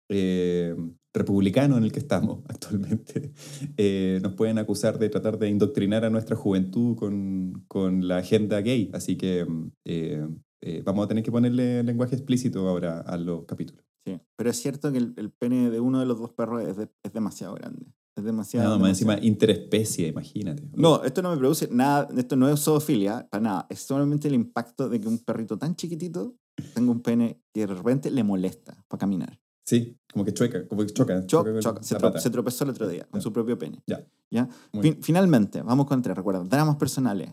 eh, 0.09 0.75
republicano 1.13 1.77
en 1.77 1.83
el 1.83 1.91
que 1.91 1.99
estamos 1.99 2.39
actualmente, 2.49 3.31
eh, 3.77 4.19
nos 4.21 4.33
pueden 4.33 4.57
acusar 4.57 4.99
de 4.99 5.09
tratar 5.09 5.37
de 5.39 5.49
indoctrinar 5.49 6.03
a 6.05 6.09
nuestra 6.09 6.35
juventud 6.35 6.95
con, 6.97 7.63
con 7.67 8.07
la 8.07 8.17
agenda 8.17 8.59
gay. 8.61 8.89
Así 8.93 9.17
que 9.17 9.45
eh, 9.85 10.27
eh, 10.61 10.81
vamos 10.85 11.05
a 11.05 11.07
tener 11.07 11.23
que 11.23 11.31
ponerle 11.31 11.83
lenguaje 11.83 12.15
explícito 12.15 12.67
ahora 12.67 12.99
a 13.01 13.17
los 13.17 13.45
capítulos. 13.45 13.83
Sí, 14.05 14.19
pero 14.35 14.49
es 14.49 14.57
cierto 14.57 14.91
que 14.91 14.97
el, 14.97 15.13
el 15.17 15.31
pene 15.31 15.69
de 15.69 15.79
uno 15.79 15.99
de 15.99 16.05
los 16.05 16.19
dos 16.19 16.33
perros 16.33 16.63
es, 16.67 16.75
de- 16.75 16.89
es 17.03 17.13
demasiado 17.13 17.53
grande. 17.55 17.85
Es 18.17 18.23
demasiado. 18.25 18.67
Más 18.77 18.77
demasiado. 18.77 19.13
encima 19.13 19.25
interespecie, 19.25 20.07
imagínate. 20.09 20.63
No, 20.75 21.01
esto 21.03 21.21
no 21.21 21.31
me 21.31 21.37
produce 21.37 21.69
nada, 21.71 22.09
esto 22.17 22.35
no 22.35 22.49
es 22.49 22.59
zoofilia, 22.59 23.27
para 23.29 23.41
nada. 23.41 23.67
Es 23.69 23.79
solamente 23.79 24.27
el 24.27 24.33
impacto 24.33 24.89
de 24.89 24.99
que 24.99 25.07
un 25.07 25.19
perrito 25.19 25.57
tan 25.57 25.75
chiquitito 25.75 26.35
tenga 26.74 26.91
un 26.91 27.02
pene 27.02 27.41
que 27.54 27.67
de 27.67 27.74
repente 27.74 28.10
le 28.12 28.24
molesta 28.24 28.84
para 28.88 29.00
caminar. 29.00 29.39
Sí, 29.65 29.97
como 30.12 30.26
que 30.26 30.34
choca, 30.34 30.67
como 30.67 30.82
que 30.82 30.88
choca. 30.93 31.26
Cho- 31.28 31.43
con 31.43 31.60
choca, 31.60 31.84
se, 31.84 31.95
se 32.19 32.30
tropezó 32.30 32.63
el 32.63 32.71
otro 32.71 32.88
día 32.88 33.06
con 33.10 33.19
Ya. 33.19 33.24
su 33.24 33.32
propio 33.32 33.58
pene. 33.58 33.82
Ya. 33.88 34.06
¿Ya? 34.30 34.50
Fin- 34.82 35.00
finalmente, 35.02 35.62
vamos 35.62 35.86
con 35.88 36.02
tres, 36.02 36.15
recuerda, 36.15 36.43
dramas 36.43 36.78
personales. 36.78 37.32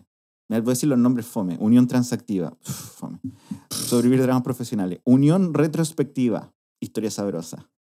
Me 0.51 0.61
voy 0.61 0.71
a 0.71 0.75
decir 0.75 0.89
los 0.89 0.99
nombres 0.99 1.27
fome. 1.27 1.57
Unión 1.61 1.87
transactiva. 1.87 2.57
Uf, 2.67 2.71
fome. 2.71 3.21
Sobrevivir 3.71 4.23
dramas 4.23 4.43
profesionales. 4.43 5.01
Unión 5.05 5.53
retrospectiva. 5.53 6.53
Historia 6.81 7.11
sabrosa. 7.11 7.71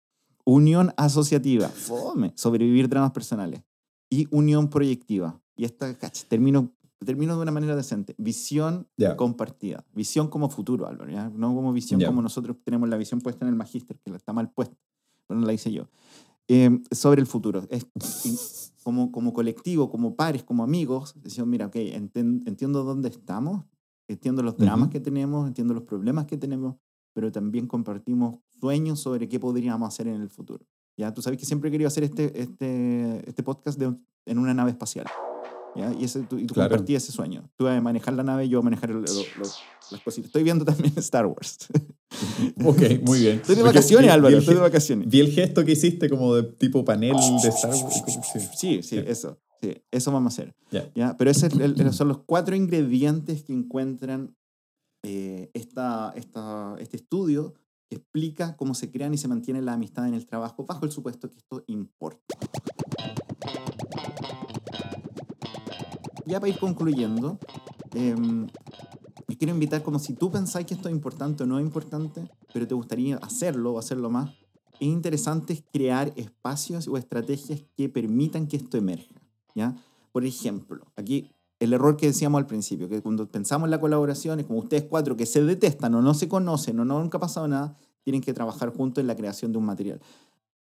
Unión 0.44 0.92
asociativa. 0.96 1.68
Fome. 1.68 2.32
Sobrevivir 2.36 2.88
dramas 2.88 3.12
personales. 3.12 3.62
Y 4.10 4.26
unión 4.30 4.68
proyectiva. 4.68 5.40
Y 5.56 5.64
esta, 5.64 5.96
cach, 5.98 6.24
termino 6.28 6.72
termino 7.04 7.36
de 7.36 7.42
una 7.42 7.52
manera 7.52 7.76
decente. 7.76 8.14
Visión 8.18 8.88
Ya. 8.96 9.16
compartida. 9.16 9.84
Visión 9.94 10.28
como 10.28 10.48
futuro, 10.50 10.86
Álvaro, 10.86 11.10
¿ya? 11.10 11.30
No 11.30 11.54
como 11.54 11.72
visión 11.72 12.00
Ya. 12.00 12.08
como 12.08 12.22
nosotros 12.22 12.56
tenemos 12.64 12.88
la 12.88 12.96
visión 12.96 13.20
puesta 13.20 13.44
en 13.44 13.50
el 13.50 13.56
magíster, 13.56 13.98
que 14.00 14.10
está 14.14 14.32
mal 14.32 14.50
puesta, 14.50 14.76
pero 15.26 15.40
no 15.40 15.46
la 15.46 15.52
hice 15.52 15.72
yo. 15.72 15.88
Eh, 16.48 16.80
sobre 16.90 17.20
el 17.20 17.26
futuro. 17.26 17.62
Es, 17.70 17.86
como, 18.82 19.12
como 19.12 19.32
colectivo, 19.34 19.90
como 19.90 20.16
pares, 20.16 20.42
como 20.42 20.62
amigos, 20.64 21.14
decimos, 21.22 21.48
mira, 21.48 21.66
ok, 21.66 21.74
enten- 21.76 22.42
entiendo 22.46 22.84
dónde 22.84 23.08
estamos, 23.10 23.64
entiendo 24.08 24.42
los 24.42 24.56
dramas 24.56 24.84
Ujú. 24.84 24.90
que 24.92 25.00
tenemos, 25.00 25.46
entiendo 25.46 25.74
los 25.74 25.82
problemas 25.82 26.24
que 26.24 26.38
tenemos, 26.38 26.76
pero 27.12 27.30
también 27.30 27.66
compartimos 27.66 28.36
sueños 28.60 29.00
sobre 29.00 29.28
qué 29.28 29.38
podríamos 29.38 29.86
hacer 29.88 30.08
en 30.08 30.20
el 30.22 30.30
futuro. 30.30 30.64
Ya, 30.96 31.12
tú 31.12 31.20
sabes 31.22 31.38
que 31.38 31.44
siempre 31.44 31.68
he 31.68 31.70
querido 31.72 31.86
hacer 31.88 32.02
este, 32.04 32.40
este, 32.40 33.28
este 33.28 33.42
podcast 33.42 33.78
de 33.78 33.94
en 34.26 34.38
una 34.38 34.54
nave 34.54 34.70
espacial. 34.70 35.06
¿Ya? 35.74 35.92
Y, 35.98 36.04
ese, 36.04 36.22
tú, 36.22 36.38
y 36.38 36.46
tú 36.46 36.54
Claro. 36.54 36.70
compartías 36.70 37.02
ese 37.04 37.12
sueño. 37.12 37.50
Tú 37.56 37.64
vas 37.64 37.76
a 37.76 37.80
manejar 37.80 38.14
la 38.14 38.22
nave, 38.22 38.48
yo 38.48 38.58
a 38.60 38.62
manejar 38.62 38.90
el- 38.90 39.02
lo- 39.02 39.04
lo- 39.04 39.48
las 39.90 40.00
cositas. 40.02 40.26
Estoy 40.26 40.42
viendo 40.42 40.64
también 40.64 40.92
Star 40.96 41.26
Wars. 41.26 41.58
Ok, 42.64 42.80
muy 43.06 43.20
bien. 43.20 43.36
Estoy 43.36 43.54
de 43.54 43.60
Porque 43.62 43.76
vacaciones, 43.78 44.06
vi 44.06 44.12
Álvaro, 44.12 44.34
el 44.34 44.40
estoy 44.40 44.54
de 44.54 44.60
vacaciones. 44.62 45.08
Vi 45.08 45.20
el 45.20 45.30
gesto 45.30 45.64
que 45.64 45.72
hiciste 45.72 46.08
como 46.08 46.34
de 46.34 46.42
tipo 46.42 46.82
panel 46.84 47.14
de 47.42 47.48
Star 47.50 47.70
Wars. 47.74 48.02
Sí. 48.32 48.40
Sí, 48.56 48.82
sí, 48.82 48.96
eso. 49.06 49.38
Sí, 49.60 49.74
eso 49.90 50.10
vamos 50.12 50.32
a 50.32 50.42
hacer. 50.42 50.54
Ya. 50.70 50.90
¿ya? 50.94 51.16
Pero 51.18 51.30
ese 51.30 51.46
el- 51.48 51.92
son 51.92 52.08
los 52.08 52.18
cuatro 52.24 52.56
ingredientes 52.56 53.42
que 53.44 53.52
encuentran 53.52 54.34
eh, 55.04 55.50
esta, 55.52 56.12
esta, 56.16 56.76
este 56.80 56.96
estudio 56.96 57.54
que 57.90 57.96
explica 57.96 58.56
cómo 58.56 58.74
se 58.74 58.90
crean 58.90 59.12
y 59.14 59.18
se 59.18 59.28
mantiene 59.28 59.60
la 59.62 59.74
amistad 59.74 60.08
en 60.08 60.14
el 60.14 60.26
trabajo 60.26 60.64
bajo 60.64 60.84
el 60.86 60.90
supuesto 60.92 61.28
que 61.30 61.36
esto 61.36 61.62
importa. 61.66 62.34
Ya 66.28 66.38
para 66.40 66.52
ir 66.52 66.58
concluyendo, 66.58 67.38
yo 67.94 69.38
quiero 69.38 69.54
invitar 69.54 69.82
como 69.82 69.98
si 69.98 70.12
tú 70.12 70.30
pensáis 70.30 70.66
que 70.66 70.74
esto 70.74 70.90
es 70.90 70.94
importante 70.94 71.44
o 71.44 71.46
no 71.46 71.58
es 71.58 71.64
importante, 71.64 72.30
pero 72.52 72.68
te 72.68 72.74
gustaría 72.74 73.16
hacerlo 73.16 73.72
o 73.72 73.78
hacerlo 73.78 74.10
más, 74.10 74.30
es 74.74 74.88
interesante 74.88 75.64
crear 75.72 76.12
espacios 76.16 76.86
o 76.86 76.98
estrategias 76.98 77.64
que 77.74 77.88
permitan 77.88 78.46
que 78.46 78.58
esto 78.58 78.76
emerja. 78.76 79.14
¿ya? 79.54 79.74
Por 80.12 80.26
ejemplo, 80.26 80.84
aquí 80.96 81.30
el 81.60 81.72
error 81.72 81.96
que 81.96 82.08
decíamos 82.08 82.38
al 82.38 82.46
principio, 82.46 82.90
que 82.90 83.00
cuando 83.00 83.26
pensamos 83.26 83.66
en 83.66 83.70
la 83.70 83.80
colaboración 83.80 84.38
es 84.38 84.44
como 84.44 84.58
ustedes 84.58 84.84
cuatro 84.84 85.16
que 85.16 85.24
se 85.24 85.42
detestan 85.42 85.94
o 85.94 86.02
no 86.02 86.12
se 86.12 86.28
conocen 86.28 86.78
o 86.80 86.84
no 86.84 87.00
nunca 87.00 87.16
ha 87.16 87.22
pasado 87.22 87.48
nada, 87.48 87.74
tienen 88.04 88.20
que 88.20 88.34
trabajar 88.34 88.76
juntos 88.76 89.00
en 89.00 89.06
la 89.06 89.16
creación 89.16 89.52
de 89.52 89.58
un 89.58 89.64
material. 89.64 90.00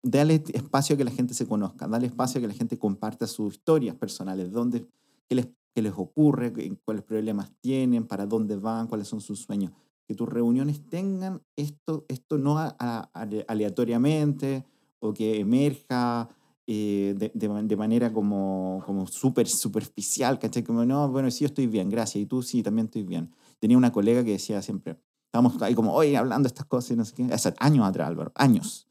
Dale 0.04 0.44
espacio 0.54 0.96
a 0.96 0.98
que 0.98 1.06
la 1.06 1.12
gente 1.12 1.34
se 1.34 1.48
conozca, 1.48 1.88
dale 1.88 2.08
espacio 2.08 2.40
a 2.40 2.42
que 2.42 2.48
la 2.50 2.54
gente 2.54 2.78
comparta 2.78 3.26
sus 3.26 3.54
historias 3.54 3.96
personales, 3.96 4.52
dónde, 4.52 4.86
qué, 5.28 5.36
les, 5.36 5.48
qué 5.74 5.82
les 5.82 5.94
ocurre, 5.96 6.54
cuáles 6.84 7.04
problemas 7.04 7.52
tienen, 7.62 8.06
para 8.08 8.26
dónde 8.26 8.56
van, 8.58 8.88
cuáles 8.88 9.08
son 9.08 9.22
sus 9.22 9.40
sueños. 9.42 9.72
Que 10.08 10.16
tus 10.16 10.30
reuniones 10.30 10.88
tengan 10.88 11.42
esto, 11.56 12.06
esto 12.10 12.38
no 12.38 12.58
a- 12.60 12.76
a- 12.80 13.10
ale- 13.14 13.46
aleatoriamente 13.48 14.66
o 15.00 15.14
que 15.14 15.40
emerja 15.40 16.30
eh, 16.68 17.14
de, 17.18 17.32
de 17.36 17.64
de 17.64 17.76
manera 17.78 18.12
como, 18.12 18.82
como 18.86 19.06
súper 19.08 19.48
superficial, 19.48 20.40
¿cachai? 20.40 20.64
Como, 20.64 20.84
no, 20.86 21.10
bueno, 21.12 21.30
sí, 21.30 21.42
yo 21.42 21.48
estoy 21.48 21.68
bien, 21.68 21.90
gracias, 21.90 22.24
y 22.24 22.26
tú 22.26 22.42
sí, 22.42 22.64
también 22.64 22.86
estoy 22.86 23.04
bien. 23.04 23.32
Tenía 23.60 23.78
una 23.78 23.92
colega 23.92 24.24
que 24.24 24.32
decía 24.32 24.62
siempre, 24.64 25.00
estábamos 25.28 25.62
ahí 25.62 25.76
como, 25.76 25.94
oye, 25.94 26.18
hablando 26.18 26.48
de 26.48 26.54
estas 26.54 26.66
cosas 26.66 26.92
y 26.92 26.96
no 26.96 27.06
sé 27.06 27.14
qué, 27.14 27.24
hace 27.32 27.54
años 27.60 27.86
atrás, 27.86 28.08
Álvaro, 28.08 28.32
años. 28.36 28.88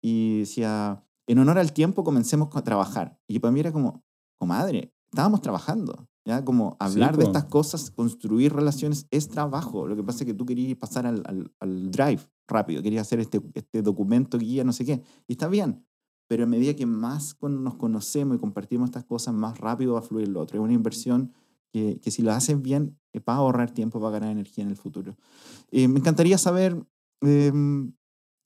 Y 0.00 0.40
decía, 0.40 1.02
en 1.26 1.38
honor 1.38 1.58
al 1.58 1.72
tiempo 1.72 2.04
comencemos 2.04 2.48
a 2.54 2.62
trabajar. 2.62 3.18
Y 3.26 3.38
para 3.38 3.52
mí 3.52 3.60
era 3.60 3.72
como, 3.72 4.04
comadre, 4.38 4.92
estábamos 5.10 5.40
trabajando. 5.40 6.08
¿ya? 6.24 6.44
Como 6.44 6.76
hablar 6.80 7.16
de 7.16 7.24
po. 7.24 7.28
estas 7.28 7.44
cosas, 7.44 7.90
construir 7.90 8.52
relaciones, 8.52 9.06
es 9.10 9.28
trabajo. 9.28 9.86
Lo 9.86 9.96
que 9.96 10.02
pasa 10.02 10.20
es 10.20 10.26
que 10.26 10.34
tú 10.34 10.44
querías 10.44 10.76
pasar 10.76 11.06
al, 11.06 11.22
al, 11.26 11.52
al 11.60 11.90
drive 11.90 12.20
rápido, 12.48 12.82
querías 12.82 13.06
hacer 13.06 13.20
este, 13.20 13.40
este 13.54 13.82
documento, 13.82 14.38
guía, 14.38 14.64
no 14.64 14.72
sé 14.72 14.84
qué. 14.84 15.02
Y 15.26 15.32
está 15.32 15.48
bien, 15.48 15.84
pero 16.28 16.44
a 16.44 16.46
medida 16.46 16.74
que 16.74 16.86
más 16.86 17.36
nos 17.40 17.76
conocemos 17.76 18.36
y 18.36 18.40
compartimos 18.40 18.88
estas 18.88 19.04
cosas, 19.04 19.34
más 19.34 19.58
rápido 19.58 19.94
va 19.94 20.00
a 20.00 20.02
fluir 20.02 20.28
lo 20.28 20.40
otro. 20.40 20.58
Es 20.58 20.64
una 20.64 20.72
inversión 20.72 21.32
que, 21.72 22.00
que 22.00 22.10
si 22.10 22.22
lo 22.22 22.32
haces 22.32 22.60
bien, 22.60 22.98
eh, 23.12 23.20
va 23.20 23.34
a 23.34 23.36
ahorrar 23.36 23.70
tiempo, 23.70 24.00
va 24.00 24.08
a 24.08 24.12
ganar 24.12 24.30
energía 24.30 24.64
en 24.64 24.70
el 24.70 24.76
futuro. 24.76 25.16
Eh, 25.70 25.88
me 25.88 26.00
encantaría 26.00 26.38
saber 26.38 26.84
em, 27.20 27.92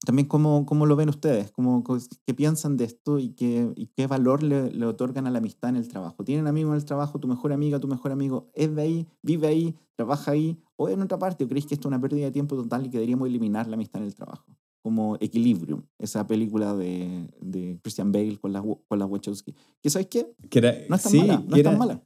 también 0.05 0.29
cómo, 0.29 0.65
cómo 0.65 0.87
lo 0.87 0.97
ven 0.97 1.11
ustedes, 1.11 1.51
cómo, 1.51 1.85
qué 2.27 2.35
piensan 2.35 2.77
de 2.77 2.85
esto 2.85 3.19
y 3.19 3.31
qué, 3.31 3.71
y 3.77 3.89
qué 3.89 4.07
valor 4.07 4.43
le, 4.43 4.71
le 4.71 4.87
otorgan 4.87 5.27
a 5.27 5.31
la 5.31 5.39
amistad 5.39 5.71
en 5.71 5.77
el 5.77 5.89
trabajo. 5.89 6.25
¿Tienen 6.25 6.47
amigos 6.47 6.71
en 6.71 6.77
el 6.77 6.85
trabajo? 6.85 7.19
¿Tu 7.19 7.29
mejor 7.29 7.53
amiga, 7.53 7.79
tu 7.79 7.89
mejor 7.89 8.13
amigo 8.13 8.51
es 8.55 8.75
de 8.75 8.83
ahí, 8.83 9.07
vive 9.23 9.47
ahí, 9.49 9.77
trabaja 9.97 10.33
ahí 10.33 10.59
o 10.77 10.89
en 10.89 11.03
otra 11.03 11.19
parte? 11.19 11.45
¿O 11.45 11.49
creéis 11.49 11.67
que 11.67 11.75
esto 11.75 11.89
es 11.89 11.91
una 11.91 12.01
pérdida 12.01 12.25
de 12.25 12.33
tiempo 12.33 12.57
total 12.57 12.87
y 12.87 12.91
que 12.91 12.97
deberíamos 12.97 13.29
eliminar 13.29 13.67
la 13.69 13.75
amistad 13.75 14.01
en 14.01 14.09
el 14.09 14.15
trabajo? 14.15 14.45
Como 14.83 15.17
Equilibrium, 15.21 15.83
esa 15.99 16.27
película 16.27 16.75
de, 16.75 17.29
de 17.43 17.79
Christian 17.83 18.11
Bale 18.11 18.39
con 18.39 18.55
la, 18.55 18.63
con 18.63 18.99
la 18.99 19.05
Wachowski. 19.05 19.55
¿Que 19.83 19.91
sabes 19.91 20.09
qué? 20.09 20.33
Que 20.49 20.61
era, 20.61 20.75
No 20.89 20.97
es 20.97 21.03
tan 21.03 21.13
sí, 21.13 21.19
mala, 21.19 21.45
no 21.47 21.57
es 21.57 21.63
tan 21.63 21.79
mala. 21.79 22.03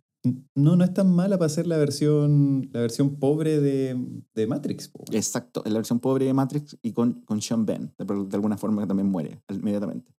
No, 0.55 0.75
no 0.77 0.85
es 0.85 0.95
tan 0.95 1.11
mala 1.15 1.37
para 1.39 1.49
ser 1.51 1.67
la 1.67 1.77
versión, 1.77 2.71
la 2.73 2.81
versión 2.81 3.17
pobre 3.17 3.61
de, 3.61 3.95
de 4.35 4.47
Matrix. 4.47 4.89
po. 4.89 5.05
Exacto, 5.13 5.63
es 5.65 5.71
la 5.73 5.79
versión 5.79 6.01
pobre 6.01 6.25
de 6.25 6.33
Matrix 6.33 6.79
y 6.83 6.93
con, 6.93 7.21
con 7.27 7.43
Sean 7.43 7.67
Penn, 7.67 7.93
de, 7.99 8.05
de 8.05 8.35
alguna 8.37 8.57
forma 8.57 8.83
que 8.83 8.89
también 8.89 9.09
muere 9.09 9.43
inmediatamente. 9.51 10.11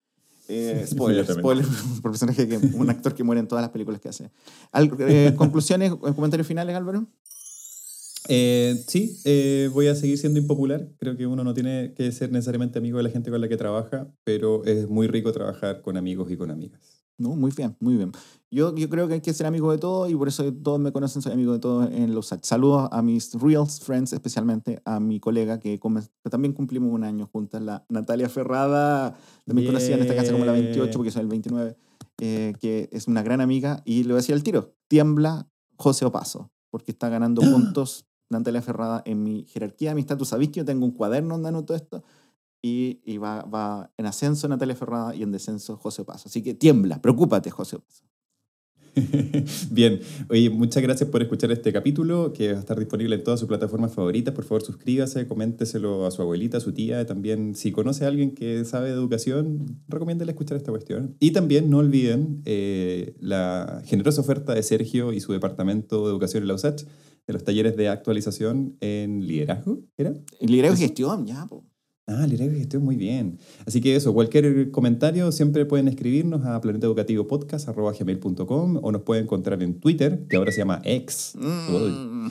Eh, 0.49 0.85
spoiler, 0.91 1.27
spoiler 1.27 1.65
por 2.03 2.11
personaje 2.13 2.47
que 2.47 2.59
un 2.59 2.91
actor 2.91 3.15
que 3.15 3.25
muere 3.25 3.41
en 3.41 3.49
todas 3.49 3.63
las 3.63 3.71
películas 3.71 4.01
que 4.01 4.11
hace. 4.11 4.31
Al- 4.73 4.91
eh, 4.99 5.33
conclusiones, 5.37 5.93
eh, 5.93 5.97
comentarios 6.15 6.47
finales, 6.47 6.77
Álvaro. 6.77 7.07
Eh, 8.29 8.83
sí, 8.87 9.19
eh, 9.25 9.69
voy 9.73 9.87
a 9.89 9.95
seguir 9.95 10.17
siendo 10.19 10.39
impopular. 10.39 10.89
Creo 10.99 11.17
que 11.17 11.27
uno 11.27 11.45
no 11.45 11.53
tiene 11.53 11.93
que 11.95 12.11
ser 12.13 12.33
necesariamente 12.33 12.79
amigo 12.79 12.97
de 12.99 13.05
la 13.05 13.11
gente 13.11 13.31
con 13.31 13.41
la 13.41 13.49
que 13.49 13.57
trabaja, 13.57 14.09
pero 14.25 14.65
es 14.65 14.89
muy 14.89 15.07
rico 15.09 15.33
trabajar 15.33 15.83
con 15.83 15.97
amigos 15.97 16.31
y 16.31 16.37
con 16.37 16.51
amigas. 16.51 16.94
No, 17.17 17.31
muy 17.37 17.53
bien, 17.53 17.77
muy 17.79 17.97
bien. 17.97 18.11
Yo, 18.51 18.75
yo 18.75 18.89
creo 18.89 19.07
que 19.07 19.15
hay 19.15 19.21
que 19.21 19.33
ser 19.33 19.47
amigo 19.47 19.71
de 19.71 19.79
todos 19.79 20.11
y 20.11 20.17
por 20.17 20.29
eso 20.29 20.53
todos 20.53 20.81
me 20.81 20.93
conocen, 20.93 21.23
soy 21.23 21.33
amigo 21.33 21.53
de 21.53 21.59
todos 21.61 21.89
en 21.91 22.15
los 22.15 22.29
chats. 22.29 22.49
Saludos 22.49 22.89
a 22.91 23.03
mis 23.03 23.35
real 23.35 23.67
friends, 23.67 24.13
especialmente 24.13 24.81
a 24.85 24.99
mi 24.99 25.21
colega 25.21 25.61
que, 25.61 25.79
que 25.79 26.31
también 26.31 26.53
cumplimos 26.53 26.93
un 26.93 27.05
año 27.05 27.29
juntas, 27.33 27.63
la 27.63 27.85
Natalia 27.89 28.29
Ferrada, 28.29 29.17
también 29.45 29.69
conocida 29.69 29.95
en 29.95 30.03
esta 30.03 30.17
casa 30.17 30.33
como 30.33 30.45
la 30.45 30.53
28 30.53 30.93
porque 30.97 31.11
soy 31.11 31.23
el 31.23 31.29
29, 31.29 31.77
eh, 32.21 32.55
que 32.61 32.89
es 32.93 33.07
una 33.07 33.23
gran 33.23 33.41
amiga 33.41 33.83
y 33.85 34.03
le 34.03 34.09
voy 34.09 34.15
a 34.15 34.17
decir 34.17 34.35
al 34.35 34.43
tiro, 34.43 34.75
tiembla 34.89 35.49
José 35.77 36.05
Opaso, 36.05 36.51
porque 36.71 36.91
está 36.93 37.09
ganando 37.09 37.43
puntos 37.43 38.07
Natalia 38.29 38.63
Ferrada 38.63 39.03
en 39.05 39.23
mi 39.23 39.45
jerarquía 39.45 39.91
de 39.91 39.93
amistad. 39.93 40.17
Tú 40.17 40.25
sabes 40.25 40.49
que 40.49 40.61
yo 40.61 40.65
tengo 40.65 40.85
un 40.85 40.93
cuaderno 40.93 41.35
donde 41.35 41.49
anoto 41.49 41.75
esto 41.75 42.03
y, 42.65 43.03
y 43.05 43.19
va, 43.19 43.43
va 43.43 43.91
en 43.99 44.07
ascenso 44.07 44.49
Natalia 44.49 44.75
Ferrada 44.75 45.15
y 45.15 45.23
en 45.23 45.31
descenso 45.31 45.77
José 45.77 46.01
Opaso. 46.01 46.31
Así 46.31 46.43
que 46.43 46.55
tiembla, 46.55 47.03
preocúpate 47.03 47.51
José 47.51 47.77
Opaso. 47.77 48.05
Bien, 49.71 50.01
oye, 50.31 50.49
muchas 50.49 50.83
gracias 50.83 51.11
por 51.11 51.21
escuchar 51.21 51.53
este 51.53 51.75
capítulo 51.75 52.33
que 52.33 52.53
va 52.53 52.57
a 52.57 52.61
estar 52.61 52.79
disponible 52.79 53.17
en 53.17 53.23
todas 53.23 53.39
sus 53.39 53.51
plataformas 53.51 53.93
favoritas. 53.93 54.33
Por 54.33 54.45
favor, 54.45 54.63
suscríbase, 54.63 55.27
coménteselo 55.27 56.07
a 56.07 56.11
su 56.11 56.23
abuelita, 56.23 56.57
a 56.57 56.61
su 56.61 56.73
tía. 56.73 57.05
También, 57.05 57.55
si 57.55 57.71
conoce 57.71 58.07
a 58.07 58.09
alguien 58.09 58.35
que 58.35 58.65
sabe 58.65 58.89
de 58.89 58.95
educación, 58.95 59.83
recomiéndele 59.87 60.33
escuchar 60.33 60.57
esta 60.57 60.71
cuestión. 60.71 61.17
Y 61.21 61.33
también 61.33 61.69
no 61.69 61.79
olviden 61.79 62.41
eh, 62.47 63.15
la 63.21 63.83
generosa 63.85 64.23
oferta 64.23 64.55
de 64.55 64.63
Sergio 64.63 65.13
y 65.13 65.21
su 65.21 65.35
departamento 65.35 66.07
de 66.07 66.13
educación 66.13 66.45
en 66.45 66.49
la 66.49 66.55
USACH 66.55 66.85
de 67.27 67.33
los 67.35 67.45
talleres 67.45 67.77
de 67.77 67.91
actualización 67.91 68.79
en 68.81 69.27
liderazgo, 69.27 69.83
¿era? 69.99 70.15
El 70.41 70.51
liderazgo 70.51 70.79
y 70.79 70.81
gestión, 70.81 71.27
ya, 71.27 71.45
po. 71.47 71.63
Ah, 72.07 72.27
liderazgo 72.27 72.57
y 72.57 72.59
gestión, 72.59 72.85
muy 72.85 72.97
bien. 72.97 73.39
Así 73.67 73.81
que 73.81 73.97
eso, 73.97 74.13
cualquier 74.13 74.71
comentario 74.71 75.33
siempre 75.33 75.65
pueden 75.65 75.89
escribirnos 75.89 76.45
a 76.45 76.61
planetaeducativopodcast.com 76.61 78.81
o 78.83 78.93
nos 78.93 79.01
pueden 79.03 79.25
encontrar 79.25 79.63
en 79.63 79.81
Twitter, 79.81 80.27
que 80.29 80.37
ahora 80.37 80.53
se 80.53 80.59
llama 80.59 80.83
X. 80.85 81.33
Mm. 81.39 82.27